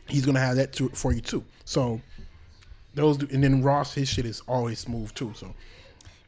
he's 0.08 0.26
gonna 0.26 0.40
have 0.40 0.56
that 0.56 0.72
to, 0.74 0.88
for 0.88 1.12
you 1.12 1.20
too. 1.20 1.44
So 1.64 2.00
those 2.94 3.20
and 3.30 3.44
then 3.44 3.62
Ross, 3.62 3.94
his 3.94 4.08
shit 4.08 4.26
is 4.26 4.42
always 4.48 4.80
smooth 4.80 5.14
too. 5.14 5.32
So 5.36 5.54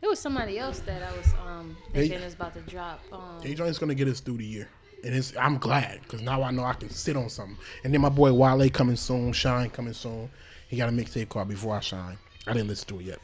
It 0.00 0.06
was 0.08 0.18
somebody 0.20 0.58
else 0.58 0.78
that 0.80 1.02
I 1.02 1.16
was 1.16 1.26
um 1.46 1.76
They- 1.92 2.08
thinking 2.08 2.26
is 2.26 2.34
about 2.34 2.54
to 2.54 2.60
drop. 2.62 3.00
Um, 3.12 3.40
Jay 3.42 3.54
Joint's 3.54 3.78
gonna 3.78 3.94
get 3.94 4.08
us 4.08 4.20
through 4.20 4.38
the 4.38 4.44
year. 4.46 4.68
And 5.04 5.14
it's, 5.14 5.36
I'm 5.36 5.58
glad 5.58 6.00
because 6.02 6.22
now 6.22 6.42
I 6.42 6.50
know 6.50 6.64
I 6.64 6.72
can 6.72 6.90
sit 6.90 7.16
on 7.16 7.28
something. 7.30 7.56
And 7.84 7.94
then 7.94 8.00
my 8.00 8.08
boy 8.08 8.32
Wale 8.32 8.68
coming 8.68 8.96
soon, 8.96 9.32
Shine 9.32 9.70
coming 9.70 9.92
soon. 9.92 10.28
He 10.68 10.76
got 10.76 10.88
a 10.88 10.92
mixtape 10.92 11.28
called 11.28 11.48
Before 11.48 11.76
I 11.76 11.80
Shine. 11.80 12.18
I 12.48 12.52
didn't 12.52 12.66
listen 12.66 12.88
to 12.88 12.98
it 13.00 13.04
yet, 13.04 13.18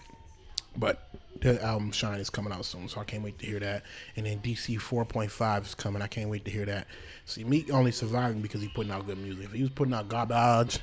but 0.77 1.09
the 1.41 1.61
album 1.65 1.91
Shine 1.91 2.21
is 2.21 2.31
coming 2.31 2.53
out 2.53 2.65
soon, 2.65 2.89
so 2.89 3.01
I 3.01 3.05
can't 3.05 3.25
wait 3.25 3.39
to 3.41 3.47
hear 3.47 3.59
that. 3.59 3.83
And 4.17 4.25
then 4.25 4.39
DC 4.39 4.79
4.5 4.79 5.63
is 5.67 5.75
coming. 5.75 6.01
I 6.01 6.07
can't 6.07 6.31
wait 6.31 6.45
to 6.45 6.51
hear 6.51 6.65
that. 6.67 6.87
See, 7.25 7.43
Meek 7.43 7.73
only 7.73 7.91
surviving 7.91 8.41
because 8.41 8.61
he's 8.63 8.71
putting 8.73 8.93
out 8.93 9.05
good 9.07 9.19
music. 9.19 9.47
If 9.47 9.53
he 9.53 9.63
was 9.63 9.71
putting 9.73 9.95
out 9.95 10.09
garbage, 10.09 10.79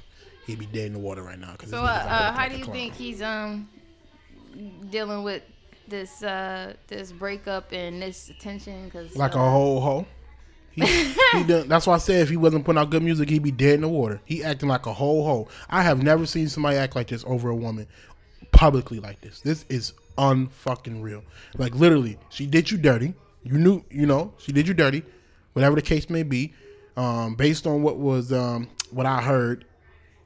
he'd 0.46 0.60
be 0.60 0.66
dead 0.66 0.88
in 0.88 0.94
the 0.94 1.00
water 1.00 1.24
right 1.24 1.40
now. 1.40 1.56
'cause 1.56 1.70
so 1.70 1.78
uh, 1.78 1.88
nigga's 1.88 2.06
out 2.08 2.20
here 2.20 2.28
uh, 2.28 2.32
how 2.34 2.50
do 2.50 2.58
you 2.58 2.66
think 2.66 2.96
he's 2.96 3.22
um 3.22 3.70
dealing 4.90 5.24
with 5.24 5.44
this 5.92 6.24
uh 6.24 6.74
this 6.88 7.12
breakup 7.12 7.72
and 7.72 8.02
this 8.02 8.30
attention? 8.30 8.86
Because 8.86 9.16
like 9.16 9.36
a 9.36 9.38
whole 9.38 9.80
hoe. 9.80 10.08
He, 10.72 10.86
he 11.34 11.44
done, 11.48 11.68
that's 11.68 11.86
why 11.86 11.96
I 11.96 11.98
said 11.98 12.22
if 12.22 12.30
he 12.30 12.38
wasn't 12.38 12.64
putting 12.64 12.80
out 12.80 12.90
good 12.90 13.04
music, 13.04 13.30
he'd 13.30 13.44
be 13.44 13.52
dead 13.52 13.76
in 13.76 13.82
the 13.82 13.90
water. 13.90 14.22
He 14.26 14.44
acting 14.44 14.70
like 14.70 14.86
a 14.86 14.94
whole 14.94 15.24
hoe. 15.26 15.48
I 15.70 15.84
have 15.84 16.02
never 16.02 16.26
seen 16.26 16.48
somebody 16.48 16.78
act 16.78 16.96
like 16.96 17.08
this 17.08 17.24
over 17.28 17.50
a 17.50 17.56
woman 17.56 17.88
publicly 18.52 19.00
like 19.00 19.22
this. 19.22 19.42
This 19.42 19.66
is 19.70 19.94
unfucking 20.18 21.02
real. 21.02 21.24
Like 21.58 21.76
literally, 21.76 22.18
she 22.30 22.46
did 22.46 22.72
you 22.72 22.78
dirty. 22.78 23.14
You 23.44 23.58
knew, 23.58 23.84
you 23.90 24.06
know, 24.06 24.34
she 24.38 24.52
did 24.52 24.68
you 24.68 24.74
dirty, 24.74 25.04
whatever 25.54 25.76
the 25.76 25.82
case 25.82 26.10
may 26.10 26.24
be. 26.24 26.54
Um, 26.98 27.36
based 27.36 27.68
on 27.68 27.84
what 27.84 27.98
was 27.98 28.32
um, 28.32 28.70
what 28.92 29.06
I 29.06 29.22
heard, 29.22 29.66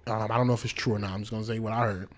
um, 0.08 0.24
I 0.24 0.38
don't 0.38 0.48
know 0.48 0.54
if 0.54 0.64
it's 0.64 0.74
true 0.74 0.94
or 0.94 1.00
not. 1.00 1.12
I'm 1.12 1.20
just 1.20 1.32
gonna 1.32 1.44
say 1.44 1.60
what 1.60 1.74
I 1.74 1.86
heard. 1.86 2.10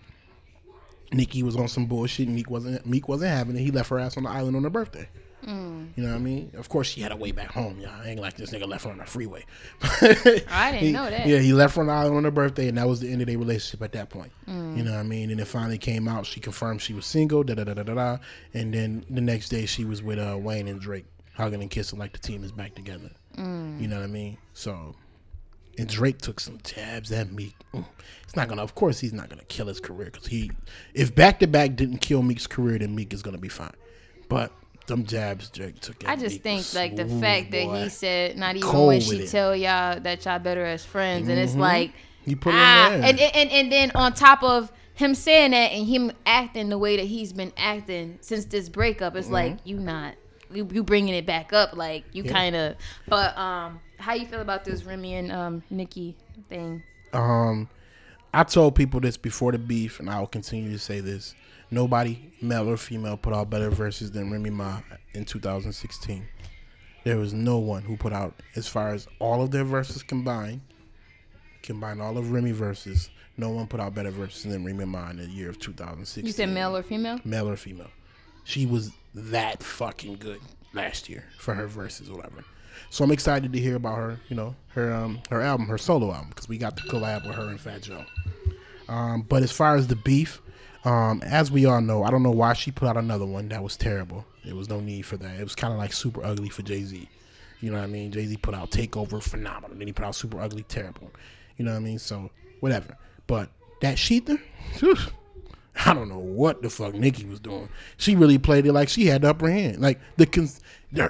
Nicki 1.12 1.44
was 1.44 1.56
on 1.56 1.68
some 1.68 1.86
bullshit. 1.86 2.28
Meek 2.28 2.50
wasn't. 2.50 2.86
Meek 2.86 3.08
wasn't 3.08 3.32
having 3.32 3.56
it. 3.56 3.60
He 3.62 3.72
left 3.72 3.90
her 3.90 4.00
ass 4.00 4.18
on 4.18 4.24
the 4.24 4.30
island 4.30 4.56
on 4.56 4.64
her 4.64 4.70
birthday. 4.70 5.08
Mm. 5.46 5.90
You 5.96 6.04
know 6.04 6.10
what 6.10 6.16
I 6.16 6.20
mean? 6.20 6.52
Of 6.58 6.68
course, 6.68 6.88
she 6.88 7.00
had 7.00 7.12
a 7.12 7.16
way 7.16 7.32
back 7.32 7.52
home. 7.52 7.80
Yeah, 7.80 7.96
I 8.04 8.10
ain't 8.10 8.20
like 8.20 8.36
this 8.36 8.52
nigga 8.52 8.68
left 8.68 8.84
her 8.86 8.92
on 8.92 8.98
the 8.98 9.06
freeway. 9.06 9.46
I 10.02 10.72
didn't 10.72 10.80
He- 10.88 10.92
know 10.92 11.10
that. 11.10 11.26
Yeah, 11.26 11.40
he 11.40 11.54
left 11.54 11.76
her 11.76 11.82
on 11.82 11.88
the 11.88 11.94
island 11.94 12.18
on 12.18 12.24
her 12.26 12.32
birthday, 12.32 12.68
and 12.68 12.78
that 12.78 12.88
was 12.88 13.00
the 13.00 13.10
end 13.12 13.22
of 13.22 13.28
their 13.28 13.38
relationship 13.38 13.82
at 13.82 13.92
that 13.94 14.10
point. 14.10 14.32
Mm. 14.50 14.78
You 14.78 14.84
know 14.84 14.92
what 14.92 15.00
I 15.00 15.04
mean? 15.04 15.30
And 15.32 15.40
it 15.40 15.46
finally 15.46 15.78
came 15.78 16.08
out. 16.08 16.26
She 16.26 16.40
confirmed 16.40 16.82
she 16.82 16.94
was 16.94 17.06
single. 17.06 17.44
Da 17.44 17.54
da 17.54 17.64
da 17.64 17.76
da 17.76 17.84
da 17.84 17.94
da. 17.94 18.18
And 18.54 18.74
then 18.74 19.06
the 19.10 19.22
next 19.22 19.50
day, 19.50 19.66
she 19.66 19.86
was 19.86 20.02
with 20.04 20.20
uh, 20.20 20.38
Wayne 20.38 20.68
and 20.68 20.82
Drake, 20.82 21.06
hugging 21.34 21.62
and 21.62 21.70
kissing 21.70 22.00
like 22.00 22.12
the 22.14 22.20
team 22.20 22.44
is 22.44 22.52
back 22.52 22.76
together. 22.76 23.12
Mm. 23.38 23.80
You 23.80 23.88
know 23.88 23.98
what 23.98 24.04
I 24.04 24.08
mean? 24.08 24.38
So, 24.54 24.96
and 25.78 25.88
Drake 25.88 26.20
took 26.20 26.40
some 26.40 26.60
jabs 26.64 27.12
at 27.12 27.32
Meek. 27.32 27.56
Mm. 27.74 27.86
It's 28.24 28.36
not 28.36 28.48
gonna. 28.48 28.64
Of 28.64 28.76
course, 28.76 29.00
he's 29.00 29.14
not 29.14 29.30
gonna 29.30 29.46
kill 29.46 29.68
his 29.68 29.80
career 29.80 30.10
because 30.12 30.28
he, 30.28 30.52
if 30.94 31.14
back 31.16 31.40
to 31.40 31.48
back 31.48 31.76
didn't 31.76 32.00
kill 32.00 32.22
Meek's 32.24 32.48
career, 32.48 32.78
then 32.80 32.96
Meek 32.96 33.14
is 33.14 33.22
gonna 33.22 33.38
be 33.38 33.50
fine. 33.50 33.74
But 34.30 34.52
them 34.88 35.06
jabs 35.06 35.50
Drake 35.50 35.80
took. 35.80 36.04
At 36.04 36.10
I 36.10 36.16
just 36.16 36.36
Meek 36.36 36.44
think 36.44 36.74
like 36.74 36.96
the 36.96 37.08
fact 37.20 37.52
that 37.52 37.84
he 37.84 37.90
said 37.90 38.38
not 38.38 38.56
even 38.56 38.70
Cold 38.70 38.88
when 38.88 39.02
she 39.02 39.16
it. 39.16 39.20
Mm-hmm. 39.20 39.32
tell 39.32 39.56
y'all 39.56 40.00
that 40.00 40.26
y'all 40.26 40.40
better 40.40 40.66
as 40.66 40.84
friends, 40.84 41.28
and 41.30 41.40
it's 41.40 41.56
like 41.56 41.92
He 42.24 42.36
put 42.36 42.54
it 42.54 42.58
ah, 42.58 42.92
and, 42.94 43.20
and 43.20 43.52
and 43.52 43.72
then 43.72 43.92
on 43.96 44.14
top 44.14 44.44
of 44.44 44.72
him 44.94 45.14
saying 45.14 45.52
that 45.52 45.72
and 45.72 45.88
him 45.88 46.12
acting 46.26 46.70
the 46.70 46.78
way 46.78 46.98
that 46.98 47.06
he's 47.06 47.32
been 47.32 47.54
acting 47.56 48.18
since 48.22 48.46
this 48.46 48.68
breakup, 48.68 49.16
it's 49.16 49.30
like 49.30 49.54
Mm-hmm. 49.58 49.70
you 49.70 49.80
not 49.80 50.16
you, 50.54 50.68
you 50.72 50.84
bringing 50.84 51.14
it 51.14 51.26
back 51.26 51.54
up, 51.54 51.76
like 51.76 52.04
you 52.14 52.24
Yeah. 52.24 52.32
kind 52.32 52.56
of. 52.56 52.76
But 53.08 53.38
um, 53.38 53.80
how 53.98 54.14
you 54.14 54.26
feel 54.26 54.42
about 54.42 54.64
this 54.64 54.84
Remy 54.84 55.16
and 55.16 55.32
um 55.32 55.64
Nicki 55.70 56.16
thing? 56.50 56.84
Um, 57.14 57.70
I 58.34 58.44
told 58.44 58.76
people 58.76 59.00
this 59.00 59.18
before 59.18 59.52
the 59.52 59.58
beef, 59.58 60.00
and 60.00 60.10
I 60.10 60.20
will 60.20 60.28
continue 60.28 60.72
to 60.72 60.80
say 60.80 61.00
this: 61.00 61.36
nobody, 61.72 62.32
male 62.42 62.70
or 62.70 62.78
female, 62.78 63.18
put 63.18 63.34
out 63.34 63.50
better 63.50 63.70
verses 63.70 64.12
than 64.12 64.32
Remy 64.32 64.50
Ma 64.52 64.82
in 65.14 65.26
2016. 65.26 66.26
There 67.04 67.18
was 67.18 67.34
no 67.34 67.58
one 67.58 67.84
who 67.84 67.96
put 67.96 68.12
out, 68.12 68.34
as 68.56 68.68
far 68.68 68.90
as 68.94 69.08
all 69.20 69.42
of 69.42 69.52
their 69.52 69.64
verses 69.64 70.04
combined, 70.04 70.62
combine 71.64 72.02
all 72.02 72.18
of 72.18 72.32
Remy 72.32 72.52
verses. 72.52 73.10
No 73.38 73.50
one 73.52 73.68
put 73.68 73.80
out 73.80 73.94
better 73.94 74.10
verses 74.10 74.52
than 74.52 74.66
Remy 74.66 74.86
Ma 74.86 75.12
in 75.12 75.18
the 75.18 75.28
year 75.28 75.50
of 75.50 75.60
2016. 75.60 76.26
You 76.26 76.32
said 76.34 76.50
male 76.50 76.76
or 76.76 76.84
female? 76.84 77.20
male 77.24 77.48
or 77.48 77.56
female. 77.56 77.92
She 78.44 78.66
was 78.66 78.92
that 79.14 79.62
fucking 79.62 80.16
good 80.16 80.40
last 80.74 81.08
year 81.08 81.24
for 81.38 81.54
her 81.54 81.68
verses, 81.68 82.10
whatever. 82.10 82.44
So 82.90 83.04
I'm 83.04 83.12
excited 83.12 83.54
to 83.54 83.60
hear 83.60 83.76
about 83.76 83.96
her, 83.98 84.20
you 84.30 84.36
know, 84.36 84.56
her 84.70 84.94
um 84.94 85.20
her 85.30 85.42
album, 85.42 85.68
her 85.68 85.78
solo 85.78 86.12
album, 86.12 86.30
because 86.30 86.48
we 86.50 86.58
got 86.58 86.78
to 86.78 86.84
collab 86.84 87.26
with 87.26 87.36
her 87.36 87.50
and 87.50 87.60
Fat 87.60 87.82
Joe. 87.82 88.06
Um, 88.88 89.24
but 89.24 89.44
as 89.44 89.52
far 89.52 89.76
as 89.76 89.88
the 89.88 89.96
beef, 89.96 90.42
um, 90.86 91.22
as 91.24 91.52
we 91.52 91.66
all 91.66 91.82
know, 91.82 92.04
I 92.04 92.12
don't 92.12 92.24
know 92.24 92.32
why 92.32 92.54
she 92.54 92.72
put 92.72 92.88
out 92.88 92.96
another 92.98 93.26
one 93.26 93.50
that 93.50 93.62
was 93.62 93.76
terrible. 93.76 94.26
There 94.46 94.56
was 94.56 94.70
no 94.70 94.80
need 94.80 95.02
for 95.02 95.18
that. 95.18 95.40
It 95.40 95.44
was 95.44 95.56
kind 95.56 95.74
of 95.74 95.80
like 95.80 95.92
super 95.92 96.24
ugly 96.24 96.50
for 96.50 96.62
Jay 96.62 96.84
Z. 96.84 97.10
You 97.60 97.72
know 97.72 97.78
what 97.78 97.84
I 97.84 97.88
mean? 97.88 98.12
Jay 98.12 98.26
Z 98.26 98.38
put 98.38 98.54
out 98.54 98.72
Takeover, 98.72 99.22
phenomenal. 99.22 99.78
Then 99.78 99.88
he 99.88 99.94
put 99.94 100.06
out 100.06 100.16
Super 100.16 100.40
Ugly, 100.40 100.64
terrible. 100.64 101.12
You 101.58 101.66
know 101.66 101.72
what 101.72 101.78
I 101.78 101.82
mean? 101.82 102.00
So 102.00 102.30
whatever. 102.60 102.96
But 103.26 103.50
that 103.82 103.98
shETHER, 103.98 104.38
I 105.86 105.94
don't 105.94 106.10
know 106.10 106.20
what 106.20 106.62
the 106.62 106.70
fuck 106.70 106.94
Nicki 106.94 107.26
was 107.26 107.40
doing. 107.40 107.70
She 107.98 108.16
really 108.16 108.38
played 108.38 108.66
it 108.66 108.74
like 108.74 108.90
she 108.90 109.06
had 109.06 109.22
the 109.22 109.30
upper 109.30 109.50
hand. 109.50 109.80
Like 109.80 110.00
the 110.18 110.26
cons- 110.26 110.62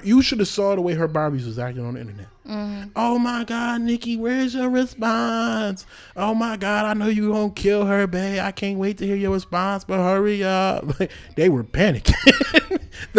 you 0.03 0.21
should 0.21 0.39
have 0.39 0.47
saw 0.47 0.75
the 0.75 0.82
way 0.82 0.93
her 0.93 1.08
Barbies 1.08 1.45
was 1.45 1.60
acting 1.60 1.86
on 1.86 1.93
the 1.93 2.01
internet. 2.01 2.27
Mm-hmm. 2.47 2.89
Oh 2.95 3.19
my 3.19 3.43
God, 3.43 3.82
Nicki, 3.82 4.17
where's 4.17 4.56
your 4.56 4.69
response? 4.69 5.86
Oh 6.15 6.34
my 6.34 6.58
God, 6.58 6.86
I 6.86 6.93
know 6.93 7.08
you 7.08 7.32
gonna 7.32 7.51
kill 7.51 7.86
her, 7.86 8.08
babe. 8.08 8.39
I 8.41 8.51
can't 8.51 8.80
wait 8.80 8.97
to 8.97 9.06
hear 9.06 9.15
your 9.15 9.32
response, 9.32 9.84
but 9.84 9.97
hurry 9.97 10.43
up. 10.43 10.86
they 11.36 11.49
were 11.49 11.63
panicking. 11.63 12.13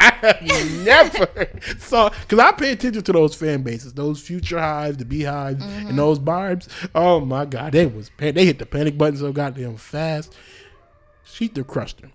I 0.00 0.12
have 0.22 0.84
never 0.84 1.48
saw 1.78 2.10
because 2.10 2.38
I 2.38 2.52
pay 2.52 2.72
attention 2.72 3.02
to 3.02 3.12
those 3.12 3.34
fan 3.34 3.62
bases, 3.62 3.92
those 3.92 4.20
future 4.20 4.58
hives, 4.58 4.96
the 4.96 5.04
beehives, 5.04 5.62
and 5.62 5.88
mm-hmm. 5.88 5.96
those 5.96 6.18
barbs. 6.18 6.68
Oh 6.94 7.20
my 7.20 7.44
God, 7.44 7.72
they 7.72 7.86
was 7.86 8.10
pan- 8.10 8.34
they 8.34 8.46
hit 8.46 8.58
the 8.58 8.66
panic 8.66 8.98
button 8.98 9.18
so 9.18 9.32
goddamn 9.32 9.76
fast. 9.76 10.34
She 11.24 11.48
threw 11.48 11.64
crushed 11.64 12.00
her. 12.00 12.10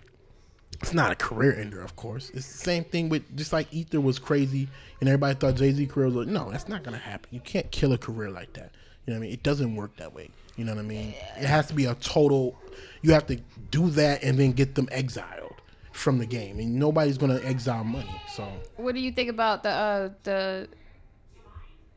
It's 0.80 0.92
not 0.92 1.12
a 1.12 1.14
career 1.14 1.54
ender, 1.58 1.80
of 1.80 1.96
course. 1.96 2.30
It's 2.34 2.50
the 2.50 2.58
same 2.58 2.84
thing 2.84 3.08
with 3.08 3.36
just 3.36 3.52
like 3.52 3.72
Ether 3.72 4.00
was 4.00 4.18
crazy, 4.18 4.68
and 5.00 5.08
everybody 5.08 5.34
thought 5.34 5.54
Jay 5.54 5.72
Z 5.72 5.86
career 5.86 6.06
was 6.06 6.14
like, 6.16 6.28
no, 6.28 6.50
that's 6.50 6.68
not 6.68 6.82
gonna 6.82 6.98
happen. 6.98 7.28
You 7.30 7.40
can't 7.40 7.70
kill 7.70 7.92
a 7.92 7.98
career 7.98 8.30
like 8.30 8.52
that. 8.54 8.72
You 9.06 9.12
know 9.12 9.18
what 9.18 9.24
I 9.24 9.26
mean? 9.26 9.32
It 9.32 9.42
doesn't 9.42 9.76
work 9.76 9.96
that 9.96 10.14
way. 10.14 10.30
You 10.56 10.64
know 10.64 10.74
what 10.74 10.80
I 10.80 10.86
mean? 10.86 11.14
It 11.38 11.46
has 11.46 11.66
to 11.68 11.74
be 11.74 11.86
a 11.86 11.94
total. 11.96 12.56
You 13.02 13.12
have 13.12 13.26
to 13.26 13.36
do 13.70 13.90
that 13.90 14.22
and 14.22 14.38
then 14.38 14.52
get 14.52 14.74
them 14.74 14.88
exiled 14.90 15.53
from 15.94 16.18
the 16.18 16.26
game, 16.26 16.58
and 16.58 16.74
nobody's 16.74 17.16
gonna 17.16 17.40
exile 17.44 17.84
money. 17.84 18.20
So 18.28 18.46
What 18.76 18.94
do 18.94 19.00
you 19.00 19.12
think 19.12 19.30
about 19.30 19.62
the 19.62 19.70
uh 19.70 20.08
the 20.24 20.68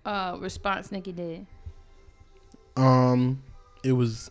uh 0.05 0.37
response 0.39 0.91
Nicki 0.91 1.11
did? 1.11 1.45
Um, 2.77 3.41
it 3.83 3.91
was. 3.91 4.29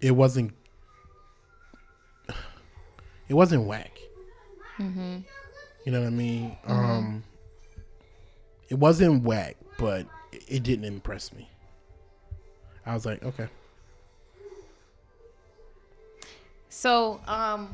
It 0.00 0.10
wasn't. 0.10 0.52
It 3.28 3.34
wasn't 3.34 3.64
whack. 3.64 3.98
Mm-hmm. 4.78 5.18
You 5.84 5.92
know 5.92 6.00
what 6.00 6.06
I 6.06 6.10
mean? 6.10 6.56
Um, 6.66 7.24
it 8.68 8.74
wasn't 8.74 9.22
whack, 9.22 9.56
but 9.78 10.06
it, 10.32 10.44
it 10.48 10.62
didn't 10.62 10.84
impress 10.84 11.32
me. 11.32 11.48
I 12.84 12.94
was 12.94 13.04
like, 13.06 13.22
okay, 13.24 13.48
So, 16.76 17.20
um, 17.26 17.70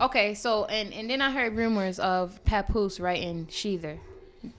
okay, 0.00 0.34
so 0.34 0.64
and 0.66 0.92
and 0.92 1.08
then 1.08 1.20
I 1.20 1.30
heard 1.30 1.56
rumors 1.56 1.98
of 1.98 2.42
Papoose 2.44 3.00
writing 3.00 3.46
shETHER. 3.50 3.98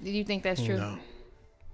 Do 0.03 0.11
you 0.11 0.23
think 0.23 0.43
that's 0.43 0.63
true? 0.63 0.77
no, 0.77 0.97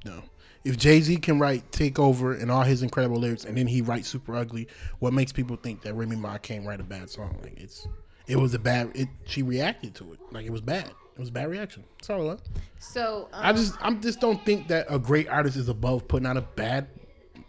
no. 0.05 0.23
If 0.63 0.77
Jay 0.77 0.99
Z 0.99 1.17
can 1.17 1.39
write 1.39 1.71
"Take 1.71 1.99
Over" 1.99 2.33
and 2.33 2.49
all 2.49 2.63
his 2.63 2.81
incredible 2.81 3.17
lyrics, 3.17 3.45
and 3.45 3.57
then 3.57 3.67
he 3.67 3.81
writes 3.81 4.07
"Super 4.07 4.35
Ugly," 4.35 4.67
what 4.99 5.13
makes 5.13 5.31
people 5.31 5.55
think 5.55 5.81
that 5.83 5.93
Remy 5.93 6.15
Ma 6.15 6.37
can't 6.37 6.65
write 6.65 6.79
a 6.79 6.83
bad 6.83 7.09
song? 7.09 7.37
Like 7.43 7.59
it's, 7.59 7.87
it 8.27 8.35
was 8.35 8.53
a 8.53 8.59
bad. 8.59 8.91
It 8.95 9.07
she 9.25 9.43
reacted 9.43 9.93
to 9.95 10.13
it 10.13 10.19
like 10.31 10.45
it 10.45 10.51
was 10.51 10.61
bad. 10.61 10.91
It 11.15 11.19
was 11.19 11.29
a 11.29 11.31
bad 11.31 11.49
reaction. 11.49 11.83
That's 11.97 12.09
all 12.09 12.21
it 12.21 12.25
was. 12.25 12.39
So, 12.79 13.29
um, 13.31 13.45
I 13.45 13.53
just 13.53 13.75
I 13.81 13.93
just 13.93 14.19
don't 14.19 14.43
think 14.43 14.67
that 14.67 14.87
a 14.89 14.99
great 14.99 15.29
artist 15.29 15.55
is 15.55 15.69
above 15.69 16.07
putting 16.07 16.27
out 16.27 16.35
a 16.35 16.41
bad 16.41 16.87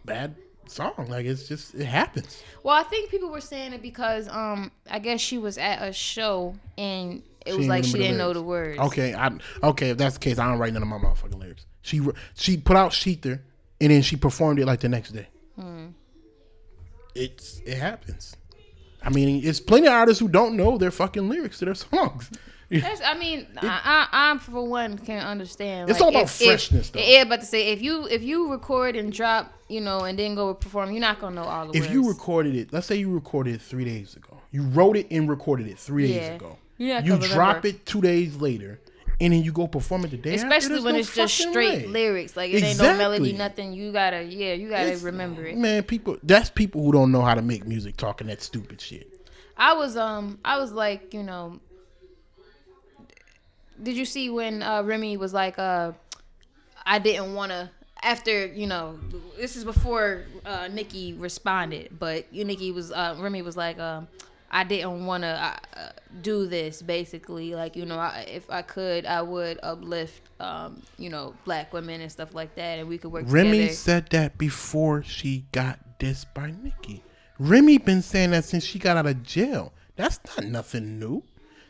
bad 0.04 0.36
song. 0.70 1.06
Like 1.08 1.26
it's 1.26 1.48
just 1.48 1.74
it 1.74 1.84
happens. 1.86 2.42
well, 2.62 2.74
I 2.78 2.82
think 2.84 3.10
people 3.10 3.30
were 3.30 3.40
saying 3.40 3.72
it 3.72 3.82
because 3.82 4.28
um, 4.28 4.70
I 4.90 4.98
guess 4.98 5.20
she 5.20 5.38
was 5.38 5.58
at 5.58 5.86
a 5.86 5.92
show 5.92 6.54
and 6.78 7.22
it 7.44 7.52
She 7.52 7.58
was 7.58 7.66
like 7.68 7.84
she 7.84 7.92
didn't 7.94 8.18
know 8.18 8.32
the 8.32 8.42
words. 8.42 8.78
Okay, 8.78 9.14
I 9.14 9.30
okay, 9.62 9.90
if 9.90 9.98
that's 9.98 10.14
the 10.14 10.20
case, 10.20 10.38
I 10.38 10.48
don't 10.48 10.58
write 10.58 10.72
none 10.72 10.82
of 10.82 10.88
my 10.88 10.98
motherfucking 10.98 11.38
lyrics. 11.38 11.66
She 11.82 12.00
she 12.34 12.56
put 12.56 12.76
out 12.76 12.92
shETHER 12.92 13.40
and 13.80 13.90
then 13.90 14.02
she 14.02 14.16
performed 14.16 14.58
it 14.58 14.66
like 14.66 14.80
the 14.80 14.88
next 14.88 15.12
day. 15.12 15.28
Hmm. 15.56 15.86
It's 17.14 17.60
it 17.64 17.78
happens. 17.78 18.36
I 19.02 19.10
mean, 19.10 19.40
it's 19.44 19.60
plenty 19.60 19.86
of 19.86 19.92
artists 19.92 20.18
who 20.20 20.28
don't 20.28 20.56
know 20.56 20.78
their 20.78 20.90
fucking 20.90 21.28
lyrics 21.28 21.60
to 21.60 21.64
their 21.66 21.74
songs. 21.76 22.30
That's, 22.68 23.00
I 23.04 23.14
mean, 23.16 23.46
I, 23.58 24.08
I, 24.12 24.32
I 24.32 24.38
for 24.38 24.66
one 24.68 24.98
can 24.98 25.24
understand. 25.24 25.88
It's 25.88 26.00
like, 26.00 26.04
all 26.06 26.10
about 26.10 26.24
if- 26.24 26.40
if- 26.42 26.48
freshness, 26.48 26.90
though. 26.90 27.00
Yeah, 27.00 27.24
but 27.24 27.40
to 27.40 27.46
say 27.46 27.68
if 27.68 27.80
you 27.80 28.06
if 28.08 28.22
you 28.22 28.50
record 28.50 28.96
and 28.96 29.12
drop, 29.12 29.52
you 29.68 29.80
know, 29.80 30.00
and 30.00 30.18
then 30.18 30.34
go 30.34 30.54
perform, 30.54 30.92
you're 30.92 31.00
not 31.00 31.20
gonna 31.20 31.34
know 31.36 31.44
all 31.48 31.66
the 31.66 31.76
if 31.76 31.84
words. 31.84 31.92
you 31.92 32.08
recorded 32.08 32.54
it, 32.54 32.72
let's 32.72 32.86
say 32.86 32.96
you 32.96 33.12
recorded 33.12 33.54
it 33.54 33.60
three 33.62 33.84
days 33.84 34.14
ago, 34.16 34.36
you 34.52 34.62
wrote 34.62 34.96
it 34.96 35.06
and 35.10 35.28
recorded 35.28 35.66
it 35.66 35.78
three 35.78 36.08
days 36.08 36.36
ago. 36.36 36.56
You're 36.78 37.00
you 37.00 37.16
drop 37.18 37.62
remember. 37.64 37.68
it 37.68 37.86
two 37.86 38.00
days 38.02 38.36
later, 38.36 38.78
and 39.20 39.32
then 39.32 39.42
you 39.42 39.50
go 39.50 39.66
perform 39.66 40.04
it 40.04 40.10
the 40.10 40.18
day 40.18 40.34
Especially 40.34 40.68
there's 40.70 40.84
when 40.84 40.92
no 40.94 41.00
it's 41.00 41.14
just 41.14 41.34
straight 41.36 41.82
way. 41.82 41.86
lyrics, 41.86 42.36
like 42.36 42.52
it 42.52 42.62
ain't 42.62 42.78
no 42.78 42.96
melody, 42.96 43.32
nothing. 43.32 43.72
You 43.72 43.92
gotta, 43.92 44.22
yeah, 44.22 44.52
you 44.52 44.68
gotta 44.68 44.84
It's- 44.88 45.02
remember 45.02 45.44
it. 45.46 45.56
Man, 45.56 45.82
people 45.84 46.18
that's 46.22 46.50
people 46.50 46.82
who 46.84 46.92
don't 46.92 47.10
know 47.10 47.22
how 47.22 47.34
to 47.34 47.42
make 47.42 47.66
music 47.66 47.96
talking 47.96 48.26
that 48.26 48.42
stupid 48.42 48.80
shit. 48.80 49.08
I 49.56 49.72
was, 49.72 49.96
um, 49.96 50.38
I 50.44 50.58
was 50.58 50.70
like, 50.72 51.14
you 51.14 51.22
know, 51.22 51.58
did 53.82 53.96
you 53.96 54.04
see 54.04 54.30
when 54.30 54.62
uh, 54.62 54.82
Remy 54.82 55.16
was 55.16 55.32
like, 55.34 55.58
uh, 55.58 55.92
I 56.84 56.98
didn't 56.98 57.34
want 57.34 57.52
to. 57.52 57.70
After 58.06 58.46
you 58.46 58.68
know, 58.68 58.98
this 59.36 59.56
is 59.56 59.64
before 59.64 60.24
uh, 60.44 60.68
Nicki 60.68 61.12
responded, 61.14 61.98
but 61.98 62.32
you 62.32 62.44
Nicki 62.44 62.70
was 62.70 62.92
uh, 62.92 63.16
Remy 63.18 63.42
was 63.42 63.56
like, 63.56 63.80
um, 63.80 64.06
I 64.48 64.62
didn't 64.62 65.06
want 65.06 65.24
to 65.24 65.28
uh, 65.28 65.56
uh, 65.76 65.88
do 66.22 66.46
this. 66.46 66.82
Basically, 66.82 67.54
like 67.56 67.74
you 67.74 67.84
know, 67.84 67.98
I, 67.98 68.24
if 68.28 68.48
I 68.48 68.62
could, 68.62 69.06
I 69.06 69.22
would 69.22 69.58
uplift, 69.60 70.22
um, 70.38 70.82
you 70.98 71.10
know, 71.10 71.34
black 71.44 71.72
women 71.72 72.00
and 72.00 72.12
stuff 72.12 72.32
like 72.32 72.54
that, 72.54 72.78
and 72.78 72.88
we 72.88 72.96
could 72.96 73.10
work 73.10 73.24
Remy 73.26 73.50
together. 73.50 73.72
said 73.72 74.10
that 74.10 74.38
before 74.38 75.02
she 75.02 75.46
got 75.50 75.98
dissed 75.98 76.32
by 76.32 76.54
Nicki. 76.62 77.02
Remy 77.38 77.78
been 77.78 78.02
saying 78.02 78.30
that 78.30 78.44
since 78.44 78.64
she 78.64 78.78
got 78.78 78.96
out 78.96 79.06
of 79.06 79.22
jail. 79.24 79.72
That's 79.96 80.20
not 80.36 80.46
nothing 80.46 81.00
new. 81.00 81.22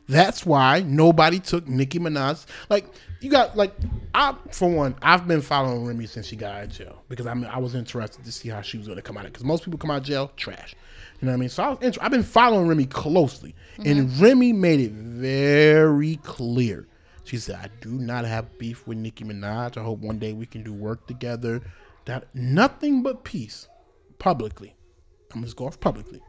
That's 0.09 0.47
why 0.47 0.81
nobody 0.87 1.41
took 1.41 1.67
Nicki 1.67 1.99
Minaj. 1.99 2.47
Like 2.69 2.87
you 3.21 3.31
got 3.31 3.57
like 3.57 3.73
I 4.15 4.35
for 4.53 4.69
one, 4.69 4.95
I've 5.03 5.27
been 5.27 5.43
following 5.43 5.85
Remy 5.85 6.07
since 6.07 6.27
she 6.27 6.37
got 6.37 6.55
out 6.55 6.65
of 6.65 6.71
jail 6.71 7.03
because 7.09 7.27
I 7.27 7.35
mean 7.35 7.47
I 7.47 7.59
was 7.59 7.75
interested 7.75 8.25
to 8.25 8.33
see 8.33 8.49
how 8.49 8.61
she 8.61 8.79
was 8.79 8.87
going 8.87 8.97
to 8.97 9.03
come 9.03 9.17
out 9.17 9.27
of 9.27 9.33
because 9.33 9.45
most 9.45 9.65
people 9.65 9.79
come 9.79 9.91
out 9.91 9.99
of 9.99 10.05
jail 10.05 10.31
trash. 10.37 10.75
You 11.21 11.27
know 11.27 11.33
what 11.33 11.39
I 11.39 11.41
mean? 11.41 11.49
So 11.49 11.63
I 11.63 11.69
was 11.71 11.79
inter- 11.81 12.01
I've 12.03 12.11
been 12.11 12.23
following 12.23 12.69
Remy 12.69 12.87
closely, 12.87 13.55
and 13.79 14.09
mm-hmm. 14.09 14.23
Remy 14.23 14.53
made 14.53 14.81
it 14.81 14.93
very 14.93 16.17
clear. 16.17 16.87
She 17.25 17.39
said, 17.39 17.57
"I 17.57 17.69
do 17.81 17.91
not 17.91 18.25
have 18.25 18.59
beef 18.59 18.87
with 18.87 18.99
Nicki 18.99 19.25
Minaj. 19.25 19.77
I 19.77 19.83
hope 19.83 19.99
one 19.99 20.19
day 20.19 20.33
we 20.33 20.47
can 20.47 20.63
do 20.63 20.73
work 20.73 21.07
together. 21.07 21.63
That 22.05 22.33
nothing 22.35 23.03
but 23.03 23.25
peace, 23.25 23.67
publicly. 24.19 24.77
I'm 25.35 25.43
just 25.43 25.57
go 25.57 25.67
off 25.67 25.81
publicly." 25.81 26.21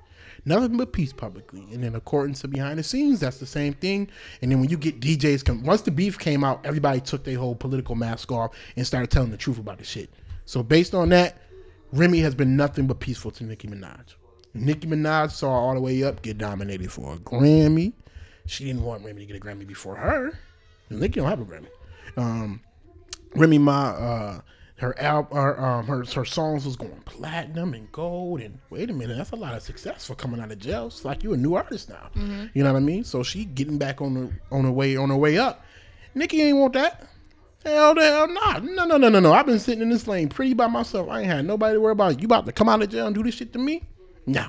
Nothing 0.48 0.78
but 0.78 0.94
peace 0.94 1.12
publicly, 1.12 1.68
and 1.74 1.84
then 1.84 1.94
according 1.96 2.36
to 2.36 2.48
behind 2.48 2.80
the 2.80 2.84
scenes, 2.84 3.20
that's 3.20 3.38
the 3.38 3.46
same 3.46 3.74
thing. 3.74 4.08
And 4.42 4.50
then 4.50 4.62
when 4.62 4.70
you 4.70 4.78
get 4.78 5.02
DJs, 5.02 5.44
come 5.44 5.62
once 5.66 5.82
the 5.82 5.92
beef 5.92 6.18
came 6.18 6.42
out, 6.42 6.66
everybody 6.66 7.02
took 7.02 7.26
their 7.26 7.38
whole 7.38 7.54
political 7.54 7.96
mask 7.96 8.32
off 8.32 8.56
and 8.78 8.88
started 8.88 9.12
telling 9.12 9.30
the 9.30 9.36
truth 9.36 9.60
about 9.60 9.78
the 9.78 9.84
shit. 9.84 10.10
So 10.46 10.64
based 10.64 10.96
on 10.96 11.10
that, 11.10 11.42
Remy 11.92 12.20
has 12.20 12.34
been 12.34 12.56
nothing 12.56 12.88
but 12.88 13.02
peaceful 13.02 13.30
to 13.32 13.44
Nicki 13.44 13.68
Minaj. 13.68 14.14
Nicki 14.54 14.88
Minaj 14.88 15.32
saw 15.32 15.52
all 15.52 15.74
the 15.74 15.82
way 15.82 16.02
up, 16.04 16.22
get 16.22 16.38
nominated 16.38 16.94
for 16.94 17.16
a 17.16 17.18
Grammy. 17.18 17.92
She 18.46 18.64
didn't 18.64 18.84
want 18.84 19.04
Remy 19.04 19.20
to 19.20 19.26
get 19.26 19.36
a 19.36 19.46
Grammy 19.46 19.68
before 19.68 19.98
her. 19.98 20.32
And 20.90 21.02
Nicki 21.02 21.20
don't 21.20 21.28
have 21.28 21.42
a 21.42 21.46
Grammy. 21.46 21.68
Um, 22.16 22.62
Remy 23.36 23.58
Ma, 23.58 23.90
uh, 23.90 24.42
her 24.78 25.00
album, 25.00 25.36
her, 25.36 25.60
um, 25.60 25.88
her 25.88 26.06
her 26.06 26.26
songs 26.26 26.66
was 26.66 26.76
going 26.76 27.02
platinum 27.06 27.74
and 27.74 27.92
gold. 27.92 28.42
And 28.42 28.60
wait 28.70 28.90
a 28.90 28.94
minute, 28.94 29.18
that's 29.18 29.32
a 29.32 29.36
lot 29.36 29.56
of 29.56 29.64
success 29.64 30.06
for 30.06 30.16
coming 30.16 30.40
out 30.40 30.52
of 30.52 30.60
jail. 30.60 30.88
It's 30.88 31.04
like 31.04 31.24
you're 31.24 31.34
a 31.34 31.38
new 31.38 31.56
artist 31.56 31.90
now. 31.90 32.10
You 32.54 32.64
know 32.64 32.74
what 32.74 32.78
I 32.78 32.82
mean? 32.82 33.04
So 33.04 33.24
she 33.24 33.46
getting 33.46 33.78
back 33.78 34.02
on 34.02 34.14
the 34.14 34.32
on 34.52 34.66
her 34.66 34.72
way 34.72 34.96
on 34.96 35.10
her 35.10 35.18
way 35.18 35.38
up. 35.38 35.64
Nicki 36.14 36.42
ain't 36.42 36.58
want 36.58 36.74
that. 36.74 37.08
Hell 37.66 37.96
the 37.96 38.02
hell 38.02 38.28
nah. 38.28 38.60
No, 38.60 38.86
no, 38.86 38.98
no, 38.98 39.10
no, 39.10 39.20
no. 39.20 39.34
I've 39.34 39.48
been 39.48 39.60
sitting 39.60 39.82
in 39.82 39.90
this 39.90 40.08
lane 40.08 40.30
pretty 40.30 40.54
by 40.54 40.68
myself. 40.68 41.10
I 41.10 41.22
ain't 41.22 41.30
had 41.30 41.46
nobody 41.46 41.76
to 41.76 41.82
worry 41.82 41.92
about. 41.92 42.22
You 42.22 42.26
about 42.26 42.46
to 42.46 42.52
come 42.52 42.70
out 42.70 42.82
of 42.82 42.90
jail 42.90 43.08
and 43.08 43.16
do 43.16 43.24
this 43.24 43.36
shit 43.36 43.54
to 43.54 43.60
me? 43.60 43.84
No. 44.26 44.48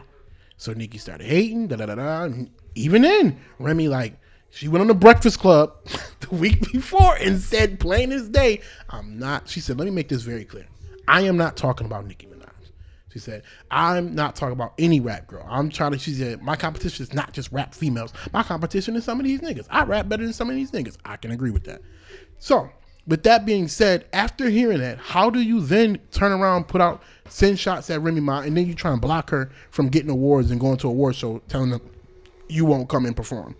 So 0.59 0.73
Nicki 0.73 0.99
started 0.99 1.27
hating, 1.27 1.69
da 1.69 1.77
da 1.77 1.87
da 1.87 1.95
da. 1.95 2.29
Even 2.75 3.03
then, 3.03 3.41
Remy 3.59 3.89
like 3.89 4.19
she 4.51 4.69
went 4.69 4.81
on 4.81 4.89
the 4.89 4.95
Breakfast 4.95 5.39
Club 5.39 5.75
the 6.21 6.35
week 6.35 6.73
before 6.73 7.17
and 7.17 7.41
said 7.41 7.81
plain 7.81 8.13
as 8.13 8.29
day, 8.29 8.61
I'm 8.89 9.19
not. 9.19 9.49
She 9.49 9.61
said, 9.61 9.79
let 9.79 9.85
me 9.85 9.91
make 9.91 10.09
this 10.09 10.23
very 10.23 10.45
clear. 10.45 10.67
I 11.07 11.23
am 11.23 11.37
not 11.37 11.57
talking 11.57 11.87
about 11.87 12.07
Nicki 12.07 12.27
Minaj. 12.27 12.49
She 13.13 13.19
said, 13.19 13.43
I'm 13.71 14.15
not 14.15 14.37
talking 14.37 14.53
about 14.53 14.75
any 14.79 15.01
rap 15.01 15.27
girl. 15.27 15.47
I'm 15.49 15.71
trying 15.71 15.93
to, 15.93 15.99
she 15.99 16.13
said, 16.13 16.43
my 16.43 16.57
competition 16.57 17.03
is 17.03 17.15
not 17.15 17.33
just 17.33 17.51
rap 17.53 17.75
females. 17.75 18.13
My 18.33 18.43
competition 18.43 18.97
is 18.97 19.05
some 19.05 19.19
of 19.19 19.25
these 19.25 19.41
niggas. 19.41 19.67
I 19.71 19.85
rap 19.85 20.09
better 20.09 20.25
than 20.25 20.33
some 20.33 20.51
of 20.51 20.57
these 20.57 20.71
niggas. 20.71 20.97
I 21.05 21.17
can 21.17 21.31
agree 21.31 21.51
with 21.51 21.65
that. 21.65 21.81
So, 22.39 22.71
with 23.07 23.23
that 23.23 23.47
being 23.47 23.69
said, 23.69 24.05
after 24.13 24.51
hearing 24.51 24.81
that, 24.81 24.99
how 24.99 25.31
do 25.31 25.41
you 25.41 25.63
then 25.63 25.99
turn 26.11 26.31
around, 26.31 26.69
put 26.69 26.83
out, 26.83 27.03
send 27.29 27.59
shots 27.59 27.89
at 27.89 28.03
Remy 28.03 28.21
Ma, 28.21 28.41
and 28.41 28.55
then 28.55 28.67
you 28.67 28.75
try 28.75 28.93
and 28.93 29.01
block 29.01 29.31
her 29.31 29.51
from 29.71 29.89
getting 29.89 30.11
awards 30.11 30.51
and 30.51 30.61
going 30.61 30.77
to 30.79 30.89
award 30.89 31.17
show, 31.17 31.39
telling 31.49 31.71
them 31.71 31.81
you 32.49 32.67
won't 32.67 32.91
come 32.91 33.07
and 33.07 33.17
perform? 33.17 33.57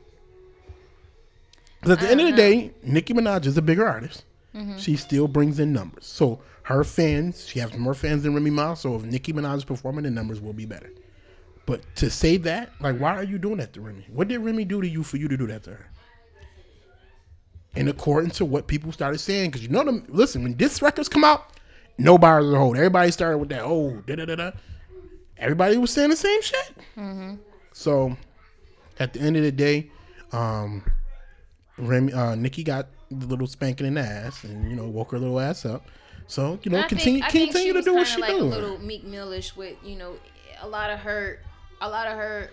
'Cause 1.83 1.93
at 1.93 2.01
the 2.01 2.11
end 2.11 2.21
of 2.21 2.27
the 2.27 2.33
uh-huh. 2.33 2.37
day, 2.37 2.73
Nicki 2.83 3.15
Minaj 3.15 3.47
is 3.47 3.57
a 3.57 3.63
bigger 3.63 3.87
artist. 3.87 4.25
Mm-hmm. 4.55 4.79
She 4.79 4.97
still 4.97 5.29
brings 5.29 5.61
in 5.61 5.73
numbers. 5.73 6.07
So 6.07 6.41
her 6.63 6.83
fans, 6.85 7.47
she 7.47 7.61
has 7.61 7.77
more 7.77 7.95
fans 7.95 8.25
than 8.25 8.35
Remy 8.35 8.51
Ma. 8.51 8.75
So 8.75 8.97
if 8.97 9.05
Nicki 9.05 9.33
Minaj 9.33 9.59
is 9.59 9.65
performing, 9.65 10.05
the 10.05 10.11
numbers 10.11 10.41
will 10.41 10.53
be 10.53 10.67
better. 10.67 10.91
But 11.67 11.83
to 11.97 12.11
say 12.11 12.39
that, 12.39 12.71
like, 12.81 12.99
why 12.99 13.15
are 13.15 13.23
you 13.23 13.39
doing 13.39 13.59
that 13.59 13.73
to 13.75 13.81
Remy? 13.81 14.07
What 14.11 14.29
did 14.29 14.39
Remy 14.39 14.65
do 14.65 14.81
to 14.81 14.89
you 14.89 15.03
for 15.03 15.19
you 15.19 15.29
to 15.29 15.37
do 15.37 15.47
that 15.49 15.65
to 15.65 15.71
her? 15.71 15.91
In 17.77 17.89
accordance 17.89 18.39
to 18.39 18.45
what 18.45 18.67
people 18.67 18.91
started 18.91 19.19
saying, 19.19 19.51
because 19.51 19.63
you 19.63 19.69
know 19.69 19.85
them. 19.85 20.05
Listen, 20.09 20.43
when 20.43 20.57
this 20.57 20.83
records 20.83 21.09
come 21.09 21.25
out, 21.25 21.53
no 21.99 22.17
bars 22.17 22.45
are 22.47 22.57
hold. 22.57 22.77
Everybody 22.77 23.11
started 23.11 23.39
with 23.39 23.51
that. 23.51 23.63
Oh, 23.63 24.03
da 24.07 24.17
da 24.17 24.25
da 24.25 24.35
da. 24.35 24.51
Everybody 25.37 25.77
was 25.77 25.91
saying 25.91 26.11
the 26.11 26.17
same 26.17 26.43
shit. 26.43 26.73
Mm-hmm. 26.97 27.35
So, 27.73 28.17
at 28.99 29.13
the 29.13 29.21
end 29.21 29.37
of 29.37 29.43
the 29.43 29.53
day, 29.53 29.91
um, 30.33 30.83
Remy, 31.79 32.13
uh, 32.13 32.35
Nicki 32.35 32.63
got 32.63 32.89
the 33.11 33.27
little 33.27 33.47
spanking 33.47 33.87
in 33.87 33.95
the 33.95 34.01
ass, 34.01 34.45
and 34.45 34.69
you 34.71 34.77
know 34.77 34.87
woke 34.87 35.13
her 35.13 35.19
little 35.19 35.41
ass 35.41 35.65
up. 35.65 35.87
So 36.27 36.59
you 36.63 36.71
know, 36.71 36.81
I 36.81 36.83
continue 36.83 37.21
think, 37.23 37.33
continue 37.33 37.73
to 37.73 37.83
do 37.83 37.95
what 37.95 38.07
she 38.07 38.21
like 38.21 38.31
doing. 38.31 38.43
A 38.43 38.55
little 38.55 38.79
Meek 38.79 39.05
Millish 39.05 39.57
with 39.57 39.77
you 39.83 39.97
know 39.97 40.15
a 40.61 40.69
lot 40.69 40.91
of 40.91 41.01
her, 41.01 41.41
a 41.81 41.89
lot 41.89 42.07
of 42.07 42.15
her. 42.15 42.51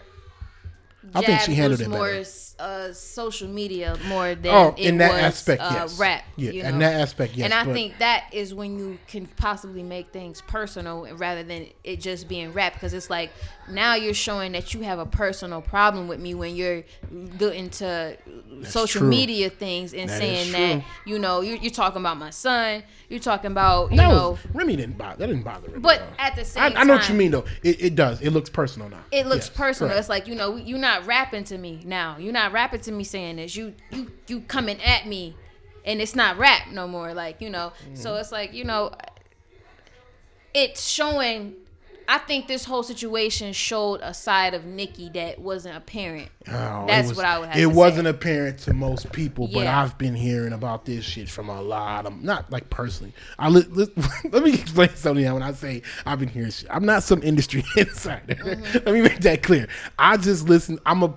I 1.14 1.22
think 1.22 1.42
she 1.42 1.54
handled 1.54 1.82
it 1.82 1.88
more 1.88 2.24
uh, 2.58 2.92
social 2.92 3.48
media 3.48 3.96
more 4.08 4.34
than 4.34 4.52
Oh, 4.52 4.74
in 4.76 4.98
that 4.98 5.12
was, 5.12 5.22
aspect, 5.22 5.62
uh, 5.62 5.70
yes. 5.74 6.00
rap. 6.00 6.24
Yeah, 6.36 6.52
you 6.52 6.64
in 6.64 6.80
that 6.80 7.00
aspect, 7.00 7.36
yes, 7.36 7.46
And 7.46 7.54
I 7.54 7.72
think 7.72 8.00
that 8.00 8.26
is 8.32 8.56
when 8.56 8.80
you 8.80 8.98
can 9.08 9.28
possibly 9.28 9.84
make 9.84 10.12
things 10.12 10.42
personal 10.42 11.08
rather 11.16 11.44
than 11.44 11.68
it 11.84 12.02
just 12.02 12.28
being 12.28 12.54
rap 12.54 12.74
because 12.74 12.94
it's 12.94 13.10
like 13.10 13.32
now 13.70 13.96
you're 13.96 14.14
showing 14.14 14.52
that 14.52 14.74
you 14.74 14.82
have 14.82 15.00
a 15.00 15.06
personal 15.06 15.62
problem 15.62 16.08
with 16.08 16.20
me 16.20 16.34
when 16.36 16.56
you're 16.56 16.84
getting 17.38 17.70
to 17.72 18.18
social 18.64 19.02
true. 19.02 19.10
media 19.10 19.50
things 19.50 19.94
and 19.94 20.10
That 20.10 20.20
saying 20.20 20.52
that 20.52 20.84
you 21.06 21.18
know 21.20 21.42
you're, 21.42 21.58
you're 21.58 21.72
talking 21.72 22.00
about 22.02 22.18
my 22.18 22.30
son, 22.30 22.84
you're 23.10 23.20
talking 23.20 23.52
about 23.52 23.92
you 23.92 23.98
That 23.98 24.08
know. 24.10 24.32
was, 24.32 24.40
Remy 24.54 24.76
didn't 24.76 24.98
bother. 24.98 25.18
That 25.18 25.28
didn't 25.28 25.44
bother 25.44 25.68
Remy. 25.70 25.80
But 25.80 26.02
at 26.20 26.32
at 26.32 26.36
the 26.36 26.42
I, 26.42 26.44
same 26.70 26.74
I 26.78 26.84
know 26.84 26.94
what 26.96 27.10
you 27.10 27.16
mean 27.16 27.32
though. 27.32 27.46
It, 27.64 27.82
it 27.84 27.96
does. 27.96 28.22
It 28.22 28.32
looks 28.32 28.50
personal 28.50 28.90
now. 28.90 29.04
it 29.12 29.26
looks 29.26 29.48
Yes, 29.48 29.58
personal. 29.58 29.90
correct. 29.90 30.00
It's 30.00 30.10
like 30.10 30.28
you 30.28 30.36
know, 30.36 30.56
you're 30.56 30.78
not 30.80 31.06
rapping 31.06 31.44
to 31.46 31.58
me 31.58 31.82
now. 31.86 32.18
You're 32.18 32.34
not 32.34 32.52
rapping 32.52 32.82
to 32.82 32.92
me 32.92 33.04
saying 33.04 33.38
this. 33.38 33.56
You 33.56 33.74
you 33.92 34.12
you 34.28 34.42
coming 34.42 34.82
at 34.82 35.08
me, 35.08 35.36
and 35.86 36.02
it's 36.02 36.16
not 36.16 36.38
rap 36.38 36.68
no 36.72 36.88
more. 36.88 37.14
Like 37.14 37.42
you 37.42 37.50
know, 37.50 37.74
Mm-hmm. 37.84 37.96
so 37.96 38.16
it's 38.16 38.32
like 38.32 38.54
you 38.54 38.64
know, 38.64 38.92
it's 40.54 40.88
showing. 40.88 41.56
I 42.08 42.20
think 42.20 42.48
this 42.48 42.66
whole 42.66 42.84
situation 42.84 43.52
showed 43.54 44.00
a 44.02 44.14
side 44.14 44.54
of 44.54 44.66
Nicki 44.66 45.10
that 45.10 45.40
wasn't 45.40 45.76
apparent. 45.78 46.30
Oh, 46.48 46.86
That's 46.88 47.10
was- 47.10 47.18
what 47.18 47.26
I 47.26 47.40
would 47.40 47.50
have 47.50 47.58
It 47.62 47.66
wasn't 47.68 48.06
say. 48.06 48.10
apparent 48.12 48.60
to 48.60 48.74
most 48.74 49.12
people, 49.12 49.48
but 49.52 49.66
I've 49.68 49.98
been 49.98 50.16
hearing 50.16 50.54
about 50.54 50.86
this 50.86 51.04
shit 51.04 51.28
from 51.30 51.50
a 51.50 51.62
lot 51.62 52.06
of 52.06 52.22
not 52.24 52.52
like 52.52 52.70
personally. 52.70 53.14
I 53.40 53.50
li- 53.50 53.66
li- 53.70 53.92
let 54.32 54.44
me 54.44 54.54
explain 54.54 54.90
something 54.96 55.24
now. 55.26 55.34
When 55.34 55.44
I 55.44 55.54
say 55.54 55.82
I've 56.06 56.20
been 56.20 56.30
hearing 56.30 56.52
shit, 56.52 56.68
I'm 56.70 56.86
not 56.86 57.04
some 57.04 57.24
industry 57.24 57.64
insider. 57.78 58.36
Mm-hmm. 58.36 58.74
let 58.86 58.94
me 58.94 59.02
make 59.02 59.20
that 59.22 59.42
clear. 59.44 59.68
I 59.98 60.18
just 60.18 60.48
listen. 60.48 60.80
I'm 60.86 61.04
a 61.04 61.14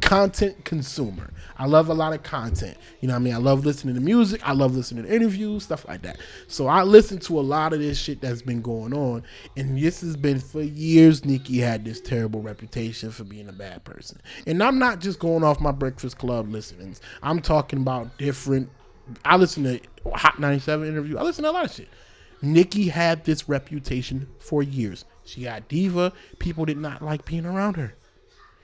content 0.00 0.64
consumer. 0.64 1.32
I 1.56 1.66
love 1.66 1.88
a 1.88 1.94
lot 1.94 2.12
of 2.12 2.22
content. 2.22 2.76
You 3.00 3.08
know 3.08 3.14
what 3.14 3.20
I 3.20 3.22
mean? 3.22 3.34
I 3.34 3.38
love 3.38 3.64
listening 3.64 3.94
to 3.94 4.00
music. 4.00 4.46
I 4.46 4.52
love 4.52 4.74
listening 4.74 5.04
to 5.04 5.14
interviews, 5.14 5.64
stuff 5.64 5.86
like 5.86 6.02
that. 6.02 6.18
So 6.48 6.66
I 6.66 6.82
listen 6.82 7.18
to 7.20 7.38
a 7.38 7.42
lot 7.42 7.72
of 7.72 7.78
this 7.78 7.98
shit 7.98 8.20
that's 8.20 8.42
been 8.42 8.62
going 8.62 8.92
on. 8.92 9.22
And 9.56 9.78
this 9.78 10.00
has 10.00 10.16
been 10.16 10.40
for 10.40 10.62
years. 10.62 11.24
Nicki 11.24 11.58
had 11.58 11.84
this 11.84 12.00
terrible 12.00 12.42
reputation 12.42 13.10
for 13.10 13.24
being 13.24 13.48
a 13.48 13.52
bad 13.52 13.84
person. 13.84 14.20
And 14.46 14.62
I'm 14.62 14.78
not 14.78 15.00
just 15.00 15.18
going 15.18 15.44
off 15.44 15.60
my 15.60 15.72
Breakfast 15.72 16.18
Club 16.18 16.48
listenings. 16.50 17.00
I'm 17.22 17.40
talking 17.40 17.80
about 17.80 18.18
different. 18.18 18.68
I 19.24 19.36
listen 19.36 19.64
to 19.64 19.80
Hot 20.14 20.38
97 20.38 20.86
interview. 20.86 21.16
I 21.18 21.22
listen 21.22 21.44
to 21.44 21.50
a 21.50 21.52
lot 21.52 21.64
of 21.64 21.72
shit. 21.72 21.88
Nicki 22.42 22.88
had 22.88 23.24
this 23.24 23.48
reputation 23.48 24.28
for 24.40 24.62
years. 24.62 25.04
She 25.24 25.44
got 25.44 25.68
diva. 25.68 26.12
People 26.40 26.64
did 26.64 26.76
not 26.76 27.02
like 27.02 27.24
being 27.24 27.46
around 27.46 27.76
her. 27.76 27.94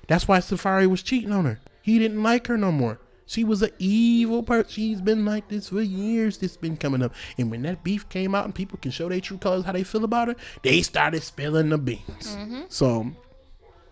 That's 0.09 0.27
why 0.27 0.39
Safaree 0.39 0.89
was 0.89 1.03
cheating 1.03 1.31
on 1.33 1.45
her. 1.45 1.61
He 1.83 1.99
didn't 1.99 2.23
like 2.23 2.49
her 2.49 2.59
no 2.59 2.73
more. 2.73 2.99
She 3.27 3.45
was 3.45 3.61
an 3.63 3.71
evil 3.79 4.43
person. 4.43 4.71
She's 4.71 5.01
been 5.03 5.27
like 5.27 5.49
this 5.49 5.69
for 5.69 5.83
years. 5.83 6.39
This 6.39 6.57
been 6.57 6.79
coming 6.79 7.03
up. 7.03 7.15
And 7.37 7.51
when 7.51 7.61
that 7.63 7.85
beef 7.85 8.09
came 8.09 8.35
out 8.35 8.47
and 8.47 8.55
people 8.55 8.79
can 8.81 8.91
show 8.91 9.09
their 9.11 9.21
true 9.21 9.37
colors, 9.37 9.67
how 9.67 9.73
they 9.73 9.85
feel 9.85 10.03
about 10.05 10.29
her, 10.29 10.37
they 10.63 10.81
started 10.81 11.23
spilling 11.23 11.69
the 11.69 11.77
beans. 11.79 12.37
So 12.71 13.07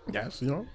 that's 0.09 0.41
you 0.41 0.49
know, 0.49 0.67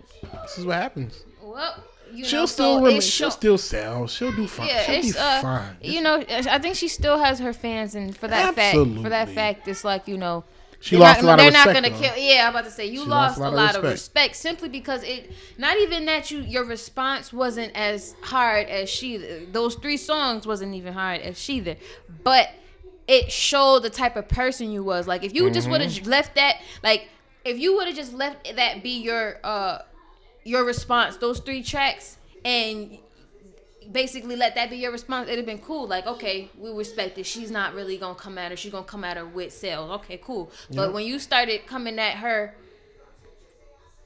this 0.44 0.60
is 0.60 0.66
what 0.66 0.76
happens. 0.76 1.24
Well, 1.42 1.84
you 2.14 2.24
She'll 2.26 2.42
know, 2.42 2.46
still 2.46 2.80
so 2.80 2.86
it's 2.86 3.06
she'll 3.06 3.32
still 3.32 3.58
sell. 3.58 4.06
She'll 4.08 4.32
do 4.32 4.46
fine. 4.46 4.68
yeah, 4.68 4.84
she'll 4.84 5.02
be 5.14 5.18
uh, 5.18 5.42
fine. 5.42 5.78
you 5.82 6.02
know, 6.02 6.24
I 6.30 6.60
think 6.60 6.76
she 6.76 6.88
still 6.88 7.18
has 7.18 7.40
her 7.40 7.54
fans, 7.54 7.96
and 7.96 8.16
for 8.16 8.28
that 8.28 8.54
fact, 8.54 8.76
for 8.78 9.10
that 9.10 9.30
fact, 9.30 9.68
it's 9.68 9.84
like 9.84 10.08
you 10.08 10.18
know, 10.18 10.44
She 10.82 10.96
they're 10.96 11.00
lost 11.00 11.22
not, 11.22 11.24
a 11.24 11.26
lot 11.26 11.40
of 11.40 11.46
they're 11.46 11.52
not 11.52 11.72
respect, 11.72 11.74
gonna 11.74 11.92
kill. 11.92 12.16
Yeah, 12.18 12.46
I'm 12.46 12.52
about 12.52 12.66
to 12.66 12.72
say 12.72 12.88
you 12.88 13.06
She 13.06 13.10
lost, 13.10 13.44
a 13.44 13.50
lot, 13.50 13.76
of, 13.76 13.84
respect. 13.84 13.86
respect. 13.86 14.36
simply 14.36 14.70
because 14.70 15.04
it. 15.04 15.32
Not 15.58 15.78
even 15.78 16.06
that 16.06 16.32
you 16.32 16.40
your 16.42 16.66
response 16.66 17.32
wasn't 17.34 17.72
as 17.76 18.16
hard 18.22 18.68
as 18.68 18.90
she. 18.90 19.18
Those 19.52 19.76
three 19.76 19.98
songs 19.98 20.46
wasn't 20.48 20.76
even 20.76 20.94
hard 20.94 21.22
as 21.22 21.40
she 21.40 21.62
did, 21.62 21.78
but 22.24 22.50
it 23.08 23.32
showed 23.32 23.84
the 23.84 23.90
type 23.90 24.16
of 24.16 24.28
person 24.28 24.72
you 24.72 24.84
was. 24.84 25.08
Like 25.08 25.24
if 25.24 25.34
you 25.34 25.50
just 25.52 25.70
would 25.70 25.82
Mm-hmm. 25.82 25.98
have 26.00 26.08
left 26.08 26.36
that, 26.36 26.58
like 26.84 27.10
if 27.46 27.58
you 27.60 27.76
would 27.76 27.88
have 27.88 27.96
just 27.96 28.14
left 28.14 28.56
that 28.56 28.84
be 28.84 29.02
your 29.02 29.40
uh 29.44 29.80
your 30.44 30.66
response, 30.66 31.18
those 31.18 31.40
three 31.40 31.64
tracks, 31.64 32.18
and 32.44 32.98
basically 33.92 34.36
let 34.36 34.56
that 34.56 34.70
be 34.70 34.78
your 34.78 34.92
response, 34.92 35.28
it'd 35.28 35.38
have 35.38 35.46
been 35.46 35.60
cool. 35.60 35.88
Like, 35.88 36.06
okay, 36.08 36.50
we 36.58 36.72
respect 36.72 37.18
it. 37.18 37.26
She's 37.26 37.52
not 37.52 37.74
really 37.74 37.98
gonna 37.98 38.16
come 38.16 38.38
at 38.38 38.52
her. 38.52 38.58
She's 38.58 38.72
gonna 38.72 38.86
come 38.86 39.04
at 39.04 39.18
her 39.18 39.26
with 39.26 39.52
sales. 39.54 39.90
Okay, 39.92 40.20
cool. 40.24 40.52
But 40.74 40.94
when 40.94 41.06
you 41.06 41.20
started 41.20 41.66
coming 41.68 42.00
at 42.00 42.18
her 42.18 42.56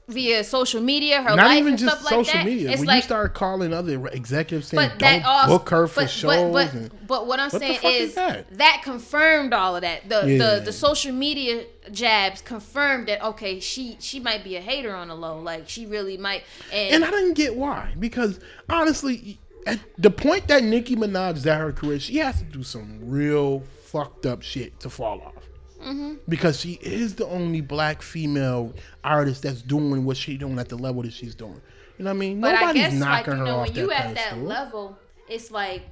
via 0.08 0.44
social 0.44 0.80
media, 0.80 1.20
her 1.20 1.34
Not 1.34 1.46
life 1.46 1.58
even 1.58 1.72
and 1.72 1.78
just 1.78 1.92
stuff 2.00 2.04
like 2.04 2.26
social 2.26 2.38
that. 2.38 2.46
media. 2.46 2.70
When 2.70 2.84
like 2.84 2.96
you 2.96 3.02
start 3.02 3.34
calling 3.34 3.72
other 3.72 4.06
executives 4.08 4.68
saying, 4.68 4.90
but 4.90 4.98
"Don't 4.98 5.22
that 5.22 5.26
also 5.26 5.58
book 5.58 5.68
her 5.70 5.86
for 5.88 6.02
but, 6.02 6.10
shows," 6.10 6.52
But, 6.52 6.74
and, 6.74 6.90
but, 6.90 7.06
but 7.08 7.26
what 7.26 7.40
I'm 7.40 7.50
What 7.50 7.60
saying 7.60 7.80
is, 7.82 8.10
is 8.10 8.14
that? 8.14 8.56
that? 8.58 8.80
confirmed 8.84 9.52
all 9.52 9.74
of 9.74 9.82
that. 9.82 10.08
The, 10.08 10.26
Yeah. 10.26 10.38
the 10.38 10.62
the 10.66 10.72
social 10.72 11.12
media 11.12 11.64
jabs 11.90 12.40
confirmed 12.40 13.08
that 13.08 13.22
okay, 13.22 13.58
she 13.58 13.96
she 14.00 14.20
might 14.20 14.44
be 14.44 14.56
a 14.56 14.60
hater 14.60 14.94
on 14.94 15.08
the 15.08 15.14
low. 15.16 15.40
Like 15.40 15.68
she 15.68 15.86
really 15.86 16.16
might. 16.16 16.44
And, 16.72 16.96
and 16.96 17.04
I 17.04 17.10
didn't 17.10 17.34
get 17.34 17.56
why. 17.56 17.94
Because 17.98 18.38
honestly, 18.68 19.38
at 19.66 19.80
the 19.98 20.10
point 20.10 20.48
that 20.48 20.62
Nicki 20.62 20.96
Minaj 20.96 21.36
is 21.36 21.46
at 21.46 21.60
her 21.60 21.72
career, 21.72 21.98
she 21.98 22.18
has 22.18 22.38
to 22.38 22.44
do 22.44 22.62
some 22.62 22.98
real 23.02 23.60
fucked 23.84 24.24
up 24.24 24.42
shit 24.42 24.78
to 24.80 24.88
fall 24.90 25.20
off. 25.20 25.34
Mm-hmm. 25.82 26.14
Because 26.28 26.58
she 26.58 26.78
is 26.80 27.14
the 27.16 27.26
only 27.26 27.60
black 27.60 28.00
female 28.00 28.72
artist 29.04 29.42
that's 29.42 29.62
doing 29.62 30.04
what 30.04 30.16
she's 30.16 30.38
doing 30.38 30.58
at 30.58 30.68
the 30.68 30.76
level 30.76 31.02
that 31.02 31.12
she's 31.12 31.34
doing. 31.34 31.60
You 31.98 32.04
know 32.04 32.10
what 32.10 32.16
I 32.16 32.18
mean? 32.18 32.40
but 32.40 32.54
I 32.54 32.60
Nobody's 32.60 32.82
guess 32.82 32.92
like 32.94 33.26
knocking 33.26 33.32
you 33.32 33.38
her 33.38 33.44
know 33.44 33.56
off 33.56 33.66
when 33.66 33.74
that 33.74 33.80
you 33.80 33.92
at 33.92 34.14
that 34.14 34.38
level, 34.38 34.98
it's 35.28 35.50
like. 35.50 35.82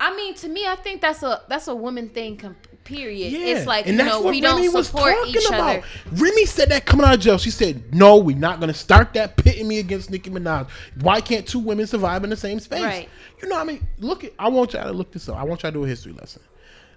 I 0.00 0.14
mean, 0.14 0.34
to 0.36 0.48
me, 0.48 0.64
I 0.66 0.76
think 0.76 1.00
that's 1.00 1.22
a 1.22 1.42
that's 1.48 1.66
a 1.68 1.74
woman 1.74 2.08
thing. 2.10 2.40
Period. 2.84 3.32
Yeah, 3.32 3.38
It's 3.56 3.66
like 3.66 3.86
and 3.86 3.98
you 3.98 4.04
know 4.04 4.20
what 4.20 4.30
we 4.30 4.40
Remy 4.40 4.68
don't 4.70 4.84
support 4.84 5.12
talking 5.14 5.34
each 5.34 5.46
about. 5.48 5.60
other. 5.60 5.82
Remy 6.12 6.46
said 6.46 6.70
that 6.70 6.86
coming 6.86 7.04
out 7.04 7.14
of 7.14 7.20
jail. 7.20 7.36
She 7.36 7.50
said, 7.50 7.92
"No, 7.92 8.16
we're 8.16 8.36
not 8.36 8.60
going 8.60 8.72
to 8.72 8.78
start 8.78 9.12
that 9.14 9.36
pitting 9.36 9.66
me 9.68 9.78
against 9.78 10.10
Nicki 10.10 10.30
Minaj. 10.30 10.68
Why 11.00 11.20
can't 11.20 11.46
two 11.46 11.58
women 11.58 11.86
survive 11.86 12.24
in 12.24 12.30
the 12.30 12.36
same 12.36 12.60
space?" 12.60 12.82
Right. 12.82 13.08
You 13.42 13.48
know 13.48 13.56
what 13.56 13.62
I 13.62 13.64
mean? 13.64 13.86
Look 13.98 14.24
at. 14.24 14.32
I 14.38 14.48
want 14.48 14.72
y'all 14.72 14.84
to 14.84 14.92
look 14.92 15.10
this 15.12 15.28
up. 15.28 15.36
I 15.36 15.42
want 15.42 15.62
y'all 15.62 15.72
to 15.72 15.78
do 15.78 15.84
a 15.84 15.88
history 15.88 16.12
lesson. 16.12 16.42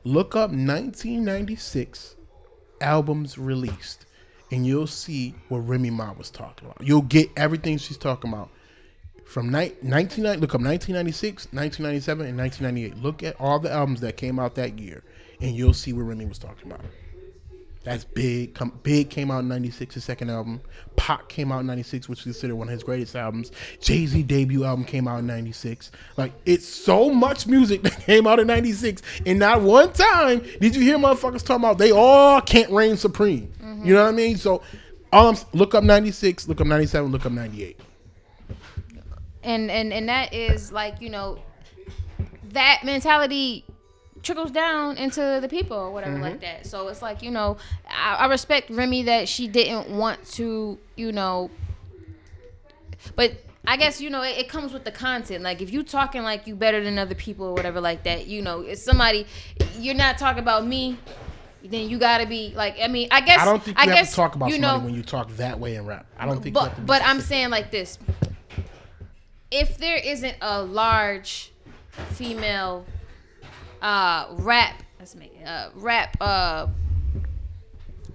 Look 0.03 0.35
up 0.35 0.51
1996 0.51 2.15
albums 2.79 3.37
released, 3.37 4.05
and 4.51 4.65
you'll 4.65 4.87
see 4.87 5.35
what 5.49 5.59
Remy 5.59 5.89
Ma 5.89 6.13
was 6.13 6.29
talking 6.29 6.67
about. 6.67 6.85
You'll 6.85 7.01
get 7.01 7.29
everything 7.35 7.77
she's 7.77 7.97
talking 7.97 8.31
about. 8.31 8.49
From 9.31 9.45
ni- 9.45 9.71
1990, 9.79 10.41
look 10.41 10.55
up 10.55 10.59
1996, 10.59 11.53
1997, 11.53 12.25
and 12.27 12.37
1998. 12.37 13.01
Look 13.01 13.23
at 13.23 13.39
all 13.39 13.59
the 13.59 13.71
albums 13.71 14.01
that 14.01 14.17
came 14.17 14.37
out 14.37 14.55
that 14.55 14.77
year, 14.77 15.03
and 15.39 15.55
you'll 15.55 15.73
see 15.73 15.93
what 15.93 16.01
Remy 16.01 16.25
was 16.25 16.37
talking 16.37 16.69
about. 16.69 16.81
That's 17.85 18.03
big. 18.03 18.59
Big 18.83 19.09
came 19.09 19.31
out 19.31 19.39
in 19.39 19.47
'96, 19.47 19.95
his 19.95 20.03
second 20.03 20.31
album. 20.31 20.59
Pac 20.97 21.29
came 21.29 21.49
out 21.53 21.61
in 21.61 21.67
'96, 21.67 22.09
which 22.09 22.19
is 22.19 22.23
considered 22.23 22.55
one 22.55 22.67
of 22.67 22.73
his 22.73 22.83
greatest 22.83 23.15
albums. 23.15 23.53
Jay 23.79 24.05
Z 24.05 24.21
debut 24.23 24.65
album 24.65 24.83
came 24.83 25.07
out 25.07 25.19
in 25.19 25.27
'96. 25.27 25.91
Like 26.17 26.33
it's 26.45 26.67
so 26.67 27.09
much 27.09 27.47
music 27.47 27.81
that 27.83 28.01
came 28.01 28.27
out 28.27 28.41
in 28.41 28.47
'96, 28.47 29.01
and 29.25 29.39
not 29.39 29.61
one 29.61 29.93
time 29.93 30.43
did 30.59 30.75
you 30.75 30.81
hear 30.81 30.97
motherfuckers 30.97 31.41
talking 31.41 31.63
about 31.63 31.77
they 31.77 31.91
all 31.91 32.41
can't 32.41 32.69
reign 32.69 32.97
supreme. 32.97 33.49
You 33.81 33.93
know 33.93 34.03
what 34.03 34.09
I 34.09 34.11
mean? 34.11 34.35
So, 34.35 34.61
all 35.13 35.29
I'm 35.29 35.37
look 35.53 35.73
up 35.73 35.85
'96, 35.85 36.49
look 36.49 36.59
up 36.59 36.67
'97, 36.67 37.09
look 37.09 37.25
up 37.25 37.31
'98. 37.31 37.79
And 39.43 39.71
and 39.71 39.91
and 39.93 40.09
that 40.09 40.33
is 40.33 40.71
like 40.71 41.01
you 41.01 41.09
know 41.09 41.39
that 42.51 42.81
mentality 42.83 43.65
trickles 44.23 44.51
down 44.51 44.97
into 44.97 45.39
the 45.41 45.47
people 45.49 45.75
or 45.77 45.91
whatever 45.91 46.13
Mm-hmm. 46.13 46.23
like 46.23 46.41
that 46.41 46.67
so 46.67 46.87
it's 46.89 47.01
like 47.01 47.23
you 47.23 47.31
know 47.31 47.57
I, 47.89 48.15
I 48.15 48.25
respect 48.27 48.69
remy 48.69 49.03
that 49.03 49.27
she 49.27 49.47
didn't 49.47 49.89
want 49.89 50.23
to 50.33 50.77
you 50.95 51.11
know 51.11 51.49
but 53.15 53.33
I 53.65 53.77
guess 53.77 54.01
you 54.01 54.09
know 54.09 54.21
it, 54.23 54.37
it 54.37 54.49
comes 54.49 54.73
with 54.73 54.83
the 54.85 54.91
content. 54.91 55.43
Like 55.43 55.61
if 55.61 55.71
you 55.71 55.83
talking 55.83 56.23
like 56.23 56.47
you 56.47 56.55
better 56.55 56.83
than 56.83 56.97
other 56.97 57.15
people 57.15 57.45
or 57.45 57.53
whatever 57.53 57.79
like 57.79 58.03
that, 58.03 58.25
you 58.27 58.41
know, 58.41 58.61
it's 58.61 58.81
somebody 58.81 59.27
you're 59.77 59.95
not 59.95 60.17
talking 60.17 60.39
about 60.41 60.65
me, 60.65 60.97
then 61.63 61.87
you 61.89 61.99
gotta 61.99 62.25
be 62.25 62.53
like. 62.55 62.77
I 62.81 62.87
mean, 62.87 63.07
I 63.11 63.21
guess 63.21 63.39
I 63.39 63.45
don't 63.45 63.61
think 63.61 63.77
you 63.77 63.83
I 63.83 63.85
have 63.85 63.95
guess 63.95 64.09
to 64.11 64.15
talk 64.15 64.35
about 64.35 64.49
you 64.49 64.53
somebody 64.55 64.79
know, 64.79 64.85
when 64.85 64.95
you 64.95 65.03
talk 65.03 65.29
that 65.37 65.59
way 65.59 65.75
in 65.75 65.85
rap. 65.85 66.07
I 66.17 66.25
don't 66.25 66.41
think. 66.41 66.55
you 66.55 66.61
have 66.61 66.73
to 66.75 66.81
but 66.81 66.87
but 66.87 67.01
I'm 67.05 67.21
saying 67.21 67.51
like 67.51 67.69
this: 67.69 67.99
if 69.51 69.77
there 69.77 69.97
isn't 69.97 70.35
a 70.41 70.63
large 70.63 71.51
female 72.11 72.85
uh 73.81 74.27
rap, 74.37 74.81
uh 75.45 75.69
rap 75.75 76.15
uh 76.21 76.67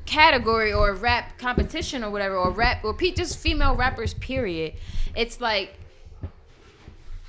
category 0.07 0.73
or 0.73 0.95
rap 0.95 1.37
competition 1.39 2.03
or 2.05 2.11
whatever 2.11 2.37
or 2.37 2.51
rap 2.51 2.85
or 2.85 2.95
pe- 2.95 3.11
just 3.11 3.39
female 3.39 3.75
rappers 3.75 4.15
period 4.15 4.73
it's 5.17 5.41
like 5.41 5.79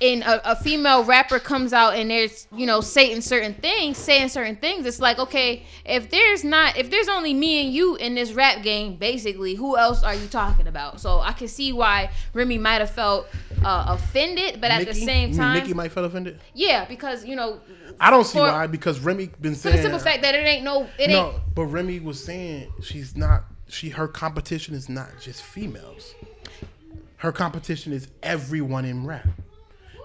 in 0.00 0.22
a, 0.22 0.40
a 0.44 0.56
female 0.56 1.02
rapper 1.02 1.38
comes 1.38 1.72
out 1.72 1.94
and 1.96 2.10
there's 2.10 2.46
you 2.52 2.66
know 2.66 2.80
saying 2.80 3.20
certain 3.20 3.54
things 3.54 3.96
saying 3.96 4.28
certain 4.28 4.54
things 4.56 4.86
it's 4.86 5.00
like 5.00 5.18
okay 5.18 5.64
if 5.84 6.08
there's 6.10 6.44
not 6.44 6.76
if 6.76 6.88
there's 6.90 7.08
only 7.08 7.34
me 7.34 7.64
and 7.64 7.74
you 7.74 7.96
in 7.96 8.14
this 8.14 8.32
rap 8.32 8.62
game 8.62 8.94
basically 8.96 9.54
who 9.54 9.76
else 9.76 10.04
are 10.04 10.14
you 10.14 10.26
talking 10.28 10.68
about 10.68 11.00
so 11.00 11.18
i 11.20 11.32
can 11.32 11.48
see 11.48 11.72
why 11.72 12.08
remy 12.32 12.58
might 12.58 12.80
have 12.80 12.90
felt 12.90 13.26
uh, 13.64 13.86
offended 13.88 14.60
but 14.60 14.70
at 14.70 14.86
the 14.86 14.94
same 14.94 15.34
time 15.34 15.58
Nicki 15.58 15.74
might 15.74 15.90
feel 15.90 16.04
offended. 16.04 16.38
yeah 16.54 16.84
because 16.84 17.24
you 17.24 17.34
know 17.34 17.60
I 18.00 18.10
don't 18.10 18.24
see 18.24 18.38
for- 18.38 18.42
why 18.42 18.66
because 18.66 19.00
Remy 19.00 19.30
been 19.40 19.54
for 19.54 19.60
saying 19.60 19.76
the 19.76 19.82
simple 19.82 19.98
fact 19.98 20.22
that 20.22 20.34
it 20.34 20.46
ain't 20.46 20.64
no 20.64 20.82
it 20.98 21.10
ain't 21.10 21.10
No, 21.10 21.40
but 21.54 21.64
Remy 21.64 22.00
was 22.00 22.22
saying 22.22 22.72
she's 22.82 23.16
not. 23.16 23.44
She 23.68 23.88
her 23.90 24.06
competition 24.06 24.74
is 24.74 24.88
not 24.88 25.08
just 25.20 25.42
females. 25.42 26.14
Her 27.16 27.32
competition 27.32 27.92
is 27.92 28.08
everyone 28.22 28.84
in 28.84 29.04
rap. 29.04 29.26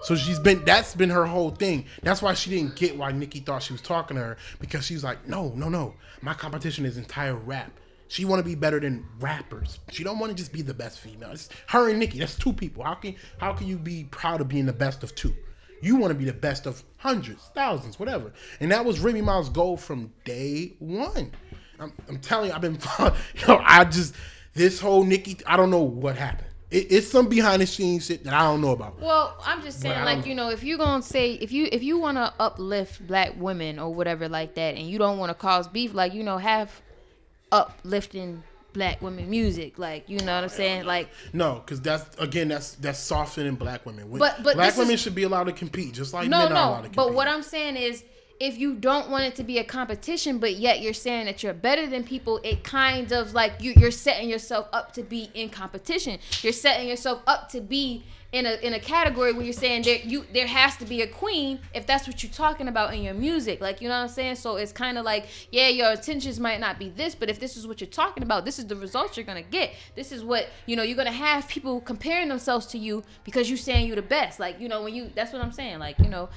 So 0.04 0.14
she's 0.14 0.38
been. 0.38 0.64
That's 0.64 0.94
been 0.94 1.10
her 1.10 1.24
whole 1.24 1.50
thing. 1.50 1.86
That's 2.02 2.20
why 2.20 2.34
she 2.34 2.50
didn't 2.50 2.76
get 2.76 2.96
why 2.96 3.10
Nicki 3.12 3.40
thought 3.40 3.62
she 3.62 3.72
was 3.72 3.80
talking 3.80 4.16
to 4.16 4.22
her 4.22 4.36
because 4.60 4.84
she's 4.84 5.02
like, 5.02 5.26
no, 5.26 5.52
no, 5.56 5.68
no. 5.68 5.94
My 6.20 6.34
competition 6.34 6.84
is 6.84 6.98
entire 6.98 7.34
rap. 7.34 7.72
She 8.08 8.26
want 8.26 8.38
to 8.40 8.44
be 8.44 8.54
better 8.54 8.78
than 8.78 9.06
rappers. 9.18 9.80
She 9.90 10.04
don't 10.04 10.18
want 10.18 10.30
to 10.30 10.36
just 10.36 10.52
be 10.52 10.60
the 10.60 10.74
best 10.74 11.00
female. 11.00 11.30
It's 11.30 11.48
her 11.68 11.88
and 11.88 11.98
Nicki. 11.98 12.18
That's 12.18 12.36
two 12.36 12.52
people. 12.52 12.84
How 12.84 12.94
can 12.94 13.16
how 13.38 13.54
can 13.54 13.66
you 13.66 13.78
be 13.78 14.04
proud 14.04 14.40
of 14.42 14.48
being 14.48 14.66
the 14.66 14.72
best 14.74 15.02
of 15.02 15.14
two? 15.14 15.34
You 15.80 15.96
want 15.96 16.12
to 16.12 16.18
be 16.18 16.24
the 16.24 16.32
best 16.32 16.66
of 16.66 16.82
hundreds, 16.98 17.50
thousands, 17.54 17.98
whatever. 17.98 18.32
And 18.60 18.70
that 18.72 18.84
was 18.84 19.00
Remy 19.00 19.22
Ma's 19.22 19.48
goal 19.48 19.76
from 19.76 20.12
day 20.24 20.74
one. 20.78 21.32
I'm, 21.80 21.92
I'm 22.08 22.18
telling 22.20 22.50
you, 22.50 22.54
I've 22.54 22.60
been, 22.60 22.78
you 23.34 23.46
know, 23.48 23.60
I 23.64 23.84
just 23.84 24.14
this 24.54 24.80
whole 24.80 25.02
Nicki. 25.02 25.38
I 25.46 25.56
don't 25.56 25.70
know 25.70 25.82
what 25.82 26.16
happened. 26.16 26.48
It, 26.70 26.90
it's 26.90 27.08
some 27.08 27.28
behind 27.28 27.62
the 27.62 27.66
scenes 27.66 28.06
shit 28.06 28.24
that 28.24 28.34
I 28.34 28.42
don't 28.42 28.60
know 28.60 28.72
about. 28.72 29.00
Well, 29.00 29.36
I'm 29.44 29.62
just 29.62 29.80
saying, 29.80 29.96
I 29.96 30.04
like 30.04 30.26
you 30.26 30.34
know, 30.34 30.50
if 30.50 30.62
you're 30.64 30.78
gonna 30.78 31.02
say 31.02 31.32
if 31.32 31.52
you 31.52 31.68
if 31.70 31.82
you 31.82 31.98
want 31.98 32.16
to 32.16 32.32
uplift 32.40 33.06
black 33.06 33.34
women 33.36 33.78
or 33.78 33.94
whatever 33.94 34.28
like 34.28 34.54
that, 34.54 34.74
and 34.74 34.88
you 34.88 34.98
don't 34.98 35.18
want 35.18 35.30
to 35.30 35.34
cause 35.34 35.68
beef, 35.68 35.94
like 35.94 36.14
you 36.14 36.22
know, 36.22 36.38
have 36.38 36.70
uplifting 37.52 38.42
black 38.72 39.00
women 39.00 39.30
music, 39.30 39.78
like 39.78 40.08
you 40.08 40.18
know 40.18 40.34
what 40.34 40.44
I'm 40.44 40.48
saying, 40.50 40.84
like 40.84 41.08
No, 41.32 41.62
because 41.64 41.80
that's 41.80 42.16
again 42.18 42.48
that's 42.48 42.72
that's 42.74 42.98
softening 42.98 43.54
black 43.54 43.86
women. 43.86 44.08
But- 44.10 44.42
but 44.42 44.56
black 44.56 44.76
women 44.76 44.94
is- 44.94 45.00
should 45.00 45.14
be 45.14 45.22
allowed 45.22 45.44
to 45.44 45.52
compete, 45.52 45.94
just 45.94 46.12
like 46.12 46.28
no, 46.28 46.40
men 46.40 46.48
are 46.48 46.50
allowed 46.50 46.70
no. 46.70 46.76
to 46.76 46.82
compete. 46.82 46.96
But 46.96 47.14
what 47.14 47.28
I'm 47.28 47.42
saying 47.42 47.76
is, 47.76 48.02
if 48.40 48.58
you 48.58 48.74
don't 48.74 49.10
want 49.10 49.24
it 49.24 49.34
to 49.36 49.44
be 49.44 49.58
a 49.58 49.64
competition, 49.64 50.38
but 50.38 50.54
yet 50.54 50.80
you're 50.80 50.92
saying 50.92 51.26
that 51.26 51.42
you're 51.42 51.54
better 51.54 51.86
than 51.86 52.04
people, 52.04 52.40
it 52.42 52.64
kind 52.64 53.12
of 53.12 53.32
like 53.32 53.54
you, 53.60 53.72
you're 53.76 53.90
setting 53.90 54.28
yourself 54.28 54.68
up 54.72 54.92
to 54.94 55.02
be 55.02 55.30
in 55.34 55.50
competition. 55.50 56.18
You're 56.42 56.52
setting 56.52 56.88
yourself 56.88 57.22
up 57.26 57.48
to 57.50 57.60
be 57.60 58.04
in 58.34 58.46
a 58.46 58.54
in 58.66 58.74
a 58.74 58.80
category 58.80 59.32
where 59.32 59.44
you're 59.44 59.52
saying 59.52 59.82
there 59.82 59.98
you 59.98 60.24
there 60.32 60.48
has 60.48 60.76
to 60.76 60.84
be 60.84 61.02
a 61.02 61.06
queen 61.06 61.60
if 61.72 61.86
that's 61.86 62.08
what 62.08 62.20
you're 62.20 62.32
talking 62.32 62.66
about 62.66 62.92
in 62.92 63.00
your 63.00 63.14
music. 63.14 63.60
Like 63.60 63.80
you 63.80 63.88
know 63.88 63.94
what 63.94 64.02
I'm 64.02 64.08
saying? 64.08 64.34
So 64.34 64.56
it's 64.56 64.72
kind 64.72 64.98
of 64.98 65.04
like 65.04 65.26
yeah, 65.52 65.68
your 65.68 65.92
intentions 65.92 66.40
might 66.40 66.58
not 66.58 66.76
be 66.76 66.88
this, 66.88 67.14
but 67.14 67.30
if 67.30 67.38
this 67.38 67.56
is 67.56 67.64
what 67.64 67.80
you're 67.80 67.88
talking 67.88 68.24
about, 68.24 68.44
this 68.44 68.58
is 68.58 68.66
the 68.66 68.74
results 68.74 69.16
you're 69.16 69.24
gonna 69.24 69.42
get. 69.42 69.72
This 69.94 70.10
is 70.10 70.24
what 70.24 70.48
you 70.66 70.74
know. 70.74 70.82
You're 70.82 70.96
gonna 70.96 71.12
have 71.12 71.46
people 71.46 71.80
comparing 71.80 72.28
themselves 72.28 72.66
to 72.66 72.78
you 72.78 73.04
because 73.22 73.48
you're 73.48 73.56
saying 73.56 73.86
you're 73.86 73.96
the 73.96 74.02
best. 74.02 74.40
Like 74.40 74.58
you 74.58 74.68
know 74.68 74.82
when 74.82 74.96
you 74.96 75.12
that's 75.14 75.32
what 75.32 75.40
I'm 75.40 75.52
saying. 75.52 75.78
Like 75.78 75.96
you 76.00 76.08
know, 76.08 76.28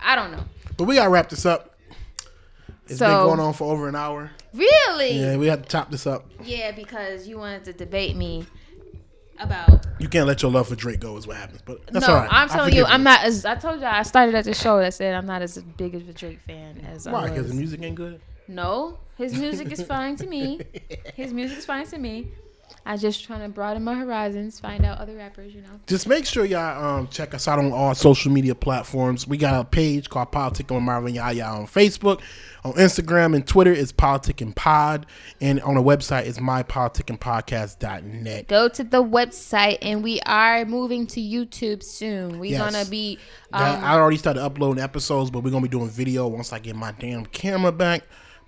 I 0.00 0.16
don't 0.16 0.32
know. 0.32 0.44
But 0.76 0.84
we 0.84 0.96
gotta 0.96 1.10
wrap 1.10 1.28
this 1.28 1.46
up. 1.46 1.70
It's 2.86 2.98
been 2.98 3.08
going 3.08 3.40
on 3.40 3.54
for 3.54 3.72
over 3.72 3.88
an 3.88 3.96
hour. 3.96 4.30
Really? 4.52 5.12
Yeah, 5.18 5.36
we 5.36 5.46
have 5.46 5.62
to 5.62 5.68
chop 5.68 5.90
this 5.90 6.06
up. 6.06 6.26
Yeah, 6.42 6.70
because 6.72 7.26
you 7.26 7.38
wanted 7.38 7.64
to 7.64 7.72
debate 7.72 8.14
me 8.14 8.46
about. 9.38 9.86
You 9.98 10.08
can't 10.08 10.26
let 10.26 10.42
your 10.42 10.50
love 10.50 10.68
for 10.68 10.76
Drake 10.76 11.00
go, 11.00 11.16
is 11.16 11.26
what 11.26 11.36
happens. 11.36 11.62
But 11.64 11.86
that's 11.86 12.06
no, 12.06 12.12
all 12.14 12.20
right. 12.20 12.28
I'm 12.30 12.48
telling 12.48 12.74
you, 12.74 12.84
I'm 12.84 13.02
not 13.02 13.24
as. 13.24 13.44
I 13.44 13.54
told 13.54 13.80
you, 13.80 13.86
I 13.86 14.02
started 14.02 14.34
at 14.34 14.44
the 14.44 14.54
show 14.54 14.78
that 14.78 14.94
said 14.94 15.14
I'm 15.14 15.26
not 15.26 15.42
as 15.42 15.58
big 15.76 15.94
of 15.94 16.08
a 16.08 16.12
Drake 16.12 16.40
fan 16.40 16.86
as 16.92 17.08
Why? 17.08 17.24
I 17.24 17.28
Because 17.28 17.44
was. 17.44 17.52
the 17.52 17.56
music 17.56 17.82
ain't 17.82 17.96
good. 17.96 18.20
No, 18.48 18.98
his 19.16 19.34
music 19.38 19.72
is 19.72 19.82
fine 19.82 20.16
to 20.16 20.26
me. 20.26 20.60
His 21.14 21.32
music 21.32 21.58
is 21.58 21.64
fine 21.64 21.86
to 21.86 21.98
me. 21.98 22.28
I 22.86 22.98
just 22.98 23.24
trying 23.24 23.40
to 23.40 23.48
broaden 23.48 23.82
my 23.82 23.94
horizons, 23.94 24.60
find 24.60 24.84
out 24.84 24.98
other 24.98 25.16
rappers, 25.16 25.54
you 25.54 25.62
know. 25.62 25.80
Just 25.86 26.06
make 26.06 26.26
sure 26.26 26.44
y'all 26.44 26.98
um, 26.98 27.08
check 27.08 27.32
us 27.32 27.48
out 27.48 27.58
on 27.58 27.72
all 27.72 27.94
social 27.94 28.30
media 28.30 28.54
platforms. 28.54 29.26
We 29.26 29.38
got 29.38 29.58
a 29.58 29.64
page 29.64 30.10
called 30.10 30.32
Politic 30.32 30.70
on 30.70 30.82
Marvin 30.82 31.14
Yaya 31.14 31.44
on 31.44 31.66
Facebook. 31.66 32.20
On 32.62 32.72
Instagram 32.74 33.34
and 33.34 33.46
Twitter, 33.46 33.72
is 33.72 33.92
Politic 33.92 34.40
and 34.40 34.56
Pod. 34.56 35.04
And 35.40 35.60
on 35.62 35.74
the 35.74 35.82
website, 35.82 36.26
it's 36.26 36.38
mypoliticandpodcast.net. 36.38 38.48
Go 38.48 38.68
to 38.68 38.84
the 38.84 39.02
website, 39.02 39.78
and 39.82 40.02
we 40.02 40.20
are 40.22 40.64
moving 40.64 41.06
to 41.08 41.20
YouTube 41.20 41.82
soon. 41.82 42.38
We're 42.38 42.52
Yes. 42.52 42.72
gonna 42.72 42.84
be. 42.86 43.18
Um, 43.52 43.62
I 43.62 43.94
already 43.94 44.16
started 44.16 44.42
uploading 44.42 44.82
episodes, 44.82 45.30
but 45.30 45.44
we're 45.44 45.50
gonna 45.50 45.62
be 45.62 45.68
doing 45.68 45.90
video 45.90 46.26
once 46.26 46.52
I 46.52 46.58
get 46.58 46.76
my 46.76 46.92
damn 46.92 47.26
camera 47.26 47.72
back. 47.72 48.02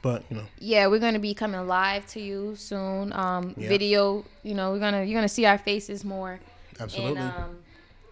But 0.07 0.23
you 0.31 0.37
know, 0.37 0.45
yeah, 0.61 0.87
we're 0.87 1.01
gonna 1.01 1.19
be 1.19 1.35
coming 1.35 1.67
live 1.67 2.07
to 2.15 2.21
you 2.21 2.55
soon. 2.55 3.13
Um, 3.13 3.57
Yeah. 3.59 3.69
video, 3.69 4.25
you 4.45 4.55
know, 4.55 4.71
we're 4.71 4.79
gonna 4.79 5.03
you're 5.03 5.19
gonna 5.19 5.29
see 5.29 5.47
our 5.47 5.59
faces 5.59 6.05
more. 6.05 6.39
absolutely. 6.79 7.23
And 7.23 7.33
um, 7.33 7.57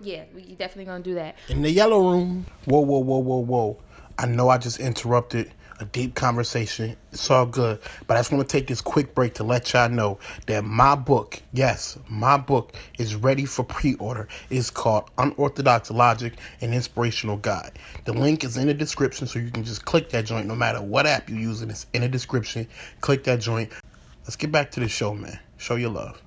yeah, 0.00 0.24
we 0.34 0.56
definitely 0.56 0.86
gonna 0.86 1.04
do 1.04 1.14
that. 1.14 1.36
in 1.48 1.62
the 1.62 1.70
yellow 1.70 2.00
room. 2.00 2.46
Whoa, 2.64 2.80
whoa, 2.80 2.98
whoa, 2.98 3.18
whoa, 3.18 3.44
whoa. 3.44 3.76
I 4.18 4.26
know 4.26 4.48
I 4.48 4.58
just 4.58 4.80
interrupted 4.80 5.52
a 5.80 5.84
deep 5.86 6.14
conversation. 6.14 6.96
It's 7.12 7.30
all 7.30 7.46
good. 7.46 7.78
But 8.06 8.16
I 8.16 8.20
just 8.20 8.32
want 8.32 8.48
to 8.48 8.52
take 8.52 8.66
this 8.66 8.80
quick 8.80 9.14
break 9.14 9.34
to 9.34 9.44
let 9.44 9.72
y'all 9.72 9.88
know 9.88 10.18
that 10.46 10.64
my 10.64 10.94
book, 10.94 11.40
yes, 11.52 11.98
my 12.08 12.36
book 12.36 12.74
is 12.98 13.14
ready 13.14 13.44
for 13.44 13.64
pre 13.64 13.94
order. 13.94 14.28
It's 14.50 14.70
called 14.70 15.10
Unorthodox 15.18 15.90
Logic 15.90 16.32
and 16.60 16.74
Inspirational 16.74 17.36
Guide. 17.38 17.72
The 18.04 18.12
link 18.12 18.44
is 18.44 18.56
in 18.56 18.66
the 18.66 18.74
description, 18.74 19.26
so 19.26 19.38
you 19.38 19.50
can 19.50 19.64
just 19.64 19.84
click 19.84 20.10
that 20.10 20.24
joint 20.24 20.46
no 20.46 20.54
matter 20.54 20.82
what 20.82 21.06
app 21.06 21.28
you're 21.28 21.38
using. 21.38 21.70
It's 21.70 21.86
in 21.92 22.02
the 22.02 22.08
description. 22.08 22.66
Click 23.00 23.24
that 23.24 23.40
joint. 23.40 23.70
Let's 24.22 24.36
get 24.36 24.52
back 24.52 24.70
to 24.72 24.80
the 24.80 24.88
show, 24.88 25.14
man. 25.14 25.38
Show 25.58 25.76
your 25.76 25.90
love. 25.90 26.20